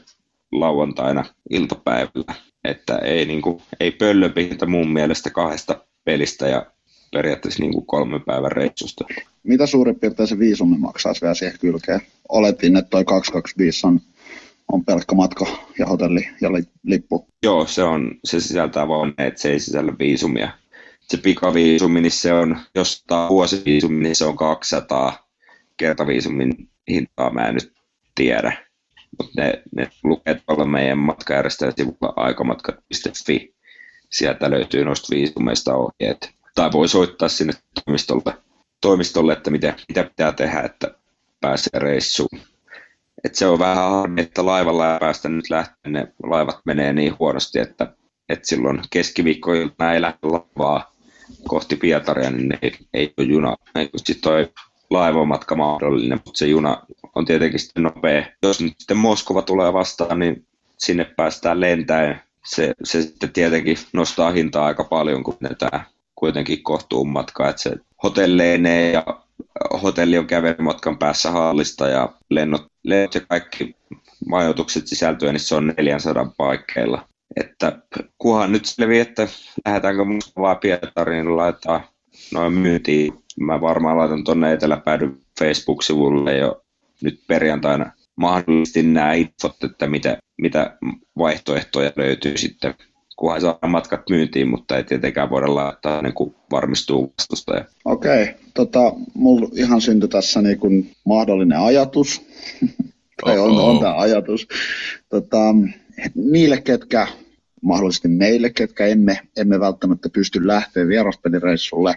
lauantaina 0.52 1.26
iltapäivällä. 1.50 2.34
Että 2.64 2.98
ei, 2.98 3.26
niin 3.26 3.42
kuin, 3.42 3.62
ei 3.80 3.92
pöllöpintä 3.92 4.66
mun 4.66 4.92
mielestä 4.92 5.30
kahdesta 5.30 5.86
pelistä 6.04 6.48
ja 6.48 6.66
periaatteessa 7.14 7.64
niin 7.64 7.74
kuin 7.74 7.86
kolmen 7.86 8.22
päivän 8.22 8.52
reissusta. 8.52 9.06
Mitä 9.44 9.66
suurin 9.66 10.00
piirtein 10.00 10.28
se 10.28 10.40
viisumi 10.40 10.78
maksaa 10.78 11.14
vielä 11.22 11.34
siihen 11.34 11.60
kylkeen? 11.60 12.02
Oletin, 12.30 12.78
että 12.78 12.90
toi 12.90 13.06
225 13.06 13.88
on, 13.88 14.00
on 14.72 14.86
pelkkä 14.86 15.16
matka 15.16 15.46
ja 15.80 15.86
hotelli 15.86 16.28
ja 16.42 16.50
lippu. 16.84 17.28
Joo, 17.44 17.66
se, 17.66 17.84
on, 17.84 18.12
se 18.24 18.40
sisältää 18.40 18.88
vain, 18.88 19.14
että 19.18 19.42
se 19.42 19.52
ei 19.52 19.60
sisällä 19.60 19.94
viisumia 20.00 20.52
se 21.10 21.18
pikaviisumi, 21.18 22.02
niin 22.02 22.12
se 22.12 22.34
on, 22.34 22.58
jos 22.76 23.04
tämä 23.08 23.30
vuosiviisumi, 23.30 24.04
niin 24.04 24.16
se 24.16 24.26
on 24.26 24.36
200 24.36 25.25
kertaviisumin 25.78 26.70
hintaa, 26.90 27.34
mä 27.34 27.48
en 27.48 27.54
nyt 27.54 27.74
tiedä. 28.16 28.66
Mutta 29.20 29.42
ne, 29.42 29.64
ne 29.76 29.90
lukee 30.04 30.42
tuolla 30.46 30.66
meidän 30.66 30.98
matkajärjestäjän 30.98 31.74
sivulla 31.76 32.14
aikamatkat.fi. 32.16 33.56
Sieltä 34.12 34.52
löytyy 34.52 34.86
noista 34.86 35.16
viisumeista 35.16 35.76
ohjeet. 35.76 36.30
Tai 36.56 36.72
voi 36.72 36.88
soittaa 36.88 37.30
sinne 37.30 37.54
toimistolle, 37.86 38.38
toimistolle 38.82 39.34
että 39.34 39.52
mitä, 39.52 39.74
mitä 39.90 40.04
pitää 40.04 40.32
tehdä, 40.32 40.62
että 40.62 40.96
pääsee 41.42 41.80
reissuun. 41.80 42.40
Et 43.24 43.36
se 43.36 43.48
on 43.48 43.60
vähän 43.60 43.92
harmi, 43.92 44.22
että 44.22 44.46
laivalla 44.46 44.94
ei 44.94 45.00
päästä 45.00 45.30
nyt 45.30 45.50
lähteä, 45.50 45.92
ne 45.92 46.14
laivat 46.24 46.60
menee 46.66 46.94
niin 46.94 47.16
huonosti, 47.20 47.60
että, 47.60 47.94
että 48.30 48.48
silloin 48.48 48.82
keskiviikkoilta 48.90 49.94
ei 49.94 50.02
lähde 50.02 50.18
lavaa 50.24 50.96
kohti 51.48 51.76
Pietaria, 51.76 52.30
niin 52.30 52.58
ei, 52.62 52.72
ei 52.94 53.14
ole 53.18 53.28
juna. 53.28 53.56
Sitten 53.96 54.22
toi 54.22 54.54
laivamatka 54.90 55.56
mahdollinen, 55.56 56.22
mutta 56.26 56.38
se 56.38 56.48
juna 56.48 56.82
on 57.16 57.26
tietenkin 57.26 57.60
sitten 57.60 57.84
nopea. 57.84 58.26
Jos 58.44 58.62
nyt 58.62 58.74
sitten 58.78 58.98
Moskova 58.98 59.42
tulee 59.42 59.74
vastaan, 59.74 60.20
niin 60.20 60.48
sinne 60.78 61.06
päästään 61.18 61.62
lentäen. 61.62 62.22
Se, 62.46 62.74
se 62.84 63.02
sitten 63.02 63.32
tietenkin 63.32 63.78
nostaa 63.94 64.32
hintaa 64.32 64.66
aika 64.66 64.84
paljon, 64.84 65.24
kun 65.24 65.38
ne 65.40 65.50
tämä 65.60 65.84
kuitenkin 66.16 66.64
kohtuun 66.64 67.10
matka, 67.10 67.50
että 67.50 67.62
se 67.62 67.72
hotelleineen 68.04 68.94
ja 68.94 69.04
hotelli 69.84 70.18
on 70.18 70.28
kävelymatkan 70.28 70.98
päässä 70.98 71.32
hallista 71.32 71.88
ja 71.88 72.10
lennot, 72.30 72.68
lennot 72.84 73.16
ja 73.16 73.22
kaikki 73.30 73.76
majoitukset 74.30 74.88
sisältyä, 74.88 75.32
niin 75.32 75.40
se 75.40 75.56
on 75.56 75.74
400 75.78 76.32
paikkeilla. 76.38 77.08
Että 77.36 77.80
kunhan 78.18 78.52
nyt 78.52 78.66
selviää, 78.66 79.02
että 79.02 79.28
lähdetäänkö 79.66 80.04
vaan 80.38 80.58
Pietariin, 80.58 81.26
niin 81.26 81.38
laittaa 81.38 81.92
noin 82.34 82.54
myyntiin. 82.54 83.14
Mä 83.36 83.62
varmaan 83.62 83.98
laitan 83.98 84.24
tuonne 84.24 84.54
Eteläpäädyn 84.54 85.18
Facebook-sivulle 85.40 86.38
jo 86.38 86.62
nyt 87.02 87.20
perjantaina 87.28 87.92
mahdollisesti 88.16 88.84
nämä 88.84 89.14
infot, 89.14 89.64
että 89.64 89.88
mitä, 89.88 90.18
mitä 90.42 90.78
vaihtoehtoja 91.18 91.92
löytyy 91.96 92.38
sitten, 92.38 92.74
kunhan 93.16 93.42
saa 93.42 93.60
matkat 93.68 94.02
myyntiin, 94.10 94.48
mutta 94.48 94.78
ei 94.78 94.84
tietenkään 94.84 95.30
voida 95.30 95.56
laittaa 95.56 96.02
niin 96.02 96.14
kuin 96.14 96.36
varmistuu 96.52 97.14
vastustaja. 97.20 97.66
Okei, 97.86 98.24
okay. 98.24 98.36
tota, 98.54 98.80
mulla 99.14 99.50
ihan 99.54 99.82
syntyi 99.82 100.10
tässä 100.10 100.42
niin 100.42 100.60
kuin 100.60 100.92
mahdollinen 101.06 101.60
ajatus, 101.60 102.22
tai 103.26 103.40
on, 103.40 103.58
on 103.58 103.80
tämä 103.80 103.98
ajatus. 103.98 104.48
Tota, 105.10 105.56
niille, 106.16 106.62
ketkä 106.62 107.08
mahdollisesti 107.62 108.08
meille, 108.08 108.50
ketkä 108.50 108.86
emme, 108.86 109.20
emme 109.38 109.60
välttämättä 109.60 110.10
pysty 110.10 110.48
lähteä 110.48 110.88
vieraspelireissulle. 110.88 111.96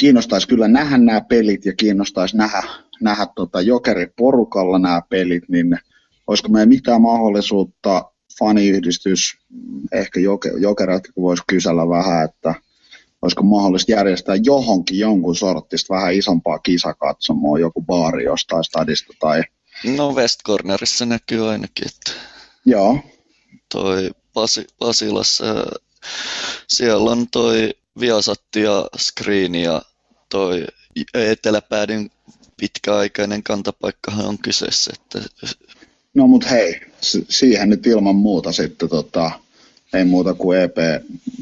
Kiinnostaisi 0.00 0.48
kyllä 0.48 0.68
nähdä 0.68 0.98
nämä 0.98 1.20
pelit 1.20 1.66
ja 1.66 1.72
kiinnostaisi 1.72 2.36
nähdä, 2.36 2.62
nähdä 3.00 3.26
tota 3.34 3.60
jokeriporukalla 3.60 4.78
nämä 4.78 5.02
pelit, 5.08 5.48
niin 5.48 5.78
olisiko 6.26 6.48
meidän 6.48 6.68
mitään 6.68 7.02
mahdollisuutta 7.02 8.10
faniyhdistys, 8.38 9.38
ehkä 9.92 10.20
jokerat 10.60 11.02
voisi 11.16 11.42
kysellä 11.46 11.88
vähän, 11.88 12.24
että 12.24 12.54
olisiko 13.22 13.42
mahdollista 13.42 13.92
järjestää 13.92 14.34
johonkin 14.42 14.98
jonkun 14.98 15.36
sortista 15.36 15.94
vähän 15.94 16.14
isompaa 16.14 16.58
kisakatsomoa, 16.58 17.58
joku 17.58 17.82
baari 17.82 18.24
jostain 18.24 18.64
stadista 18.64 19.12
tai... 19.20 19.42
No 19.96 20.12
West 20.12 20.40
Cornerissa 20.46 21.06
näkyy 21.06 21.50
ainakin, 21.50 21.88
että... 21.88 22.20
Joo. 22.66 22.98
Toi 23.72 24.10
Pasi, 24.32 24.66
Pasilassa. 24.78 25.44
Siellä 26.68 27.10
on 27.10 27.26
toi 27.28 27.70
Viasatti 28.00 28.60
ja 28.60 28.86
Screen 28.98 29.54
ja 29.54 29.82
toi 30.30 30.64
Eteläpäädyn 31.14 32.10
pitkäaikainen 32.56 33.42
kantapaikkahan 33.42 34.26
on 34.26 34.38
kyseessä, 34.38 34.92
että 34.94 35.28
No 36.14 36.26
mut 36.26 36.50
hei, 36.50 36.80
siihen 37.28 37.68
nyt 37.68 37.86
ilman 37.86 38.16
muuta 38.16 38.52
sitten 38.52 38.88
tota, 38.88 39.30
ei 39.94 40.04
muuta 40.04 40.34
kuin 40.34 40.60
EP 40.60 40.76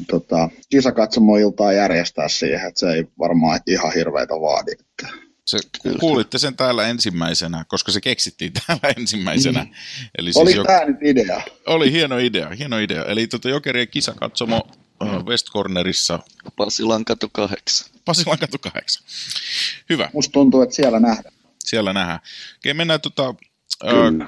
tota, 0.07 0.49
kisakatsomoiltaa 0.69 1.73
järjestää 1.73 2.27
siihen, 2.27 2.67
että 2.67 2.79
se 2.79 2.91
ei 2.91 3.07
varmaan 3.19 3.59
ihan 3.67 3.93
hirveitä 3.93 4.33
vaadi. 4.33 4.71
Että. 4.71 5.07
Se, 5.45 5.57
kuulitte 5.99 6.37
sen 6.37 6.55
täällä 6.55 6.87
ensimmäisenä, 6.87 7.65
koska 7.67 7.91
se 7.91 8.01
keksittiin 8.01 8.51
täällä 8.53 8.93
ensimmäisenä. 8.97 9.63
Mm. 9.63 9.69
Eli 10.17 10.33
siis 10.33 10.37
oli 10.37 10.55
jo... 10.55 10.63
tämä 10.63 10.85
nyt 10.85 10.97
idea? 11.01 11.41
Oli 11.67 11.91
hieno 11.91 12.17
idea, 12.17 12.49
hieno 12.49 12.79
idea. 12.79 13.05
Eli 13.05 13.27
tota 13.27 13.49
Jokerien 13.49 13.87
kisakatsomo 13.87 14.67
mm. 15.03 15.25
West 15.25 15.49
Cornerissa. 15.49 16.19
Pasilan 16.55 17.05
katu 17.05 17.29
8. 17.31 17.89
Pasilan 18.05 18.37
katu 18.37 18.57
8. 18.57 19.03
Hyvä. 19.89 20.09
Musta 20.13 20.31
tuntuu, 20.31 20.61
että 20.61 20.75
siellä 20.75 20.99
nähdään. 20.99 21.33
Siellä 21.59 21.93
nähdään. 21.93 22.19
Okei, 22.57 22.73
mennään 22.73 23.01
tota, 23.01 23.35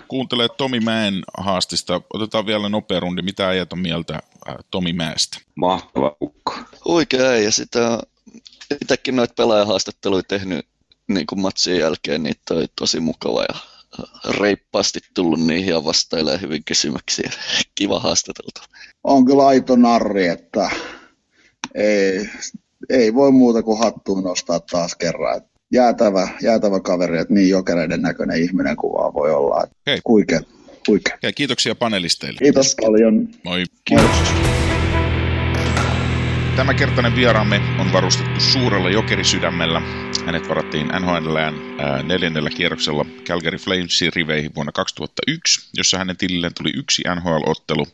kuuntelee 0.08 0.48
Tomi 0.58 0.80
Mäen 0.80 1.24
haastista. 1.38 2.02
Otetaan 2.14 2.46
vielä 2.46 2.70
nopea 2.70 3.00
rundi. 3.00 3.22
Mitä 3.22 3.48
ajat 3.48 3.74
on 3.74 3.80
mieltä 3.80 4.20
Tomi 4.72 4.94
Mäestä? 4.94 5.38
Mahtava 5.56 6.16
ukko. 6.22 6.54
Oikea 6.86 7.38
ja 7.38 7.52
sitä 7.52 8.00
itsekin 8.82 9.16
noita 9.16 9.34
pelaajahaastatteluja 9.34 10.24
tehnyt 10.24 10.66
niin 11.08 11.26
kuin 11.28 11.42
matsin 11.42 11.80
jälkeen, 11.80 12.24
niin 12.24 12.36
toi 12.48 12.68
tosi 12.76 13.00
mukava 13.00 13.44
ja 13.44 13.56
reippaasti 14.40 15.00
tullut 15.14 15.40
niihin 15.40 15.70
ja 15.70 15.84
vastailee 15.84 16.42
hyvin 16.42 16.64
kysymyksiä. 16.64 17.32
Kiva 17.76 18.00
haastateltu. 18.00 18.62
On 19.04 19.26
kyllä 19.26 19.48
aito 19.48 19.76
narri, 19.76 20.28
että 20.28 20.70
ei, 21.76 22.30
ei 22.90 23.14
voi 23.14 23.32
muuta 23.32 23.64
kuin 23.64 23.80
hattuun 23.80 24.24
nostaa 24.24 24.60
taas 24.60 24.96
kerran 24.96 25.42
jäätävä, 25.72 26.28
jäätävä 26.42 26.80
kaveri, 26.80 27.18
että 27.18 27.34
niin 27.34 27.50
jokereiden 27.50 28.02
näköinen 28.02 28.44
ihminen 28.44 28.76
kuvaa 28.76 29.14
voi 29.14 29.34
olla. 29.34 29.56
Okay. 29.56 30.00
Huikea, 30.08 30.42
huikea. 30.88 31.16
Okay, 31.16 31.32
kiitoksia 31.32 31.76
panelisteille. 31.76 32.40
Kiitos 32.40 32.76
paljon. 32.82 33.28
Moi. 33.44 33.64
Kiitos. 33.86 34.71
Tämänkertainen 36.56 37.16
vieraamme 37.16 37.62
on 37.80 37.94
varustettu 37.94 38.40
suurella 38.40 38.90
jokerisydämellä. 38.90 39.82
Hänet 40.26 40.50
varattiin 40.50 40.88
NHLään 40.88 41.54
neljännellä 42.04 42.50
kierroksella 42.50 43.06
Calgary 43.26 43.58
Flamesin 43.58 44.12
riveihin 44.16 44.56
vuonna 44.56 44.72
2001, 44.72 45.70
jossa 45.78 45.98
hänen 45.98 46.18
tililleen 46.18 46.54
tuli 46.58 46.72
yksi 46.76 47.04
NHL-ottelu. 47.16 47.86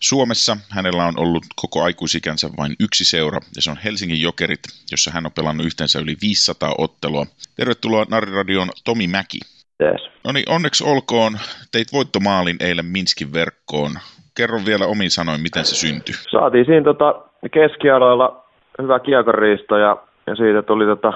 Suomessa 0.00 0.56
hänellä 0.68 1.04
on 1.04 1.18
ollut 1.18 1.44
koko 1.56 1.82
aikuisikänsä 1.82 2.50
vain 2.58 2.76
yksi 2.80 3.04
seura, 3.04 3.40
ja 3.56 3.62
se 3.62 3.70
on 3.70 3.78
Helsingin 3.84 4.20
Jokerit, 4.20 4.60
jossa 4.90 5.10
hän 5.10 5.26
on 5.26 5.32
pelannut 5.32 5.66
yhteensä 5.66 5.98
yli 5.98 6.16
500 6.22 6.74
ottelua. 6.78 7.26
Tervetuloa 7.56 8.06
Nariradion 8.10 8.68
Tomi 8.84 9.06
Mäki. 9.06 9.40
Yes. 9.82 10.00
No 10.24 10.32
niin, 10.32 10.48
onneksi 10.48 10.84
olkoon. 10.84 11.38
Teit 11.72 11.92
voittomaalin 11.92 12.56
eilen 12.60 12.86
Minskin 12.86 13.32
verkkoon. 13.32 13.98
Kerro 14.36 14.64
vielä 14.64 14.86
omin 14.86 15.10
sanoin, 15.10 15.40
miten 15.40 15.64
se 15.64 15.74
syntyi. 15.74 16.14
Saatiin 16.30 16.64
siinä 16.64 16.84
tota 16.84 17.29
keskialoilla 17.48 18.44
hyvä 18.82 18.98
kiekoriisto 18.98 19.76
ja, 19.76 19.96
ja 20.26 20.34
siitä 20.36 20.62
tuli 20.62 20.86
tota, 20.86 21.12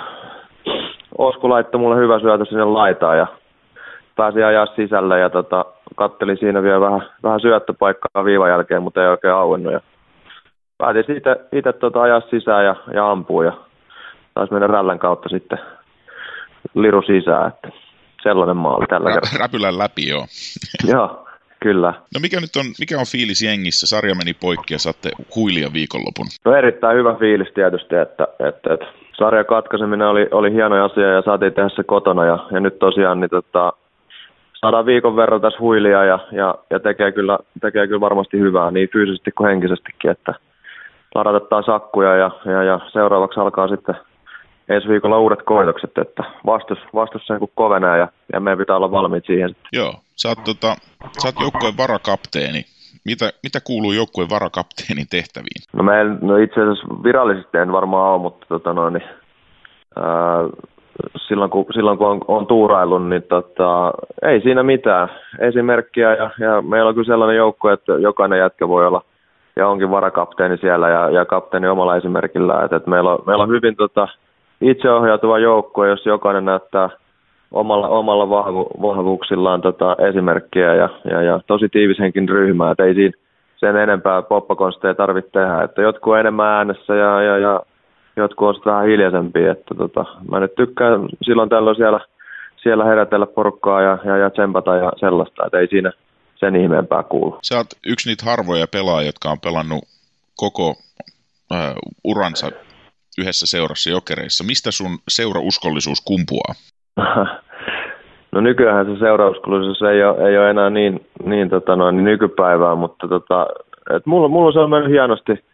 Osku 1.18 1.48
laittoi 1.48 1.80
mulle 1.80 1.96
hyvä 1.96 2.20
syötä 2.20 2.44
sinne 2.44 2.64
laitaan 2.64 3.18
ja 3.18 3.26
pääsi 4.16 4.42
ajaa 4.42 4.66
sisälle 4.66 5.18
ja 5.18 5.30
tota, 5.30 5.64
kattelin 5.96 6.38
siinä 6.38 6.62
vielä 6.62 6.80
vähän, 6.80 7.02
vähän 7.22 7.40
syöttöpaikkaa 7.40 8.24
viivan 8.24 8.50
jälkeen, 8.50 8.82
mutta 8.82 9.02
ei 9.02 9.08
oikein 9.08 9.34
auennut. 9.34 9.72
Ja 9.72 9.80
päätin 10.78 11.04
siitä 11.06 11.36
itse 11.52 11.72
tota 11.72 12.02
ajaa 12.02 12.20
sisään 12.20 12.64
ja, 12.64 12.76
ja 12.94 13.10
ampua 13.10 13.44
ja 13.44 13.52
taisi 14.34 14.52
mennä 14.52 14.66
rällän 14.66 14.98
kautta 14.98 15.28
sitten 15.28 15.58
liru 16.74 17.02
sisään. 17.02 17.48
Että 17.48 17.68
sellainen 18.22 18.56
maali 18.56 18.86
tällä 18.86 19.08
Rä, 19.08 19.14
kertaa. 19.14 19.38
Räpylän 19.38 19.78
läpi, 19.78 20.08
joo. 20.08 20.26
joo, 20.88 21.23
kyllä. 21.66 21.90
No 22.14 22.18
mikä 22.24 22.38
nyt 22.40 22.56
on, 22.60 22.66
mikä 22.82 22.94
on 23.02 23.12
fiilis 23.12 23.42
jengissä? 23.42 23.86
Sarja 23.86 24.14
meni 24.14 24.34
poikki 24.44 24.74
ja 24.74 24.78
saatte 24.78 25.10
huilia 25.36 25.68
viikonlopun. 25.78 26.26
No 26.44 26.50
erittäin 26.60 26.96
hyvä 26.96 27.14
fiilis 27.22 27.52
tietysti, 27.54 27.94
että, 27.94 28.24
että, 28.48 28.74
että 28.74 28.86
sarjan 29.18 29.46
katkaiseminen 29.46 30.08
oli, 30.08 30.24
oli 30.30 30.52
hieno 30.52 30.84
asia 30.84 31.08
ja 31.16 31.22
saatiin 31.22 31.54
tehdä 31.54 31.68
se 31.68 31.82
kotona 31.84 32.24
ja, 32.24 32.38
ja 32.52 32.60
nyt 32.60 32.78
tosiaan 32.78 33.20
niin 33.20 33.30
tota, 33.30 33.72
saadaan 34.60 34.86
viikon 34.86 35.16
verran 35.16 35.40
tässä 35.40 35.60
huilia 35.60 36.04
ja, 36.04 36.18
ja, 36.32 36.54
ja 36.70 36.80
tekee, 36.80 37.12
kyllä, 37.12 37.38
tekee 37.60 37.86
kyllä 37.86 38.00
varmasti 38.08 38.38
hyvää 38.38 38.70
niin 38.70 38.88
fyysisesti 38.92 39.30
kuin 39.32 39.48
henkisestikin, 39.48 40.10
että 40.10 40.34
ladatetaan 41.14 41.64
sakkuja 41.64 42.16
ja, 42.16 42.30
ja, 42.44 42.62
ja 42.62 42.80
seuraavaksi 42.92 43.40
alkaa 43.40 43.68
sitten 43.68 43.94
ensi 44.68 44.88
viikolla 44.88 45.18
uudet 45.18 45.42
koitokset, 45.42 45.98
että 45.98 46.24
vastus, 46.46 46.78
vastus 46.94 47.26
sen 47.26 47.38
kun 47.38 47.48
kovenee 47.54 47.98
ja, 47.98 48.08
ja 48.32 48.40
meidän 48.40 48.58
pitää 48.58 48.76
olla 48.76 48.90
valmiit 48.90 49.26
siihen. 49.26 49.56
Joo, 49.72 49.94
sä 50.16 50.28
oot, 50.28 50.44
tota, 50.44 50.76
sä 51.18 51.28
oot 51.28 51.40
joukkueen 51.40 51.76
varakapteeni. 51.76 52.64
Mitä, 53.04 53.30
mitä 53.42 53.58
kuuluu 53.64 53.92
joukkueen 53.92 54.30
varakapteenin 54.30 55.06
tehtäviin? 55.10 55.62
No, 55.72 55.82
meidän, 55.82 56.18
no 56.22 56.36
itse 56.36 56.60
asiassa 56.60 57.02
virallisesti 57.04 57.58
en 57.58 57.72
varmaan 57.72 58.12
ole, 58.12 58.22
mutta 58.22 58.46
tota 58.48 58.72
noin, 58.72 58.94
niin, 58.94 59.08
ää, 59.96 60.48
silloin 61.28 61.50
kun, 61.50 61.66
silloin 61.74 61.98
kun 61.98 62.06
on, 62.06 62.20
on 62.28 62.46
tuuraillut, 62.46 63.08
niin 63.08 63.22
tota, 63.22 63.92
ei 64.22 64.40
siinä 64.40 64.62
mitään. 64.62 65.08
Esimerkkiä 65.38 66.14
ja, 66.14 66.30
ja 66.38 66.62
meillä 66.62 66.88
on 66.88 66.94
kyllä 66.94 67.06
sellainen 67.06 67.36
joukko, 67.36 67.70
että 67.70 67.92
jokainen 67.92 68.38
jätkä 68.38 68.68
voi 68.68 68.86
olla 68.86 69.02
ja 69.56 69.68
onkin 69.68 69.90
varakapteeni 69.90 70.56
siellä 70.56 70.88
ja, 70.88 71.10
ja 71.10 71.24
kapteeni 71.24 71.68
omalla 71.68 71.96
esimerkillä. 71.96 72.64
että 72.64 72.76
et 72.76 72.86
meillä, 72.86 73.12
on, 73.12 73.18
meillä 73.26 73.42
on 73.42 73.50
hyvin 73.50 73.76
tota, 73.76 74.08
itseohjautuva 74.70 75.38
joukko, 75.38 75.86
jos 75.86 76.06
jokainen 76.06 76.44
näyttää 76.44 76.88
omalla, 77.52 77.88
omalla 77.88 78.30
vahvu, 78.30 78.70
vahvuuksillaan 78.82 79.60
tota, 79.60 79.96
esimerkkiä 80.08 80.74
ja, 80.74 80.88
ja, 81.10 81.22
ja 81.22 81.40
tosi 81.46 81.68
tiivishenkin 81.68 82.28
ryhmää. 82.28 82.70
Et 82.70 82.80
ei 82.80 82.94
siinä 82.94 83.18
sen 83.56 83.76
enempää 83.76 84.22
poppakonsteja 84.22 84.94
tarvitse 84.94 85.30
tehdä. 85.30 85.62
Että 85.62 85.82
jotkut 85.82 86.12
on 86.12 86.20
enemmän 86.20 86.46
äänessä 86.46 86.94
ja, 86.94 87.22
ja, 87.22 87.38
ja 87.38 87.60
jotkut 88.16 88.48
on 88.48 88.62
vähän 88.66 88.86
hiljaisempia. 88.86 89.52
Että 89.52 89.74
tota, 89.74 90.04
mä 90.30 90.40
nyt 90.40 90.54
tykkään 90.54 91.08
silloin 91.22 91.48
tällöin 91.48 91.76
siellä, 91.76 92.00
siellä 92.62 92.84
herätellä 92.84 93.26
porukkaa 93.26 93.82
ja, 93.82 93.98
ja, 94.04 94.16
ja 94.16 94.30
tsempata 94.30 94.76
ja 94.76 94.92
sellaista, 94.96 95.46
että 95.46 95.58
ei 95.58 95.66
siinä 95.66 95.92
sen 96.36 96.56
ihmeempää 96.56 97.02
kuulu. 97.02 97.38
Sä 97.42 97.56
oot 97.56 97.66
yksi 97.86 98.08
niitä 98.08 98.24
harvoja 98.24 98.66
pelaajia, 98.72 99.08
jotka 99.08 99.30
on 99.30 99.40
pelannut 99.40 99.84
koko 100.36 100.74
äh, 101.52 101.74
uransa 102.04 102.50
yhdessä 103.18 103.46
seurassa 103.46 103.90
jokereissa. 103.90 104.44
Mistä 104.44 104.70
sun 104.70 104.98
seurauskollisuus 105.08 106.00
kumpuaa? 106.00 106.54
No 108.34 108.40
nykyään 108.40 108.86
se 108.86 108.98
seurauskollisuus 108.98 109.82
ei 109.82 110.04
ole, 110.04 110.28
ei 110.28 110.38
ole 110.38 110.50
enää 110.50 110.70
niin, 110.70 111.06
niin, 111.24 111.50
tota 111.50 111.76
noin, 111.76 111.96
niin 111.96 112.04
nykypäivää, 112.04 112.74
mutta 112.74 113.08
tota, 113.08 113.46
et 113.90 114.06
mulla, 114.06 114.28
mulla 114.28 114.52
se 114.52 114.58
on 114.58 114.70
mennyt 114.70 114.90
hienosti, 114.90 115.44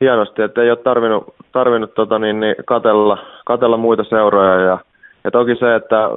hienosti 0.00 0.42
että 0.42 0.62
ei 0.62 0.70
ole 0.70 0.78
tarvinnut, 0.78 1.34
tarvinnut 1.52 1.94
tota, 1.94 2.18
niin, 2.18 2.40
niin 2.40 2.54
katella, 2.66 3.18
katella, 3.44 3.76
muita 3.76 4.04
seuroja. 4.04 4.60
Ja, 4.60 4.78
ja 5.24 5.30
toki 5.30 5.56
se, 5.56 5.74
että 5.74 6.10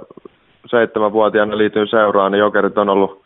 seitsemänvuotiaana 0.65 1.57
liityin 1.57 1.87
seuraan, 1.87 2.31
niin 2.31 2.39
Jokerit 2.39 2.77
on 2.77 2.89
ollut, 2.89 3.21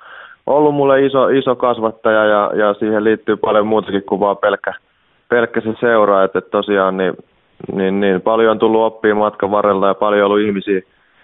ollut 0.45 0.75
mulle 0.75 1.05
iso, 1.05 1.27
iso 1.27 1.55
kasvattaja 1.55 2.25
ja, 2.25 2.51
ja 2.55 2.73
siihen 2.73 3.03
liittyy 3.03 3.37
paljon 3.37 3.67
muutakin 3.67 4.03
kuin 4.03 4.19
vaan 4.19 4.37
pelkkä, 4.37 4.73
pelkkä 5.29 5.61
se 5.61 5.73
seura. 5.79 6.23
Että, 6.23 6.39
että 6.39 6.51
tosiaan 6.51 6.97
niin, 6.97 7.13
niin, 7.73 7.99
niin, 7.99 8.21
paljon 8.21 8.51
on 8.51 8.59
tullut 8.59 8.81
oppia 8.81 9.15
matkan 9.15 9.51
varrella 9.51 9.87
ja 9.87 9.93
paljon 9.95 10.25
on 10.25 10.31
ollut 10.31 10.47
ihmisiä, 10.47 10.81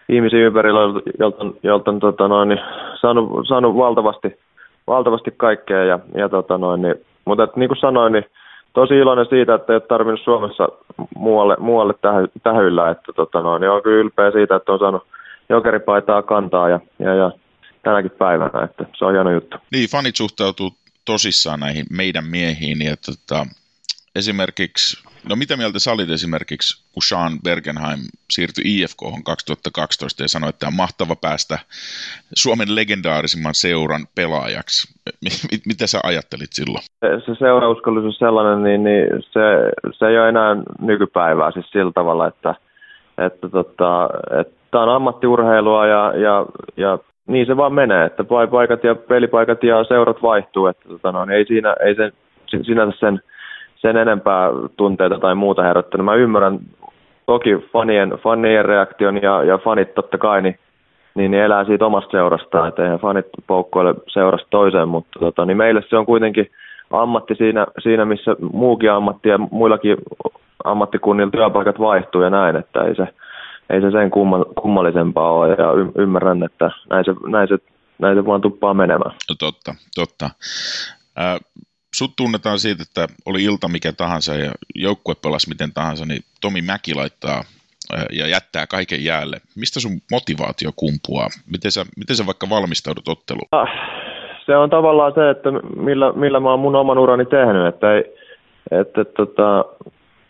ihmisiä 0.10 0.40
ympärillä, 0.40 0.80
jolta, 1.20 1.46
jolta 1.64 1.94
tota 2.00 2.28
noin, 2.28 2.50
niin, 2.50 2.60
saanut, 3.02 3.48
saanut 3.48 3.76
valtavasti, 3.76 4.40
valtavasti 4.88 5.34
kaikkea. 5.38 5.84
Ja, 5.84 6.00
ja 6.16 6.30
tota 6.30 6.58
noin, 6.58 6.82
niin, 6.82 6.96
mutta 7.26 7.44
että, 7.44 7.60
niin 7.60 7.70
kuin 7.70 7.80
sanoin, 7.80 8.14
niin 8.14 8.26
tosi 8.74 8.94
iloinen 8.98 9.26
siitä, 9.30 9.54
että 9.54 9.74
ei 9.74 9.76
ole 9.76 9.82
tarvinnut 9.82 10.22
Suomessa 10.24 10.70
muualle, 11.16 11.56
muualle 11.60 11.94
tähyllä, 12.44 12.90
että 12.90 13.14
tota 13.14 13.42
noin, 13.42 13.62
niin 13.62 13.70
on 13.70 13.84
kyllä 13.84 14.00
ylpeä 14.00 14.32
siitä, 14.32 14.56
että 14.56 14.72
on 14.72 14.80
saanut 14.80 15.08
jokeripaitaa 15.50 16.22
kantaa 16.22 16.70
ja, 16.70 16.80
ja, 17.00 17.16
ja 17.16 17.32
tänäkin 17.84 18.12
päivänä, 18.12 18.64
että 18.64 18.86
se 18.98 19.06
on 19.06 19.14
hieno 19.14 19.32
juttu. 19.32 19.58
Niin, 19.72 19.90
fanit 19.90 20.16
suhtautuu 20.16 20.72
tosissaan 21.06 21.60
näihin 21.60 21.86
meidän 21.92 22.26
miehiin 22.26 22.82
ja 22.82 22.96
tota, 23.06 23.46
esimerkiksi 24.16 25.12
No 25.30 25.36
mitä 25.36 25.58
mieltä 25.58 25.80
sä 25.80 25.92
olit 25.92 26.10
esimerkiksi, 26.10 26.70
kun 26.94 27.04
Sean 27.04 27.32
Bergenheim 27.44 28.02
siirtyi 28.32 28.64
IFK 28.66 29.02
2012 29.26 30.24
ja 30.24 30.28
sanoi, 30.28 30.50
että 30.50 30.68
on 30.68 30.74
mahtava 30.74 31.16
päästä 31.16 31.56
Suomen 32.36 32.76
legendaarisimman 32.76 33.54
seuran 33.54 34.04
pelaajaksi. 34.16 34.80
Mitä 35.72 35.88
sä 35.88 36.00
ajattelit 36.04 36.54
silloin? 36.54 36.84
Se 37.26 37.36
seurauskollisuus 37.36 38.18
sellainen, 38.18 38.64
niin, 38.64 38.84
niin 38.84 39.08
se, 39.22 39.44
se 39.98 40.06
ei 40.08 40.20
ole 40.20 40.30
enää 40.30 40.56
nykypäivää 40.82 41.52
siis 41.52 41.72
sillä 41.72 41.92
tavalla, 41.92 42.28
että, 42.28 42.56
että, 43.18 43.50
tota, 43.50 44.10
että 44.40 44.54
tämä 44.72 44.84
on 44.84 44.96
ammattiurheilua 44.96 45.88
ja, 45.88 46.14
ja, 46.16 46.46
ja 46.78 47.00
niin 47.28 47.46
se 47.46 47.58
vaan 47.58 47.74
menee, 47.74 48.06
että 48.06 48.24
paikat 48.52 48.84
ja 48.84 48.96
pelipaikat 48.96 49.64
ja 49.64 49.84
seurat 49.84 50.22
vaihtuu, 50.22 50.68
että 50.68 50.90
tota, 50.90 51.12
no, 51.12 51.26
ei 51.34 51.46
siinä 51.46 51.76
ei 51.86 51.96
se, 51.96 52.12
sinänsä 52.64 52.98
sen 53.00 53.22
sen 53.82 53.98
enempää 53.98 54.50
tunteita 54.78 55.20
tai 55.20 55.36
muuta 55.36 55.64
herättänyt. 55.64 56.06
Mä 56.06 56.16
ymmärrän 56.16 56.60
toki 57.26 57.50
fanien, 57.74 58.10
fanien 58.10 58.66
reaktion 58.66 59.22
ja, 59.22 59.44
ja 59.44 59.58
fanit 59.58 59.94
totta 59.94 60.18
kai, 60.18 60.42
niin 60.42 60.60
niin, 61.16 61.34
elää 61.34 61.66
siitä 61.66 61.86
omasta 61.86 62.12
seurasta, 62.12 62.68
että 62.68 62.84
eihän 62.84 63.00
fanit 63.00 63.26
poukkoile 63.48 63.96
seurasta 64.08 64.48
toiseen, 64.50 64.90
mutta 64.90 65.20
tota, 65.20 65.46
niin 65.46 65.58
meille 65.58 65.84
se 65.90 65.98
on 65.98 66.06
kuitenkin 66.06 66.52
ammatti 66.92 67.36
siinä, 67.36 67.68
siinä, 67.84 68.06
missä 68.06 68.36
muukin 68.54 68.92
ammatti 68.92 69.30
ja 69.30 69.38
muillakin 69.38 69.98
ammattikunnilla 70.64 71.32
työpaikat 71.32 71.80
vaihtuu 71.80 72.22
ja 72.22 72.30
näin, 72.30 72.56
että 72.56 72.84
ei 72.84 72.96
se, 72.96 73.08
ei 73.70 73.82
se 73.82 73.92
sen 73.92 74.12
kummallisempaa 74.62 75.32
ole 75.32 75.50
ja 75.50 75.72
ymmärrän, 75.98 76.44
että 76.44 76.72
näin 76.90 77.06
se, 77.06 77.14
näin 77.28 77.48
se, 77.48 77.58
näin 78.00 78.18
se 78.18 78.26
vaan 78.26 78.42
tuppaa 78.42 78.74
menemään. 78.74 79.16
No 79.30 79.36
totta, 79.40 79.76
totta. 79.96 80.30
Äh, 81.20 81.40
sut 81.96 82.16
tunnetaan 82.16 82.60
siitä, 82.60 82.84
että 82.84 83.08
oli 83.26 83.44
ilta 83.44 83.68
mikä 83.68 83.94
tahansa 83.94 84.34
ja 84.34 84.52
joukkue 84.76 85.16
pelasi 85.16 85.50
miten 85.50 85.74
tahansa, 85.74 86.06
niin 86.06 86.22
Tomi 86.42 86.62
Mäki 86.62 86.94
laittaa 86.94 87.44
ja 88.12 88.28
jättää 88.28 88.68
kaiken 88.68 89.04
jäälle. 89.04 89.38
Mistä 89.56 89.80
sun 89.80 89.92
motivaatio 90.12 90.72
kumpuaa? 90.76 91.28
Miten 91.52 91.72
sä, 91.72 91.86
miten 91.98 92.16
sä 92.16 92.26
vaikka 92.26 92.50
valmistaudut 92.50 93.08
otteluun? 93.08 93.48
Ah, 93.52 93.70
se 94.46 94.58
on 94.58 94.70
tavallaan 94.70 95.14
se, 95.16 95.30
että 95.30 95.50
millä, 95.76 96.12
millä 96.12 96.40
mä 96.40 96.50
oon 96.50 96.60
mun 96.60 96.76
oman 96.76 96.98
urani 96.98 97.26
tehnyt, 97.26 97.68
että 97.68 97.94
ei, 97.94 98.04
että, 98.72 99.06
tota, 99.06 99.66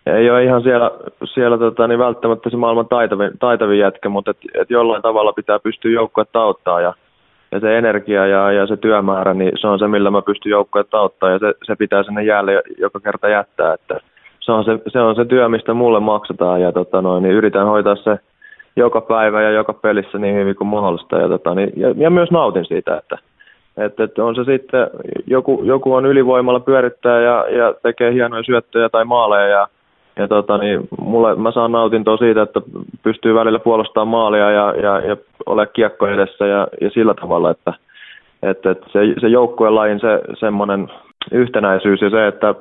ei 0.06 0.30
ole 0.30 0.44
ihan 0.44 0.64
siellä, 0.64 0.92
siellä 1.34 1.58
tota, 1.58 1.88
niin 1.88 2.00
välttämättä 2.00 2.50
se 2.50 2.58
maailman 2.58 2.88
taitavin, 2.88 3.32
taitavin 3.40 3.80
jätkä, 3.80 4.10
mutta 4.10 4.32
et, 4.32 4.38
et 4.54 4.70
jollain 4.70 5.02
tavalla 5.02 5.34
pitää 5.34 5.60
pystyä 5.60 5.92
joukkuetta 5.92 6.42
auttaa 6.42 6.82
ja, 6.82 6.94
ja 7.52 7.60
se 7.60 7.78
energia 7.78 8.28
ja, 8.28 8.52
ja 8.52 8.68
se 8.68 8.78
työmäärä, 8.78 9.34
niin 9.34 9.52
se 9.62 9.68
on 9.68 9.80
se, 9.80 9.88
millä 9.88 10.12
mä 10.12 10.22
pystyn 10.22 10.50
joukkuetta 10.50 10.98
auttaa 10.98 11.30
ja 11.30 11.40
se, 11.40 11.54
se 11.64 11.76
pitää 11.76 12.04
sinne 12.04 12.24
jäälle 12.24 12.62
joka 12.78 13.00
kerta 13.00 13.30
jättää, 13.30 13.74
että 13.74 14.00
se 14.40 14.52
on 14.52 14.66
se, 14.66 14.80
se, 14.88 15.00
on 15.00 15.16
se 15.16 15.26
työ, 15.26 15.50
mistä 15.50 15.74
mulle 15.74 16.00
maksetaan. 16.00 16.62
Ja 16.62 16.72
tota, 16.72 17.02
noin, 17.02 17.24
niin 17.24 17.36
yritän 17.36 17.68
hoitaa 17.68 17.96
se 17.96 18.20
joka 18.76 19.02
päivä 19.02 19.42
ja 19.42 19.52
joka 19.52 19.74
pelissä 19.74 20.18
niin 20.18 20.36
hyvin 20.36 20.56
kuin 20.56 20.68
mahdollista. 20.68 21.18
Ja, 21.18 21.28
tota, 21.28 21.56
niin, 21.56 21.74
ja, 21.76 21.94
ja 21.98 22.10
myös 22.10 22.32
nautin 22.32 22.66
siitä, 22.66 22.98
että 22.98 23.18
että, 23.78 24.04
että 24.04 24.24
on 24.24 24.36
se 24.36 24.44
sitten, 24.44 24.88
joku, 25.28 25.62
joku 25.64 25.94
on 25.94 26.06
ylivoimalla 26.06 26.60
pyörittää 26.60 27.22
ja, 27.22 27.46
ja 27.50 27.74
tekee 27.84 28.14
hienoja 28.14 28.44
syöttöjä 28.44 28.90
tai 28.90 29.06
maaleja 29.06 29.48
ja, 29.48 29.68
ja 30.16 30.28
tota, 30.28 30.58
niin 30.58 30.88
mulle, 31.02 31.36
mä 31.36 31.52
saan 31.52 31.72
nautintoa 31.72 32.18
siitä, 32.18 32.42
että 32.42 32.62
pystyy 33.04 33.36
välillä 33.36 33.60
puolustamaan 33.60 34.08
maalia 34.08 34.52
ja, 34.52 34.74
ja, 34.82 35.00
ja 35.00 35.18
ole 35.46 35.68
kiekko 35.68 36.08
edessä 36.08 36.48
ja, 36.48 36.68
ja 36.82 36.90
sillä 36.90 37.14
tavalla, 37.14 37.52
että, 37.52 37.74
että, 38.44 38.72
että 38.72 38.86
se, 38.92 39.00
se 39.22 39.28
joukkueen 39.28 39.76
lajin 39.76 40.00
se 40.00 40.22
semmoinen 40.40 40.92
yhtenäisyys 41.32 42.02
ja 42.02 42.10
se, 42.10 42.28
että, 42.28 42.56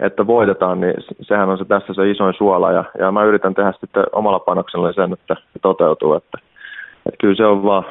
että 0.00 0.26
voitetaan, 0.26 0.80
niin 0.80 0.94
sehän 1.20 1.48
on 1.48 1.58
se 1.58 1.64
tässä 1.64 1.94
se 1.94 2.10
isoin 2.10 2.34
suola 2.34 2.72
ja, 2.72 2.84
ja 2.98 3.12
mä 3.12 3.24
yritän 3.24 3.54
tehdä 3.54 3.72
sitten 3.80 4.04
omalla 4.12 4.38
panoksella 4.38 4.92
sen, 4.92 5.12
että 5.12 5.34
se 5.34 5.58
toteutuu, 5.62 6.14
että, 6.14 6.38
että 7.06 7.16
kyllä 7.20 7.34
se 7.34 7.46
on 7.46 7.62
vaan 7.62 7.84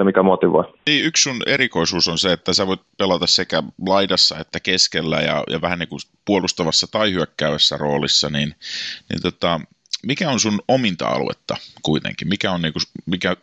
se, 0.00 0.04
mikä 0.04 0.22
motivoi. 0.22 0.64
Niin, 0.86 1.04
yksi 1.04 1.22
sun 1.22 1.42
erikoisuus 1.46 2.08
on 2.08 2.18
se, 2.18 2.32
että 2.32 2.52
sä 2.52 2.66
voit 2.66 2.80
pelata 2.98 3.26
sekä 3.26 3.62
laidassa 3.88 4.38
että 4.38 4.60
keskellä 4.60 5.16
ja, 5.16 5.44
ja 5.50 5.60
vähän 5.60 5.78
niin 5.78 5.88
kuin 5.88 6.00
puolustavassa 6.24 6.86
tai 6.92 7.12
hyökkäävässä 7.12 7.76
roolissa, 7.76 8.28
niin, 8.30 8.54
niin 9.08 9.22
tota, 9.22 9.60
mikä 10.06 10.30
on 10.30 10.40
sun 10.40 10.58
ominta 10.68 11.08
aluetta 11.08 11.54
kuitenkin? 11.82 12.28
Mikä 12.28 12.52
on, 12.52 12.62
niin 12.62 12.72
kuin, 12.72 12.82
mikä, 13.06 13.36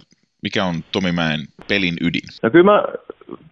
mikä 0.43 0.65
on 0.65 0.75
Tomi 0.91 1.11
Mäen 1.11 1.39
pelin 1.67 1.97
ydin? 2.01 2.27
No 2.43 2.49
kyllä 2.49 2.71
mä, 2.71 2.83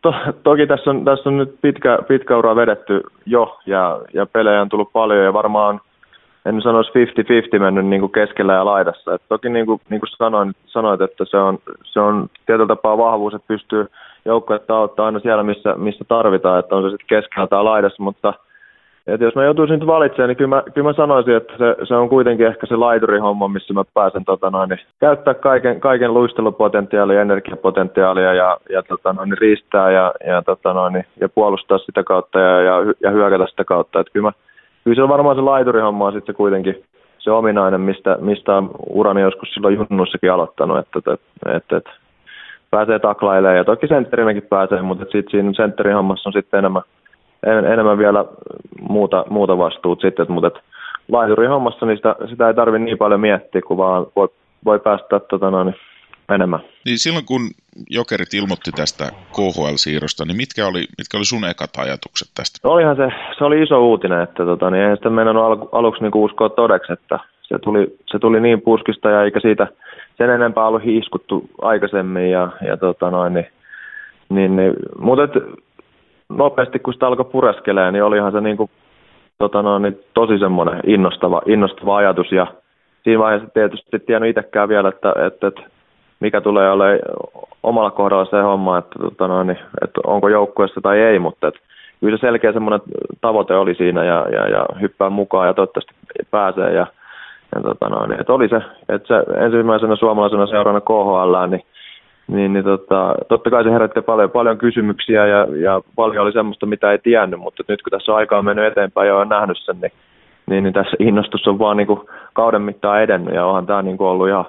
to, 0.01 0.13
toki 0.43 0.67
tässä 0.67 0.89
on, 0.89 1.05
tässä 1.05 1.29
on 1.29 1.37
nyt 1.37 1.61
pitkä, 1.61 1.99
pitkä 2.07 2.37
ura 2.37 2.55
vedetty 2.55 3.01
jo 3.25 3.59
ja, 3.65 4.01
ja 4.13 4.25
pelejä 4.25 4.61
on 4.61 4.69
tullut 4.69 4.93
paljon 4.93 5.25
ja 5.25 5.33
varmaan– 5.33 5.81
en 6.45 6.61
sanoisi 6.61 6.91
50-50 7.57 7.59
mennyt 7.59 7.85
niin 7.85 7.99
kuin 7.99 8.11
keskellä 8.11 8.53
ja 8.53 8.65
laidassa. 8.65 9.13
Et 9.13 9.21
toki 9.29 9.49
niin 9.49 9.65
kuin, 9.65 9.81
niin 9.89 9.99
kuin 9.99 10.09
sanoin, 10.09 10.53
sanoit, 10.65 11.01
että 11.01 11.25
se 11.25 11.37
on, 11.37 11.57
se 11.83 11.99
on 11.99 12.27
tietyllä 12.45 12.67
tapaa 12.67 12.97
vahvuus, 12.97 13.33
että 13.33 13.47
pystyy 13.47 13.87
joukkuetta 14.25 14.77
auttaa 14.77 15.05
aina 15.05 15.19
siellä, 15.19 15.43
missä, 15.43 15.75
missä 15.77 16.05
tarvitaan, 16.07 16.59
että 16.59 16.75
on 16.75 16.83
se 16.83 16.89
sitten 16.89 17.07
keskellä 17.07 17.47
tai 17.47 17.63
laidassa, 17.63 18.03
mutta 18.03 18.33
et 19.07 19.21
jos 19.21 19.35
mä 19.35 19.43
joutuisin 19.43 19.79
nyt 19.79 19.87
valitsemaan, 19.87 20.27
niin 20.27 20.37
kyllä 20.37 20.55
mä, 20.55 20.63
kyllä 20.73 20.89
mä 20.89 20.93
sanoisin, 20.93 21.35
että 21.35 21.53
se, 21.57 21.75
se 21.87 21.95
on 21.95 22.09
kuitenkin 22.09 22.47
ehkä 22.47 22.67
se 22.67 22.75
laiturihomma, 22.75 23.47
missä 23.47 23.73
mä 23.73 23.83
pääsen 23.93 24.25
tota 24.25 24.49
noin, 24.49 24.69
niin 24.69 24.79
käyttää 24.99 25.33
kaiken, 25.33 25.79
kaiken 25.79 26.13
luistelupotentiaalia, 26.13 27.21
energiapotentiaalia 27.21 28.33
ja, 28.33 28.57
ja 28.69 28.83
tota 28.83 29.13
noin, 29.13 29.29
niin 29.29 29.37
riistää 29.37 29.91
ja, 29.91 30.13
ja, 30.27 30.41
tota 30.41 30.73
noin, 30.73 30.93
niin, 30.93 31.05
ja 31.19 31.29
puolustaa 31.29 31.77
sitä 31.77 32.03
kautta 32.03 32.39
ja, 32.39 32.61
ja, 32.61 32.93
ja 32.99 33.11
hyökätä 33.11 33.47
sitä 33.47 33.63
kautta. 33.63 33.99
Et 33.99 34.07
kyllä 34.13 34.27
mä, 34.27 34.31
kyllä 34.85 34.95
se 34.95 35.03
on 35.03 35.09
varmaan 35.09 35.35
se 35.35 35.41
laiturihomma 35.41 36.05
on 36.05 36.13
sitten 36.13 36.35
kuitenkin 36.35 36.83
se 37.19 37.31
ominainen, 37.31 37.81
mistä, 37.81 38.17
mistä 38.21 38.57
on 38.57 38.71
urani 38.89 39.21
joskus 39.21 39.49
silloin 39.53 39.75
junnussakin 39.75 40.31
aloittanut, 40.31 40.77
että, 40.77 40.99
että, 40.99 41.55
että, 41.55 41.77
että 41.77 41.91
pääsee 42.71 42.99
taklailemaan. 42.99 43.57
Ja 43.57 43.63
toki 43.63 43.87
sentterinäkin 43.87 44.43
pääsee, 44.49 44.81
mutta 44.81 45.03
sitten 45.03 45.31
siinä 45.31 45.53
sentterin 45.53 45.95
hommassa 45.95 46.29
on 46.29 46.33
sitten 46.33 46.57
enemmän, 46.57 46.81
en, 47.45 47.65
enemmän 47.65 47.97
vielä 47.97 48.25
muuta, 48.89 49.25
muuta 49.29 49.57
vastuut 49.57 50.01
sitten, 50.01 50.25
mutta 50.29 50.47
että 50.47 50.59
laiturin 51.11 51.49
hommassa 51.49 51.85
niin 51.85 51.97
sitä, 51.97 52.15
sitä 52.29 52.47
ei 52.47 52.53
tarvitse 52.53 52.85
niin 52.85 52.97
paljon 52.97 53.19
miettiä, 53.19 53.61
kun 53.61 53.77
vaan 53.77 54.05
voi, 54.15 54.27
voi 54.65 54.79
päästä 54.79 55.19
tota 55.19 55.51
noin, 55.51 55.75
enemmän. 56.29 56.59
Niin 56.85 56.99
silloin 56.99 57.25
kun 57.25 57.41
Jokerit 57.89 58.33
ilmoitti 58.33 58.71
tästä 58.71 59.05
KHL-siirrosta, 59.35 60.25
niin 60.25 60.37
mitkä 60.37 60.67
oli, 60.67 60.83
mitkä 60.97 61.17
oli 61.17 61.25
sun 61.25 61.49
ekat 61.49 61.73
ajatukset 61.77 62.29
tästä? 62.35 62.59
No 62.63 62.71
olihan 62.71 62.95
se, 62.95 63.07
se 63.37 63.43
oli 63.43 63.63
iso 63.63 63.87
uutinen, 63.87 64.21
että 64.21 64.45
tota, 64.45 64.69
niin 64.69 64.81
eihän 64.81 64.97
sitä 64.97 65.09
mennä 65.09 65.31
al- 65.31 65.67
aluksi 65.71 66.01
niin 66.01 66.15
uskoa 66.15 66.49
todeksi, 66.49 66.93
että 66.93 67.19
se 67.41 67.59
tuli, 67.59 67.97
se 68.11 68.19
tuli 68.19 68.39
niin 68.39 68.61
puskista 68.61 69.09
ja 69.09 69.23
eikä 69.23 69.39
siitä 69.39 69.67
sen 70.17 70.29
enempää 70.29 70.67
ollut 70.67 70.83
hiiskuttu 70.83 71.49
aikaisemmin 71.61 72.31
ja, 72.31 72.49
ja 72.67 72.77
tota 72.77 73.11
noin, 73.11 73.33
niin, 73.33 73.47
niin, 74.29 74.55
niin, 74.55 74.73
mutta 74.99 75.23
et, 75.23 75.31
nopeasti 76.29 76.79
kun 76.79 76.93
sitä 76.93 77.07
alkoi 77.07 77.25
pureskelee, 77.25 77.91
niin 77.91 78.03
olihan 78.03 78.31
se 78.31 78.41
niin 78.41 78.57
kuin, 78.57 78.69
tota 79.37 79.61
noin, 79.61 79.83
niin 79.83 79.99
tosi 80.13 80.39
semmoinen 80.39 80.79
innostava, 80.87 81.41
innostava 81.45 81.97
ajatus 81.97 82.31
ja 82.31 82.47
siinä 83.03 83.19
vaiheessa 83.19 83.49
tietysti 83.53 83.99
tiennyt 83.99 84.29
itsekään 84.29 84.69
vielä, 84.69 84.89
että, 84.89 85.13
että, 85.27 85.47
että 85.47 85.61
mikä 86.19 86.41
tulee 86.41 86.71
olemaan 86.71 86.99
omalla 87.63 87.91
kohdalla 87.91 88.25
se 88.25 88.41
homma, 88.41 88.77
että, 88.77 88.99
tota 88.99 89.27
noin, 89.27 89.49
että 89.49 90.01
onko 90.05 90.29
joukkueessa 90.29 90.81
tai 90.81 90.99
ei, 90.99 91.19
mutta 91.19 91.47
että 91.47 91.59
kyllä 91.99 92.17
se 92.17 92.21
selkeä 92.21 92.51
semmoinen 92.51 92.81
tavoite 93.21 93.55
oli 93.55 93.75
siinä 93.75 94.03
ja, 94.03 94.25
ja, 94.31 94.49
ja 94.49 94.65
hyppää 94.81 95.09
mukaan 95.09 95.47
ja 95.47 95.53
toivottavasti 95.53 95.93
pääsee 96.31 96.73
ja, 96.73 96.87
ja 97.55 97.61
tota 97.61 97.89
noin, 97.89 98.19
että 98.19 98.33
oli 98.33 98.49
se, 98.49 98.61
että 98.89 99.07
se 99.07 99.43
ensimmäisenä 99.45 99.95
suomalaisena 99.95 100.47
seurana 100.47 100.81
KHL, 100.81 101.49
niin 101.49 101.63
niin, 102.27 102.53
niin 102.53 102.65
tota, 102.65 103.15
totta 103.27 103.49
kai 103.49 103.63
se 103.63 103.71
herätti 103.71 104.01
paljon, 104.01 104.31
paljon 104.31 104.57
kysymyksiä 104.57 105.27
ja, 105.27 105.47
ja 105.61 105.81
paljon 105.95 106.23
oli 106.23 106.31
semmoista, 106.31 106.65
mitä 106.65 106.91
ei 106.91 106.97
tiennyt, 106.97 107.39
mutta 107.39 107.63
nyt 107.67 107.81
kun 107.81 107.91
tässä 107.91 108.15
aika 108.15 108.37
on 108.37 108.45
mennyt 108.45 108.65
eteenpäin 108.65 109.07
ja 109.07 109.17
on 109.17 109.29
nähnyt 109.29 109.57
sen, 109.57 109.75
niin, 109.81 109.91
niin, 110.45 110.63
niin 110.63 110.73
tässä 110.73 110.97
innostus 110.99 111.47
on 111.47 111.59
vaan 111.59 111.77
niin 111.77 111.87
kuin 111.87 111.99
kauden 112.33 112.61
mittaan 112.61 113.01
edennyt 113.01 113.33
ja 113.33 113.45
onhan 113.45 113.65
tämä 113.65 113.81
niin 113.81 113.97
kuin 113.97 114.07
ollut 114.07 114.27
ihan, 114.27 114.45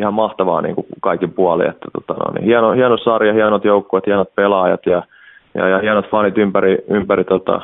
ihan 0.00 0.14
mahtavaa 0.14 0.62
niin 0.62 0.74
kuin 0.74 0.86
kaikin 1.00 1.32
puolin. 1.32 1.70
Että, 1.70 1.86
tota, 1.92 2.24
no, 2.24 2.32
niin 2.32 2.44
hieno, 2.44 2.72
hieno 2.72 2.98
sarja, 2.98 3.32
hienot 3.32 3.64
joukkueet, 3.64 4.06
hienot 4.06 4.34
pelaajat 4.34 4.86
ja, 4.86 5.02
ja, 5.54 5.68
ja 5.68 5.78
hienot 5.78 6.10
fanit 6.10 6.38
ympäri, 6.38 6.78
ympäri 6.88 7.24
tota, 7.24 7.60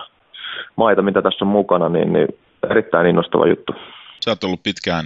maita, 0.77 1.03
mitä 1.03 1.23
tässä 1.23 1.45
on 1.45 1.49
mukana, 1.49 1.89
niin, 1.89 2.13
niin 2.13 2.29
erittäin 2.71 3.07
innostava 3.07 3.47
juttu. 3.47 3.73
Sä 4.25 4.31
oot 4.31 4.45
ollut 4.45 4.63
pitkään 4.63 5.05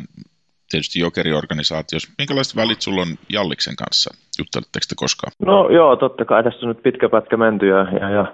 tietysti 0.70 1.00
jokeriorganisaatiossa. 1.00 2.12
Minkälaiset 2.18 2.56
välit 2.56 2.80
sulla 2.80 3.02
on 3.02 3.08
Jalliksen 3.28 3.76
kanssa? 3.76 4.10
Jutteletteko 4.38 4.86
te 4.88 4.94
koskaan? 4.96 5.32
No 5.46 5.68
joo, 5.70 5.96
totta 5.96 6.24
kai 6.24 6.44
tässä 6.44 6.66
on 6.66 6.68
nyt 6.68 6.82
pitkä 6.82 7.08
pätkä 7.08 7.36
menty 7.36 7.66
ja, 7.66 7.86
ja, 8.00 8.10
ja 8.10 8.24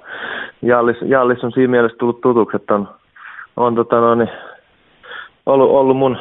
Jallis, 0.62 0.96
Jallis, 1.02 1.44
on 1.44 1.52
siinä 1.52 1.70
mielessä 1.70 1.98
tullut 1.98 2.20
tutuksi, 2.20 2.56
että 2.56 2.74
on, 2.74 2.88
on 3.56 3.74
tota, 3.74 4.00
no, 4.00 4.14
niin, 4.14 4.30
ollut, 5.46 5.70
ollut 5.70 5.96
mun 5.96 6.18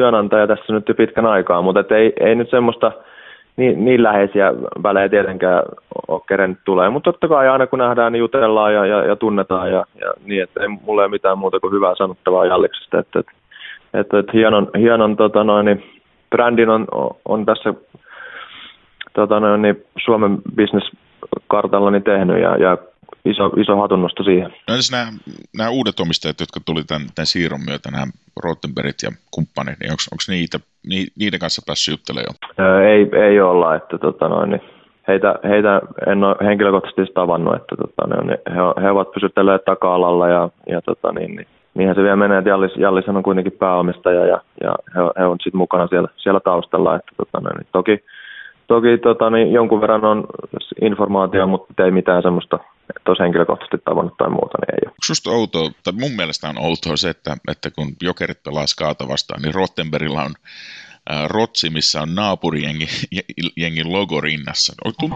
työnantaja 0.00 0.46
tässä 0.46 0.72
nyt 0.72 0.88
jo 0.88 0.94
pitkän 0.94 1.26
aikaa, 1.26 1.62
mutta 1.62 1.96
ei, 1.96 2.12
ei 2.20 2.34
nyt 2.34 2.50
semmoista 2.50 2.92
niin, 3.56 3.84
niin 3.84 4.02
läheisiä 4.02 4.52
välejä 4.82 5.08
tietenkään 5.08 5.62
ole 6.08 6.20
kerennyt 6.28 6.58
tulee. 6.64 6.90
Mutta 6.90 7.12
totta 7.12 7.28
kai 7.28 7.48
aina 7.48 7.66
kun 7.66 7.78
nähdään, 7.78 8.12
niin 8.12 8.20
jutellaan 8.20 8.74
ja, 8.74 8.86
ja, 8.86 9.04
ja 9.04 9.16
tunnetaan 9.16 9.70
ja, 9.72 9.84
ja 10.00 10.12
niin, 10.24 10.42
että 10.42 10.62
ei 10.62 10.68
mulla 10.68 11.02
ole 11.02 11.08
mitään 11.08 11.38
muuta 11.38 11.60
kuin 11.60 11.72
hyvää 11.72 11.94
sanottavaa 11.94 12.46
Jalliksesta. 12.46 12.98
Että, 12.98 13.18
että, 13.18 13.32
että, 13.94 14.18
että 14.18 14.32
hienon, 14.32 14.70
hienon 14.78 15.16
tota 15.16 15.44
noin, 15.44 15.66
niin 15.66 15.84
brändin 16.30 16.70
on, 16.70 16.86
on 17.28 17.46
tässä 17.46 17.74
tota 19.12 19.40
noin, 19.40 19.62
niin 19.62 19.84
Suomen 20.04 20.38
business-kartalla 20.56 21.90
niin 21.90 22.02
tehnyt 22.02 22.42
ja, 22.42 22.56
ja 22.56 22.78
iso, 23.24 23.46
iso 23.56 23.76
hatunnosto 23.76 24.22
siihen. 24.22 24.50
No 24.50 24.74
entäs 24.74 24.90
nämä, 24.92 25.12
nämä 25.56 25.70
uudet 25.70 26.00
omistajat, 26.00 26.40
jotka 26.40 26.60
tuli 26.66 26.84
tämän, 26.84 27.06
tämän 27.14 27.26
siirron 27.26 27.64
myötä, 27.68 27.90
nämä 27.90 28.06
Rottenbergit 28.44 29.02
ja 29.02 29.10
kumppanit, 29.30 29.80
niin 29.80 29.92
onko 29.92 30.24
niitä, 30.28 30.58
niiden 31.18 31.40
kanssa 31.40 31.62
päässyt 31.66 31.92
juttelemaan 31.92 32.34
jo? 32.58 32.64
Ei, 32.80 33.24
ei 33.26 33.40
olla, 33.40 33.74
että 33.74 33.98
tota 33.98 34.28
noin, 34.28 34.50
niin 34.50 34.62
heitä, 35.08 35.34
heitä 35.44 35.80
en 36.06 36.24
ole 36.24 36.36
henkilökohtaisesti 36.44 37.14
tavannut, 37.14 37.56
että 37.56 37.76
tota, 37.76 38.24
ne, 38.24 38.38
he, 38.54 38.82
he 38.82 38.90
ovat 38.90 39.12
pysytelleet 39.12 39.64
taka-alalla 39.64 40.28
ja, 40.28 40.48
ja 40.68 40.82
tota, 40.82 41.12
niin, 41.12 41.36
niin, 41.36 41.46
niinhän 41.74 41.96
se 41.96 42.02
vielä 42.02 42.16
menee, 42.16 42.38
että 42.38 42.50
Jallis, 42.50 42.76
Jallis 42.76 43.08
on 43.08 43.22
kuitenkin 43.22 43.52
pääomistaja 43.52 44.26
ja, 44.26 44.40
ja 44.62 44.74
he, 44.94 45.00
he 45.18 45.26
on 45.26 45.36
sitten 45.42 45.58
mukana 45.58 45.86
siellä, 45.86 46.08
siellä 46.16 46.40
taustalla, 46.40 46.96
että 46.96 47.12
tota, 47.16 47.40
niin, 47.40 47.66
toki 47.72 48.04
toki 48.74 48.98
tota, 48.98 49.30
niin 49.30 49.52
jonkun 49.52 49.80
verran 49.80 50.04
on 50.04 50.24
informaatiota, 50.82 51.46
mutta 51.46 51.84
ei 51.84 51.90
mitään 51.90 52.22
semmoista, 52.22 52.58
että 52.96 53.10
olisi 53.10 53.22
henkilökohtaisesti 53.22 53.78
tavannut 53.84 54.16
tai 54.16 54.30
muuta, 54.30 54.58
niin 54.58 54.74
ei 54.74 54.82
ole. 54.86 54.90
Onko 54.90 55.04
susta 55.04 55.30
outoa, 55.30 55.70
tai 55.84 55.92
mun 55.92 56.12
mielestä 56.16 56.48
on 56.48 56.58
outoa 56.58 56.96
se, 56.96 57.10
että, 57.10 57.36
että 57.50 57.70
kun 57.70 57.88
jokerit 58.02 58.42
pelaa 58.42 58.66
skaata 58.66 59.08
vastaan, 59.08 59.42
niin 59.42 59.54
Rottenbergilla 59.54 60.22
on 60.22 60.34
rotsi, 61.26 61.70
missä 61.70 62.02
on 62.02 62.14
naapurijengin 62.14 63.92
logo 63.92 64.20
rinnassa. 64.20 64.72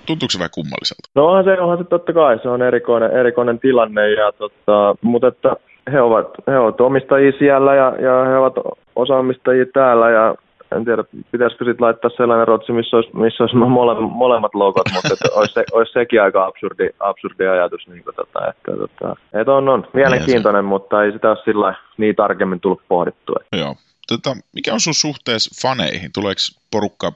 Tuntuuko 0.07 0.31
se 0.31 0.39
vähän 0.39 0.51
kummalliselta? 0.55 1.11
No 1.14 1.27
onhan 1.27 1.45
se, 1.45 1.61
onhan 1.61 1.79
se 1.79 1.85
totta 1.85 2.12
kai, 2.12 2.39
se 2.43 2.49
on 2.49 2.62
erikoinen, 2.62 3.11
erikoinen 3.11 3.59
tilanne, 3.59 4.11
ja 4.11 4.33
tota, 4.33 4.95
mutta 5.03 5.29
että 5.29 5.57
he 5.93 6.01
ovat, 6.01 6.29
he 6.47 6.59
ovat 6.59 6.81
omistajia 6.81 7.33
siellä 7.39 7.75
ja, 7.75 7.97
ja 8.01 8.25
he 8.25 8.39
ovat 8.39 8.55
osaamistajia 8.97 9.66
täällä 9.75 10.11
ja 10.11 10.35
en 10.77 10.85
tiedä, 10.85 11.05
pitäisikö 11.33 11.64
sitten 11.64 11.85
laittaa 11.85 12.11
sellainen 12.16 12.49
rotsi, 12.49 12.72
missä 12.72 12.97
olisi, 12.97 13.11
missä 13.16 13.45
olisi 13.45 13.57
mole, 13.57 14.01
molemmat 14.01 14.55
logot, 14.55 14.87
mutta 14.95 15.12
että 15.12 15.29
olisi, 15.35 15.55
se, 15.55 15.64
olisi 15.72 15.93
sekin 15.93 16.22
aika 16.22 16.45
absurdi, 16.45 16.89
absurdi 17.01 17.47
ajatus. 17.47 17.87
Niin, 17.89 18.05
kuin, 18.05 18.16
tota, 18.16 18.49
että, 18.49 18.72
tota, 18.77 19.16
että 19.41 19.53
on, 19.53 19.68
on 19.68 19.87
mielenkiintoinen, 19.93 20.64
mutta 20.64 21.05
ei 21.05 21.12
sitä 21.12 21.29
ole 21.29 21.39
sillä 21.45 21.75
niin 21.97 22.16
tarkemmin 22.16 22.61
tullut 22.61 22.83
pohdittua. 22.89 23.37
Joo. 23.57 23.75
Tota, 24.09 24.37
mikä 24.53 24.72
on 24.72 24.81
sun 24.81 24.95
suhteessa 24.95 25.68
faneihin? 25.68 26.11
Tuleeko 26.14 26.41
porukka 26.70 27.12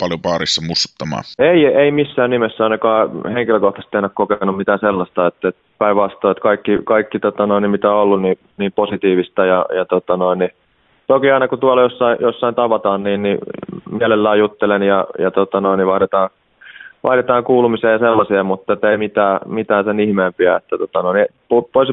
paljon 0.00 0.22
baarissa 0.22 0.62
mussuttamaan? 0.66 1.24
Ei, 1.38 1.66
ei 1.66 1.90
missään 1.90 2.30
nimessä 2.30 2.64
ainakaan 2.64 3.10
henkilökohtaisesti 3.34 3.96
en 3.96 4.04
ole 4.04 4.10
kokenut 4.14 4.56
mitään 4.56 4.78
sellaista, 4.78 5.26
että, 5.26 5.48
että 5.48 5.60
päinvastoin, 5.78 6.32
että 6.32 6.42
kaikki, 6.42 6.78
kaikki 6.84 7.18
tota 7.18 7.46
noin, 7.46 7.70
mitä 7.70 7.90
on 7.90 8.02
ollut 8.02 8.22
niin, 8.22 8.38
niin 8.56 8.72
positiivista 8.72 9.44
ja, 9.44 9.66
ja 9.76 9.84
tota 9.84 10.16
noin, 10.16 10.38
niin 10.38 10.50
toki 11.06 11.30
aina 11.30 11.48
kun 11.48 11.58
tuolla 11.58 11.82
jossain, 11.82 12.18
jossain 12.20 12.54
tavataan, 12.54 13.02
niin, 13.02 13.22
niin 13.22 13.38
mielellään 13.90 14.38
juttelen 14.38 14.82
ja, 14.82 15.06
ja 15.18 15.30
tota 15.30 15.60
noin, 15.60 15.78
niin 15.78 15.86
vaihdetaan, 15.86 16.30
vaihdetaan 17.02 17.44
kuulumiseen 17.44 17.92
ja 17.92 17.98
sellaisia, 17.98 18.44
mutta 18.44 18.90
ei 18.90 18.96
mitään, 18.96 19.40
mitään 19.46 19.84
sen 19.84 20.00
ihmeempiä. 20.00 20.56
Että 20.56 20.78
tota 20.78 21.02
noin, 21.02 21.26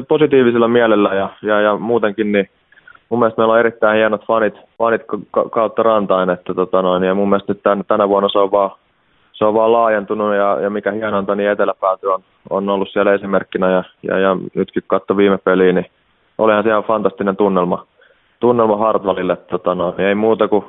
positiivisella 0.08 0.68
mielellä 0.68 1.14
ja, 1.14 1.28
ja, 1.42 1.60
ja 1.60 1.76
muutenkin 1.76 2.32
niin 2.32 2.48
mun 3.08 3.18
mielestä 3.18 3.40
meillä 3.40 3.52
on 3.52 3.60
erittäin 3.60 3.96
hienot 3.96 4.26
fanit, 4.26 4.54
fanit 4.78 5.02
kautta 5.50 5.82
rantain, 5.82 6.30
että 6.30 6.54
tota 6.54 6.82
noin, 6.82 7.02
ja 7.02 7.14
mun 7.14 7.28
mielestä 7.28 7.52
nyt 7.52 7.62
tän, 7.62 7.84
tänä 7.88 8.08
vuonna 8.08 8.28
se 8.28 8.38
on 8.38 8.50
vaan, 8.50 8.70
se 9.32 9.44
on 9.44 9.54
vaan 9.54 9.72
laajentunut 9.72 10.34
ja, 10.34 10.60
ja 10.60 10.70
mikä 10.70 10.90
hienointa, 10.92 11.34
niin 11.34 11.50
eteläpääty 11.50 12.06
on, 12.06 12.22
on 12.50 12.68
ollut 12.68 12.88
siellä 12.92 13.14
esimerkkinä 13.14 13.70
ja, 13.70 13.84
ja, 14.02 14.18
ja 14.18 14.36
nytkin 14.54 14.82
katso 14.86 15.16
viime 15.16 15.38
peliin, 15.38 15.74
niin 15.74 15.86
olihan 16.38 16.62
siellä 16.62 16.82
fantastinen 16.82 17.36
tunnelma, 17.36 17.86
tunnelma 18.40 18.76
Hartwallille, 18.76 19.36
tota 19.36 19.74
noin, 19.74 19.96
niin 19.96 20.08
ei 20.08 20.14
muuta 20.14 20.48
kuin 20.48 20.64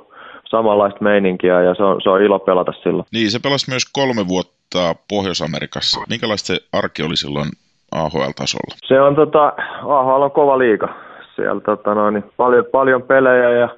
samanlaista 0.49 0.99
meininkiä 1.03 1.61
ja 1.61 1.75
se 1.75 1.83
on, 1.83 2.01
se 2.01 2.09
on 2.09 2.21
ilo 2.21 2.39
pelata 2.39 2.71
silloin. 2.83 3.05
Niin, 3.13 3.31
se 3.31 3.39
pelasi 3.43 3.71
myös 3.71 3.83
kolme 3.93 4.27
vuotta 4.27 4.95
Pohjois-Amerikassa. 5.09 6.01
Minkälaista 6.09 6.47
se 6.47 6.57
arki 6.73 7.03
oli 7.03 7.15
silloin 7.15 7.49
AHL-tasolla? 7.91 8.75
Se 8.85 9.01
on 9.01 9.15
tota, 9.15 9.53
AHL 9.83 10.21
on 10.21 10.31
kova 10.31 10.57
liiga 10.57 11.05
siellä 11.35 11.61
tota 11.61 11.95
noin, 11.95 12.13
niin 12.13 12.23
paljon, 12.37 12.65
paljon 12.71 13.03
pelejä 13.03 13.49
ja, 13.49 13.69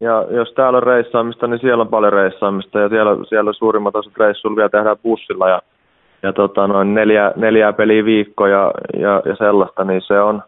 ja 0.00 0.26
jos 0.30 0.52
täällä 0.52 0.76
on 0.76 0.82
reissaamista, 0.82 1.46
niin 1.46 1.60
siellä 1.60 1.82
on 1.82 1.88
paljon 1.88 2.12
reissaamista 2.12 2.78
ja 2.78 2.88
siellä, 2.88 3.24
siellä 3.28 3.52
suurimmat 3.52 3.96
osat 3.96 4.16
reissuilla 4.16 4.56
vielä 4.56 4.68
tehdään 4.68 4.96
bussilla 5.02 5.48
ja, 5.48 5.62
ja 6.22 6.32
tota 6.32 6.66
noin, 6.66 6.94
neljä, 6.94 7.32
neljää 7.36 7.72
peliä 7.72 8.04
viikko 8.04 8.46
ja, 8.46 8.72
ja, 8.98 9.22
ja, 9.24 9.36
sellaista, 9.36 9.84
niin 9.84 10.02
se 10.06 10.20
on, 10.20 10.42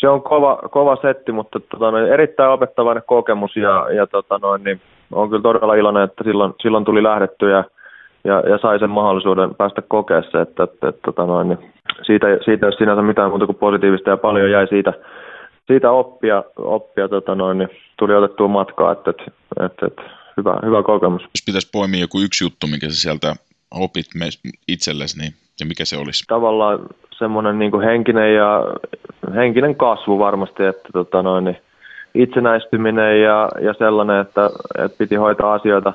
se 0.00 0.08
on 0.08 0.22
kova, 0.22 0.56
kova 0.70 0.96
setti, 1.02 1.32
mutta 1.32 1.60
tota 1.60 1.90
noin, 1.90 2.12
erittäin 2.12 2.50
opettavainen 2.50 3.02
kokemus 3.06 3.56
ja, 3.56 3.86
ja 3.96 4.06
tota 4.06 4.38
noin, 4.38 4.64
niin 4.64 4.80
on 5.12 5.30
kyllä 5.30 5.42
todella 5.42 5.74
iloinen, 5.74 6.02
että 6.02 6.24
silloin, 6.24 6.54
silloin 6.62 6.84
tuli 6.84 7.02
lähdetty 7.02 7.50
ja, 7.50 7.64
ja, 8.24 8.40
ja 8.40 8.58
sai 8.58 8.78
sen 8.78 8.90
mahdollisuuden 8.90 9.54
päästä 9.54 9.82
kokea 9.88 10.22
se, 10.22 10.40
että, 10.40 10.62
että, 10.62 10.88
että 10.88 11.00
tota 11.04 11.26
noin, 11.26 11.48
niin 11.48 11.58
siitä, 12.02 12.26
siitä 12.44 12.66
ei 12.66 12.68
ole 12.68 12.78
sinänsä 12.78 13.02
mitään 13.02 13.30
muuta 13.30 13.46
kuin 13.46 13.58
positiivista 13.58 14.10
ja 14.10 14.16
paljon 14.16 14.50
jäi 14.50 14.66
siitä, 14.66 14.92
siitä 15.66 15.90
oppia, 15.90 16.44
oppia 16.56 17.08
tota 17.08 17.34
noin, 17.34 17.58
niin 17.58 17.68
tuli 17.98 18.14
otettua 18.14 18.48
matkaa, 18.48 18.92
että, 18.92 19.10
että, 19.10 19.26
että, 19.66 19.86
että 19.86 20.02
hyvä, 20.36 20.58
hyvä 20.64 20.82
kokemus. 20.82 21.22
Jos 21.22 21.42
pitäisi 21.46 21.70
poimia 21.72 22.00
joku 22.00 22.20
yksi 22.20 22.44
juttu, 22.44 22.66
mikä 22.66 22.88
sä 22.88 23.00
sieltä 23.00 23.34
opit 23.70 24.06
itsellesi, 24.68 25.18
niin 25.18 25.32
ja 25.60 25.66
mikä 25.66 25.84
se 25.84 25.96
olisi? 25.96 26.24
Tavallaan 26.28 26.78
semmoinen 27.20 27.58
niin 27.58 27.70
kuin 27.70 27.84
henkinen, 27.84 28.34
ja, 28.34 28.64
henkinen 29.34 29.76
kasvu 29.76 30.18
varmasti, 30.18 30.64
että 30.64 30.88
tota 30.92 31.22
noin, 31.22 31.44
niin 31.44 31.56
itsenäistyminen 32.14 33.22
ja, 33.22 33.48
ja 33.60 33.74
sellainen, 33.74 34.20
että, 34.20 34.50
että 34.78 34.98
piti 34.98 35.14
hoitaa 35.14 35.54
asioita, 35.54 35.92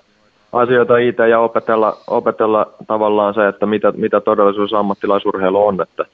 asioita 0.53 0.97
itse 0.97 1.29
ja 1.29 1.39
opetella, 1.39 1.97
opetella 2.07 2.67
tavallaan 2.87 3.33
se, 3.33 3.47
että 3.47 3.65
mitä, 3.65 3.93
mitä 3.97 4.21
todellisuus 4.21 4.73
ammattilaisurheilu 4.73 5.67
on, 5.67 5.81
että, 5.81 6.05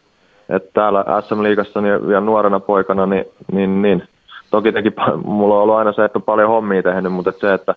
että 0.50 0.70
täällä 0.74 1.06
SM-liigassa 1.22 1.82
niin 1.82 2.08
vielä 2.08 2.22
nuorena 2.22 2.60
poikana, 2.60 3.06
niin, 3.06 3.26
niin, 3.52 3.82
niin. 3.82 4.04
Toki 4.52 4.72
teki, 4.72 4.94
mulla 5.26 5.56
on 5.56 5.62
ollut 5.62 5.76
aina 5.76 5.94
se, 5.94 6.06
että 6.06 6.20
on 6.20 6.24
paljon 6.24 6.50
hommia 6.50 6.84
tehnyt, 6.84 7.14
mutta 7.14 7.30
että 7.30 7.48
se, 7.48 7.54
että 7.54 7.76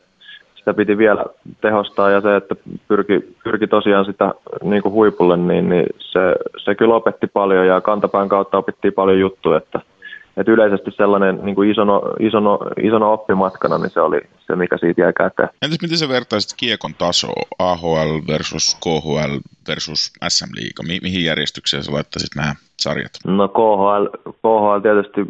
sitä 0.64 0.74
piti 0.74 0.98
vielä 0.98 1.24
tehostaa 1.60 2.10
ja 2.10 2.20
se, 2.20 2.36
että 2.36 2.54
pyrki, 2.88 3.34
pyrki 3.44 3.66
tosiaan 3.66 4.04
sitä 4.04 4.34
niin 4.62 4.82
kuin 4.82 4.92
huipulle, 4.92 5.36
niin, 5.36 5.68
niin 5.68 5.86
se, 5.98 6.20
se 6.64 6.74
kyllä 6.74 6.94
opetti 6.94 7.26
paljon 7.26 7.66
ja 7.66 7.80
kantapään 7.80 8.28
kautta 8.28 8.58
opittiin 8.58 8.94
paljon 8.94 9.20
juttuja, 9.20 9.58
että, 9.58 9.80
että 10.36 10.52
yleisesti 10.52 10.90
sellainen 10.90 11.40
niin 11.42 11.54
kuin 11.54 11.70
isona, 11.70 12.00
isona, 12.20 12.58
isona 12.82 13.06
oppimatkana, 13.06 13.78
niin 13.78 13.90
se 13.90 14.00
oli 14.00 14.20
se, 14.46 14.56
mikä 14.56 14.78
siitä 14.78 15.00
jäi 15.00 15.12
käteen. 15.12 15.48
Entäs 15.62 15.78
miten 15.82 15.98
sä 15.98 16.08
vertaisit 16.08 16.54
kiekon 16.56 16.94
tasoa, 16.98 17.42
AHL 17.58 18.18
versus 18.28 18.76
KHL 18.84 19.36
versus 19.68 20.12
SM-liiga? 20.28 20.82
Mi- 20.82 21.00
mihin 21.02 21.24
järjestykseen 21.24 21.82
sä 21.82 21.92
laittaisit 21.92 22.34
nämä 22.36 22.54
sarjat? 22.76 23.12
No 23.26 23.48
KHL, 23.48 24.30
KHL 24.30 24.80
tietysti 24.82 25.20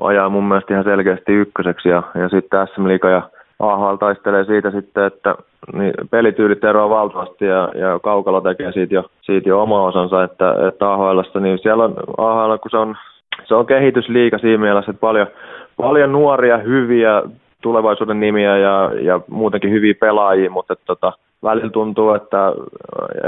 ajaa 0.00 0.28
mun 0.28 0.44
mielestä 0.44 0.74
ihan 0.74 0.84
selkeästi 0.84 1.32
ykköseksi 1.32 1.88
ja, 1.88 2.02
ja 2.14 2.28
sitten 2.28 2.66
SM-liiga 2.66 3.10
ja 3.10 3.30
AHL 3.60 3.96
taistelee 3.96 4.44
siitä 4.44 4.70
sitten, 4.70 5.04
että 5.04 5.34
niin 5.72 5.92
pelityylit 6.10 6.64
eroaa 6.64 6.90
valtavasti 6.90 7.44
ja, 7.44 7.68
ja 7.74 7.98
Kaukalo 8.02 8.40
tekee 8.40 8.72
siitä 8.72 8.94
jo, 8.94 9.04
siitä 9.22 9.48
jo 9.48 9.62
oma 9.62 9.86
osansa, 9.86 10.24
että, 10.24 10.54
että 10.68 10.92
AHL, 10.92 11.20
niin 11.40 11.58
siellä 11.58 11.84
on 11.84 11.94
AHL, 12.18 12.56
kun 12.56 12.70
se 12.70 12.76
on 12.76 12.96
se 13.44 13.54
on 13.54 13.66
kehitysliika 13.66 14.38
siinä 14.38 14.62
mielessä, 14.62 14.90
että 14.90 15.00
paljon, 15.00 15.26
paljon 15.76 16.12
nuoria, 16.12 16.58
hyviä 16.58 17.22
tulevaisuuden 17.62 18.20
nimiä 18.20 18.58
ja, 18.58 18.90
ja 19.00 19.20
muutenkin 19.28 19.70
hyviä 19.70 19.94
pelaajia, 20.00 20.50
mutta 20.50 20.72
että, 20.72 20.84
tota, 20.86 21.12
välillä 21.42 21.70
tuntuu, 21.70 22.14
että, 22.14 22.52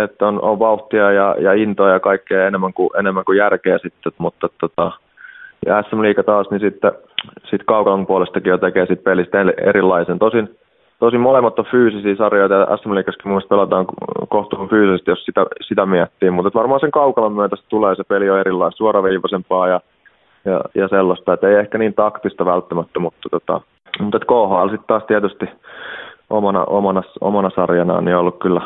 että 0.04 0.28
on, 0.28 0.42
on 0.42 0.58
vauhtia 0.58 1.12
ja, 1.12 1.36
ja 1.38 1.52
intoa 1.52 1.90
ja 1.90 2.00
kaikkea 2.00 2.46
enemmän 2.46 2.72
kuin, 2.72 2.90
enemmän 2.98 3.24
kuin 3.24 3.38
järkeä 3.38 3.78
sitten, 3.78 4.12
mutta 4.18 4.48
tota, 4.60 4.92
ja 5.66 5.82
SM 5.82 6.02
Liiga 6.02 6.22
taas, 6.22 6.50
niin 6.50 6.60
sitten 6.60 6.92
sit 7.50 7.62
Kaukalon 7.66 8.06
puolestakin 8.06 8.50
jo 8.50 8.58
tekee 8.58 8.86
sit 8.86 9.04
pelistä 9.04 9.38
erilaisen. 9.40 10.18
Tosin 10.18 10.56
Tosin 11.02 11.20
molemmat 11.20 11.58
on 11.58 11.64
fyysisiä 11.70 12.16
sarjoja, 12.16 12.56
ja 12.56 12.76
SM 12.76 12.94
Liigassakin 12.94 13.32
mun 13.32 13.42
pelataan 13.48 13.86
kohtuun 14.28 14.68
fyysisesti, 14.68 15.10
jos 15.10 15.24
sitä, 15.24 15.46
sitä 15.60 15.86
miettii, 15.86 16.30
mutta 16.30 16.58
varmaan 16.58 16.80
sen 16.80 16.90
kaukalon 16.90 17.32
myötä 17.32 17.56
tulee 17.68 17.94
se 17.94 18.04
peli 18.04 18.30
on 18.30 18.38
erilaista, 18.38 18.78
suoraviivaisempaa 18.78 19.68
ja, 19.68 19.80
ja, 20.44 20.60
ja 20.74 20.88
sellaista, 20.88 21.32
että 21.32 21.48
ei 21.48 21.54
ehkä 21.54 21.78
niin 21.78 21.94
taktista 21.94 22.44
välttämättä, 22.44 22.98
mutta, 22.98 23.28
tota, 23.30 23.60
mutta 24.00 24.18
KHL 24.18 24.68
sitten 24.68 24.86
taas 24.86 25.04
tietysti 25.04 25.46
omana, 26.30 26.64
omana, 26.64 27.02
omana 27.20 27.50
sarjanaan 27.54 28.04
niin 28.04 28.14
on 28.14 28.20
ollut 28.20 28.38
kyllä, 28.38 28.60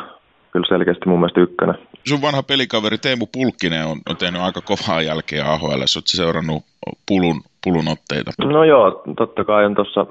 kyllä 0.57 0.77
selkeästi 0.77 1.09
mun 1.09 1.19
mielestä 1.19 1.41
ykkönen. 1.41 1.75
Sun 2.09 2.21
vanha 2.21 2.43
pelikaveri 2.43 2.97
Teemu 2.97 3.25
Pulkkinen 3.33 3.85
on, 3.85 3.97
on 4.09 4.17
tehnyt 4.17 4.41
aika 4.41 4.61
kovaa 4.61 5.01
jälkeä 5.01 5.45
AHL. 5.45 5.65
Oletko 5.65 6.01
seurannut 6.05 6.63
Pulun, 7.07 7.41
Pulun 7.63 7.87
otteita? 7.93 8.31
No 8.43 8.63
joo, 8.63 9.03
totta 9.17 9.43
kai 9.43 9.65
on 9.65 9.75
tuossa 9.75 10.05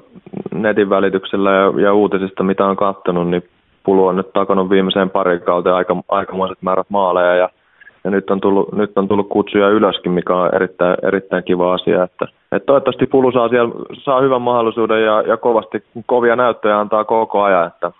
netin 0.53 0.89
välityksellä 0.89 1.51
ja, 1.51 1.81
ja 1.81 1.93
uutisista, 1.93 2.43
mitä 2.43 2.65
on 2.65 2.77
katsonut, 2.77 3.29
niin 3.29 3.43
Pulu 3.83 4.07
on 4.07 4.15
nyt 4.15 4.33
takonut 4.33 4.69
viimeiseen 4.69 5.09
parin 5.09 5.41
kauteen 5.41 5.75
aika, 5.75 5.95
aikamoiset 6.09 6.57
määrät 6.61 6.89
maaleja 6.89 7.35
ja, 7.35 7.49
ja 8.03 8.11
nyt, 8.11 8.29
on 8.29 8.41
tullut, 8.41 8.71
nyt 8.71 8.97
on 8.97 9.07
tullut 9.07 9.29
kutsuja 9.29 9.69
ylöskin, 9.69 10.11
mikä 10.11 10.35
on 10.35 10.55
erittäin, 10.55 10.97
erittäin 11.03 11.43
kiva 11.43 11.73
asia. 11.73 12.03
Että, 12.03 12.25
että 12.51 12.65
toivottavasti 12.65 13.05
Pulu 13.05 13.31
saa, 13.31 13.49
siellä, 13.49 13.73
saa 14.03 14.21
hyvän 14.21 14.41
mahdollisuuden 14.41 15.03
ja, 15.03 15.21
ja 15.21 15.37
kovasti 15.37 15.83
kovia 16.05 16.35
näyttöjä 16.35 16.79
antaa 16.79 17.03
koko 17.03 17.43
ajan, 17.43 17.67
että, 17.67 17.91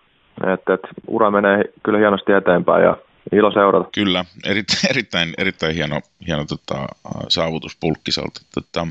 että, 0.54 0.74
että 0.74 0.88
ura 1.08 1.32
menee 1.32 1.64
kyllä 1.84 2.00
hienosti 2.00 2.32
eteenpäin 2.32 2.84
ja 2.84 2.98
ilo 3.32 3.52
seurata. 3.52 3.90
Kyllä, 3.96 4.26
erittäin, 4.46 4.80
erittäin, 4.92 5.34
erittäin 5.38 5.76
hieno, 5.76 6.00
hieno 6.28 6.46
tota, 6.46 6.88
saavutus 7.30 7.78
Pulkkiselta. 7.82 8.42
Tota, 8.54 8.88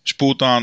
jos 0.00 0.16
puhutaan 0.18 0.62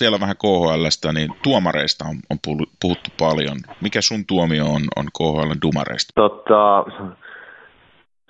vielä 0.00 0.20
vähän 0.20 0.36
KHLstä, 0.36 1.12
niin 1.12 1.30
tuomareista 1.42 2.04
on, 2.04 2.16
on 2.30 2.38
puhuttu 2.80 3.10
paljon. 3.18 3.56
Mikä 3.80 4.00
sun 4.00 4.26
tuomio 4.26 4.64
on, 4.64 4.82
on 4.96 5.06
KHL 5.18 5.52
dumareista? 5.62 6.12
Totta, 6.14 6.84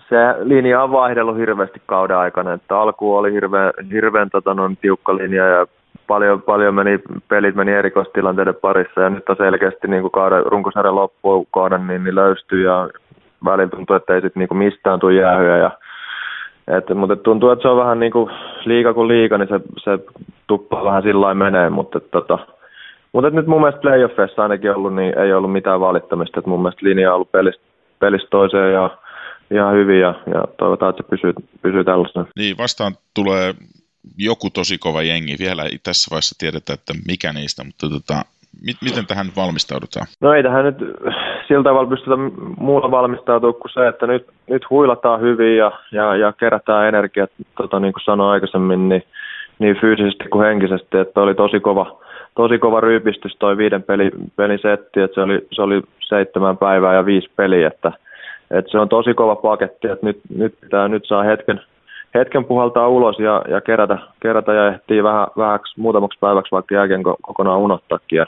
se 0.08 0.16
linja 0.42 0.82
on 0.82 0.92
vaihdellut 0.92 1.36
hirveästi 1.36 1.82
kauden 1.86 2.16
aikana. 2.16 2.52
Että 2.52 2.78
alku 2.78 3.16
oli 3.16 3.32
hirveän, 3.32 3.72
hirveän 3.92 4.30
tota, 4.30 4.50
tiukka 4.80 5.16
linja 5.16 5.46
ja 5.46 5.66
paljon, 6.06 6.42
paljon 6.42 6.74
meni, 6.74 6.98
pelit 7.28 7.54
meni 7.54 7.72
erikoistilanteiden 7.72 8.54
parissa 8.54 9.00
ja 9.00 9.10
nyt 9.10 9.28
on 9.28 9.36
selkeästi 9.36 9.88
niin 9.88 10.00
kuin 10.00 10.10
kauden, 10.10 10.46
runkosarjan 10.46 10.94
loppukauden 10.94 11.86
niin, 11.86 12.04
niin 12.04 12.14
löystyy 12.14 12.64
ja 12.64 12.88
välillä 13.44 13.70
tuntuu, 13.70 13.96
että 13.96 14.14
ei 14.14 14.20
sitten 14.20 14.40
niin 14.40 14.58
mistään 14.58 15.00
tule 15.00 15.14
jäähyä 15.14 15.56
ja 15.56 15.70
et, 16.68 16.94
mutta 16.94 17.16
tuntuu, 17.16 17.50
että 17.50 17.62
se 17.62 17.68
on 17.68 17.76
vähän 17.76 18.00
niin 18.00 18.12
kuin 18.12 18.30
liika 18.64 18.94
kuin 18.94 19.08
liika, 19.08 19.38
niin 19.38 19.48
se, 19.48 19.60
se 19.84 19.98
tuppaa 20.46 20.84
vähän 20.84 21.02
sillä 21.02 21.34
menee, 21.34 21.70
mutta 21.70 22.00
tota, 22.00 22.38
mutta 23.12 23.30
nyt 23.30 23.46
mun 23.46 23.60
mielestä 23.60 23.80
playoffeissa 23.80 24.42
ainakin 24.42 24.70
ollut, 24.70 24.94
niin 24.94 25.18
ei 25.18 25.32
ollut 25.32 25.52
mitään 25.52 25.80
valittamista. 25.80 26.40
Et 26.40 26.46
mun 26.46 26.62
mielestä 26.62 26.86
linja 26.86 27.08
on 27.08 27.14
ollut 27.14 27.32
pelistä, 27.32 27.62
pelistä 27.98 28.28
toiseen 28.30 28.72
ja 28.72 28.98
ihan 29.50 29.74
hyvin 29.74 30.00
ja, 30.00 30.14
ja 30.34 30.44
toivotaan, 30.58 30.90
että 30.90 31.02
se 31.02 31.08
pysyy, 31.08 31.32
pysyy 31.62 31.84
tällaisena. 31.84 32.26
Niin, 32.36 32.58
vastaan 32.58 32.92
tulee 33.14 33.54
joku 34.18 34.50
tosi 34.50 34.78
kova 34.78 35.02
jengi. 35.02 35.36
Vielä 35.38 35.62
ei 35.62 35.78
tässä 35.82 36.10
vaiheessa 36.10 36.38
tiedetä, 36.38 36.72
että 36.72 36.94
mikä 37.08 37.32
niistä, 37.32 37.64
mutta 37.64 37.88
tota, 37.88 38.24
mit, 38.66 38.76
miten 38.82 39.06
tähän 39.06 39.26
nyt 39.26 39.36
valmistaudutaan? 39.36 40.06
No 40.20 40.32
ei 40.32 40.42
tähän 40.42 40.64
nyt 40.64 40.78
sillä 41.48 41.62
tavalla 41.62 41.88
pystytä 41.88 42.16
muulla 42.58 42.90
valmistautumaan 42.90 43.60
kuin 43.60 43.72
se, 43.72 43.88
että 43.88 44.06
nyt, 44.06 44.26
nyt 44.50 44.70
huilataan 44.70 45.20
hyvin 45.20 45.56
ja, 45.56 45.72
ja, 45.92 46.16
ja 46.16 46.32
kerätään 46.32 46.88
energiat, 46.88 47.30
tota, 47.56 47.80
niin 47.80 47.92
kuin 47.92 48.04
sanoin 48.04 48.30
aikaisemmin, 48.30 48.88
niin, 48.88 49.02
niin 49.58 49.76
fyysisesti 49.80 50.24
kuin 50.28 50.46
henkisesti, 50.46 50.98
että 50.98 51.20
oli 51.20 51.34
tosi 51.34 51.60
kova, 51.60 52.00
tosi 52.36 52.58
kova 52.58 52.80
ryypistys 52.80 53.36
toi 53.38 53.56
viiden 53.56 53.82
peli, 53.82 54.10
pelin 54.36 54.58
setti, 54.62 55.00
että 55.00 55.14
se 55.14 55.20
oli, 55.20 55.46
se 55.52 55.62
oli 55.62 55.82
seitsemän 56.08 56.58
päivää 56.58 56.94
ja 56.94 57.06
viisi 57.06 57.30
peliä, 57.36 57.68
että, 57.68 57.92
että 58.50 58.70
se 58.70 58.78
on 58.78 58.88
tosi 58.88 59.14
kova 59.14 59.36
paketti, 59.36 59.88
että 59.88 60.06
nyt, 60.06 60.20
nyt 60.36 60.54
pitää 60.60 60.88
nyt 60.88 61.04
saa 61.06 61.22
hetken, 61.22 61.60
hetken 62.14 62.44
puhaltaa 62.44 62.88
ulos 62.88 63.18
ja, 63.18 63.42
ja 63.48 63.60
kerätä, 63.60 63.98
kerätä 64.20 64.52
ja 64.52 64.68
ehtii 64.68 65.02
vähän, 65.02 65.26
vähäksi, 65.36 65.80
muutamaksi 65.80 66.18
päiväksi 66.18 66.52
vaikka 66.52 66.74
jälkeen 66.74 67.02
kokonaan 67.02 67.58
unohtaakin. 67.58 68.16
Ja, 68.16 68.26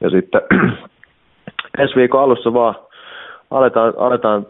ja 0.00 0.10
sitten 0.10 0.40
ensi 1.78 1.96
viikon 1.96 2.22
alussa 2.22 2.52
vaan 2.52 2.74
aletaan, 3.50 3.94
aletaan 3.96 4.46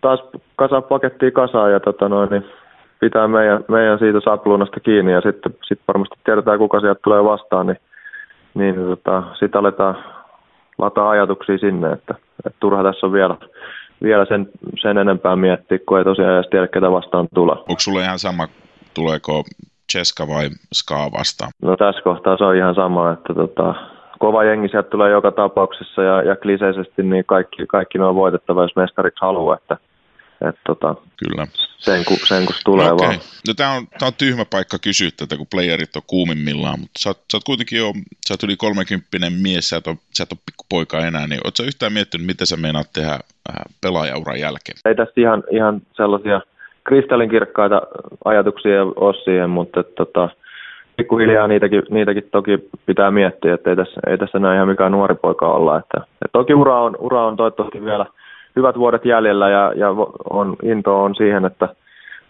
taas 0.00 0.20
kasaa 0.56 0.82
pakettia 0.82 1.30
kasaan 1.30 1.72
ja 1.72 1.80
tota 1.80 2.08
noin, 2.08 2.30
niin 2.30 2.44
pitää 3.00 3.28
meidän, 3.28 3.64
meidän 3.68 3.98
siitä 3.98 4.20
sapluunasta 4.20 4.80
kiinni 4.80 5.12
ja 5.12 5.20
sitten 5.20 5.54
sit 5.62 5.80
varmasti 5.88 6.16
tiedetään, 6.24 6.58
kuka 6.58 6.80
sieltä 6.80 7.00
tulee 7.04 7.24
vastaan, 7.24 7.66
niin, 7.66 7.78
niin 8.54 8.74
tota, 8.74 9.22
sitten 9.38 9.58
aletaan 9.58 9.96
lataa 10.78 11.10
ajatuksia 11.10 11.58
sinne, 11.58 11.92
että, 11.92 12.14
että 12.46 12.56
turha 12.60 12.82
tässä 12.82 13.06
on 13.06 13.12
vielä, 13.12 13.36
vielä 14.02 14.24
sen, 14.24 14.48
sen 14.82 14.98
enempää 14.98 15.36
miettiä, 15.36 15.78
kun 15.88 15.98
ei 15.98 16.04
tosiaan 16.04 16.34
edes 16.34 16.50
tiedä, 16.50 16.68
ketä 16.68 16.90
vastaan 16.90 17.28
tulee. 17.34 17.56
Onko 17.56 17.80
sulle 17.80 18.02
ihan 18.02 18.18
sama, 18.18 18.48
tuleeko 18.94 19.44
Cheska 19.92 20.28
vai 20.28 20.48
Ska 20.72 20.94
vastaan? 21.18 21.50
No 21.62 21.76
tässä 21.76 22.02
kohtaa 22.02 22.36
se 22.36 22.44
on 22.44 22.56
ihan 22.56 22.74
sama, 22.74 23.12
että 23.12 23.34
tota, 23.34 23.74
kova 24.18 24.44
jengi 24.44 24.68
sieltä 24.68 24.90
tulee 24.90 25.10
joka 25.10 25.32
tapauksessa 25.32 26.02
ja, 26.02 26.22
ja 26.22 26.36
kliseisesti 26.36 27.02
niin 27.02 27.24
kaikki, 27.24 27.66
kaikki 27.66 27.98
ne 27.98 28.04
on 28.04 28.14
voitettava, 28.14 28.62
jos 28.62 28.76
mestariksi 28.76 29.20
haluaa, 29.20 29.56
että 29.56 29.76
et, 30.48 30.56
tota, 30.66 30.94
Kyllä. 31.16 31.46
Sen, 31.78 32.04
kun, 32.04 32.16
sen 32.24 32.46
kun 32.46 32.54
se 32.54 32.60
tulee 32.64 32.88
no, 32.88 32.94
okay. 32.94 33.06
vaan. 33.06 33.18
No 33.48 33.54
tämä 33.56 33.72
on, 33.72 33.86
tää 33.98 34.06
on 34.06 34.14
tyhmä 34.18 34.44
paikka 34.50 34.78
kysyä 34.78 35.10
tätä, 35.16 35.36
kun 35.36 35.46
playerit 35.50 35.96
on 35.96 36.02
kuumimmillaan, 36.06 36.80
mutta 36.80 36.98
sä, 36.98 37.10
sä 37.12 37.36
oot 37.36 37.44
kuitenkin 37.44 37.78
jo, 37.78 37.92
sä 38.28 38.34
oot 38.34 38.42
yli 38.42 38.56
30 38.56 39.30
mies, 39.42 39.68
sä 39.68 39.76
et 39.76 39.86
ole, 39.86 39.96
sä 40.16 40.22
et 40.22 40.32
ole 40.32 40.40
pikkupoika 40.46 41.06
enää, 41.06 41.26
niin 41.26 41.40
ootko 41.44 41.62
yhtään 41.62 41.92
miettinyt, 41.92 42.26
mitä 42.26 42.46
sä 42.46 42.56
meinaat 42.56 42.92
tehdä 42.92 43.12
äh, 43.12 43.20
pelaajauran 43.82 44.40
jälkeen? 44.40 44.78
Ei 44.84 44.94
tästä 44.94 45.20
ihan, 45.20 45.42
ihan 45.50 45.82
sellaisia 45.96 46.40
kristallinkirkkaita 46.84 47.82
ajatuksia 48.24 48.82
ole 48.82 49.24
siihen, 49.24 49.50
mutta 49.50 49.80
et, 49.80 49.94
tota, 49.94 50.28
pikkuhiljaa 50.96 51.48
niitäkin, 51.48 51.82
niitäkin 51.90 52.28
toki 52.32 52.68
pitää 52.86 53.10
miettiä, 53.10 53.54
että 53.54 53.70
ei 53.70 53.76
tässä, 53.76 54.00
ei 54.06 54.18
tässä 54.18 54.38
näin 54.38 54.56
ihan 54.56 54.68
mikään 54.68 54.92
nuori 54.92 55.14
poika 55.14 55.48
olla. 55.48 55.78
Että, 55.78 55.98
että 55.98 56.32
toki 56.32 56.54
ura 56.54 56.82
on, 56.82 56.96
ura 57.00 57.26
on 57.26 57.36
toivottavasti 57.36 57.84
vielä 57.84 58.06
hyvät 58.56 58.78
vuodet 58.78 59.04
jäljellä 59.04 59.50
ja, 59.50 59.72
ja 59.76 59.88
on, 60.30 60.56
into 60.62 61.02
on 61.02 61.14
siihen, 61.14 61.44
että, 61.44 61.68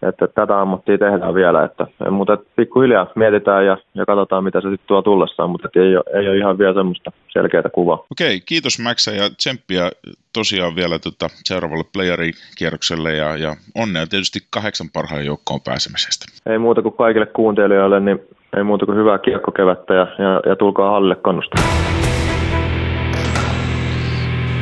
että 0.02 0.26
tätä 0.26 0.60
ammattia 0.60 0.98
tehdään 0.98 1.34
vielä. 1.34 1.64
Että, 1.64 1.86
mutta 2.10 2.38
pikkuhiljaa 2.56 3.06
mietitään 3.14 3.66
ja, 3.66 3.76
ja 3.94 4.06
katsotaan, 4.06 4.44
mitä 4.44 4.60
se 4.60 4.68
sitten 4.70 4.86
tuo 4.86 5.02
tullessaan, 5.02 5.50
mutta 5.50 5.68
ei 5.76 5.96
ole, 5.96 6.20
ei 6.20 6.28
ole 6.28 6.36
ihan 6.36 6.58
vielä 6.58 6.74
semmoista 6.74 7.12
selkeää 7.28 7.70
kuvaa. 7.72 8.04
Okei, 8.12 8.40
kiitos 8.40 8.78
Maxa 8.78 9.10
ja 9.10 9.30
tsemppiä 9.36 9.90
tosiaan 10.32 10.76
vielä 10.76 10.98
tota 10.98 11.26
seuraavalle 11.44 11.84
playerikierrokselle 11.92 13.12
ja, 13.14 13.36
ja 13.36 13.54
onnea 13.74 14.06
tietysti 14.06 14.38
kahdeksan 14.50 14.88
parhaan 14.92 15.26
joukkoon 15.26 15.60
pääsemisestä. 15.60 16.52
Ei 16.52 16.58
muuta 16.58 16.82
kuin 16.82 16.94
kaikille 16.94 17.26
kuuntelijoille, 17.26 18.00
niin 18.00 18.18
ei 18.56 18.64
muuta 18.64 18.86
kuin 18.86 18.98
hyvää 18.98 19.18
kiekkokevättä 19.18 19.94
ja, 19.94 20.06
ja, 20.18 20.40
ja 20.46 20.56
tulkaa 20.56 20.90
hallille 20.90 21.16
kannustamaan. 21.16 21.95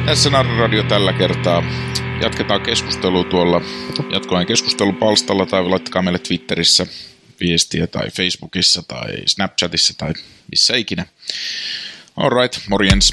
Tässä 0.07 0.31
Radio 0.59 0.83
tällä 0.83 1.13
kertaa. 1.13 1.63
Jatketaan 2.23 2.61
keskustelua 2.61 3.25
tuolla 3.25 3.61
jatkoajan 4.13 4.47
keskustelupalstalla 4.47 5.47
tai 5.47 5.69
laittakaa 5.69 6.03
meille 6.03 6.19
Twitterissä 6.19 6.87
viestiä 7.41 7.87
tai 7.87 8.11
Facebookissa 8.11 8.83
tai 8.89 9.13
Snapchatissa 9.27 9.95
tai 9.99 10.13
missä 10.51 10.77
ikinä. 10.77 11.07
Alright, 12.17 12.59
morjens. 12.69 13.11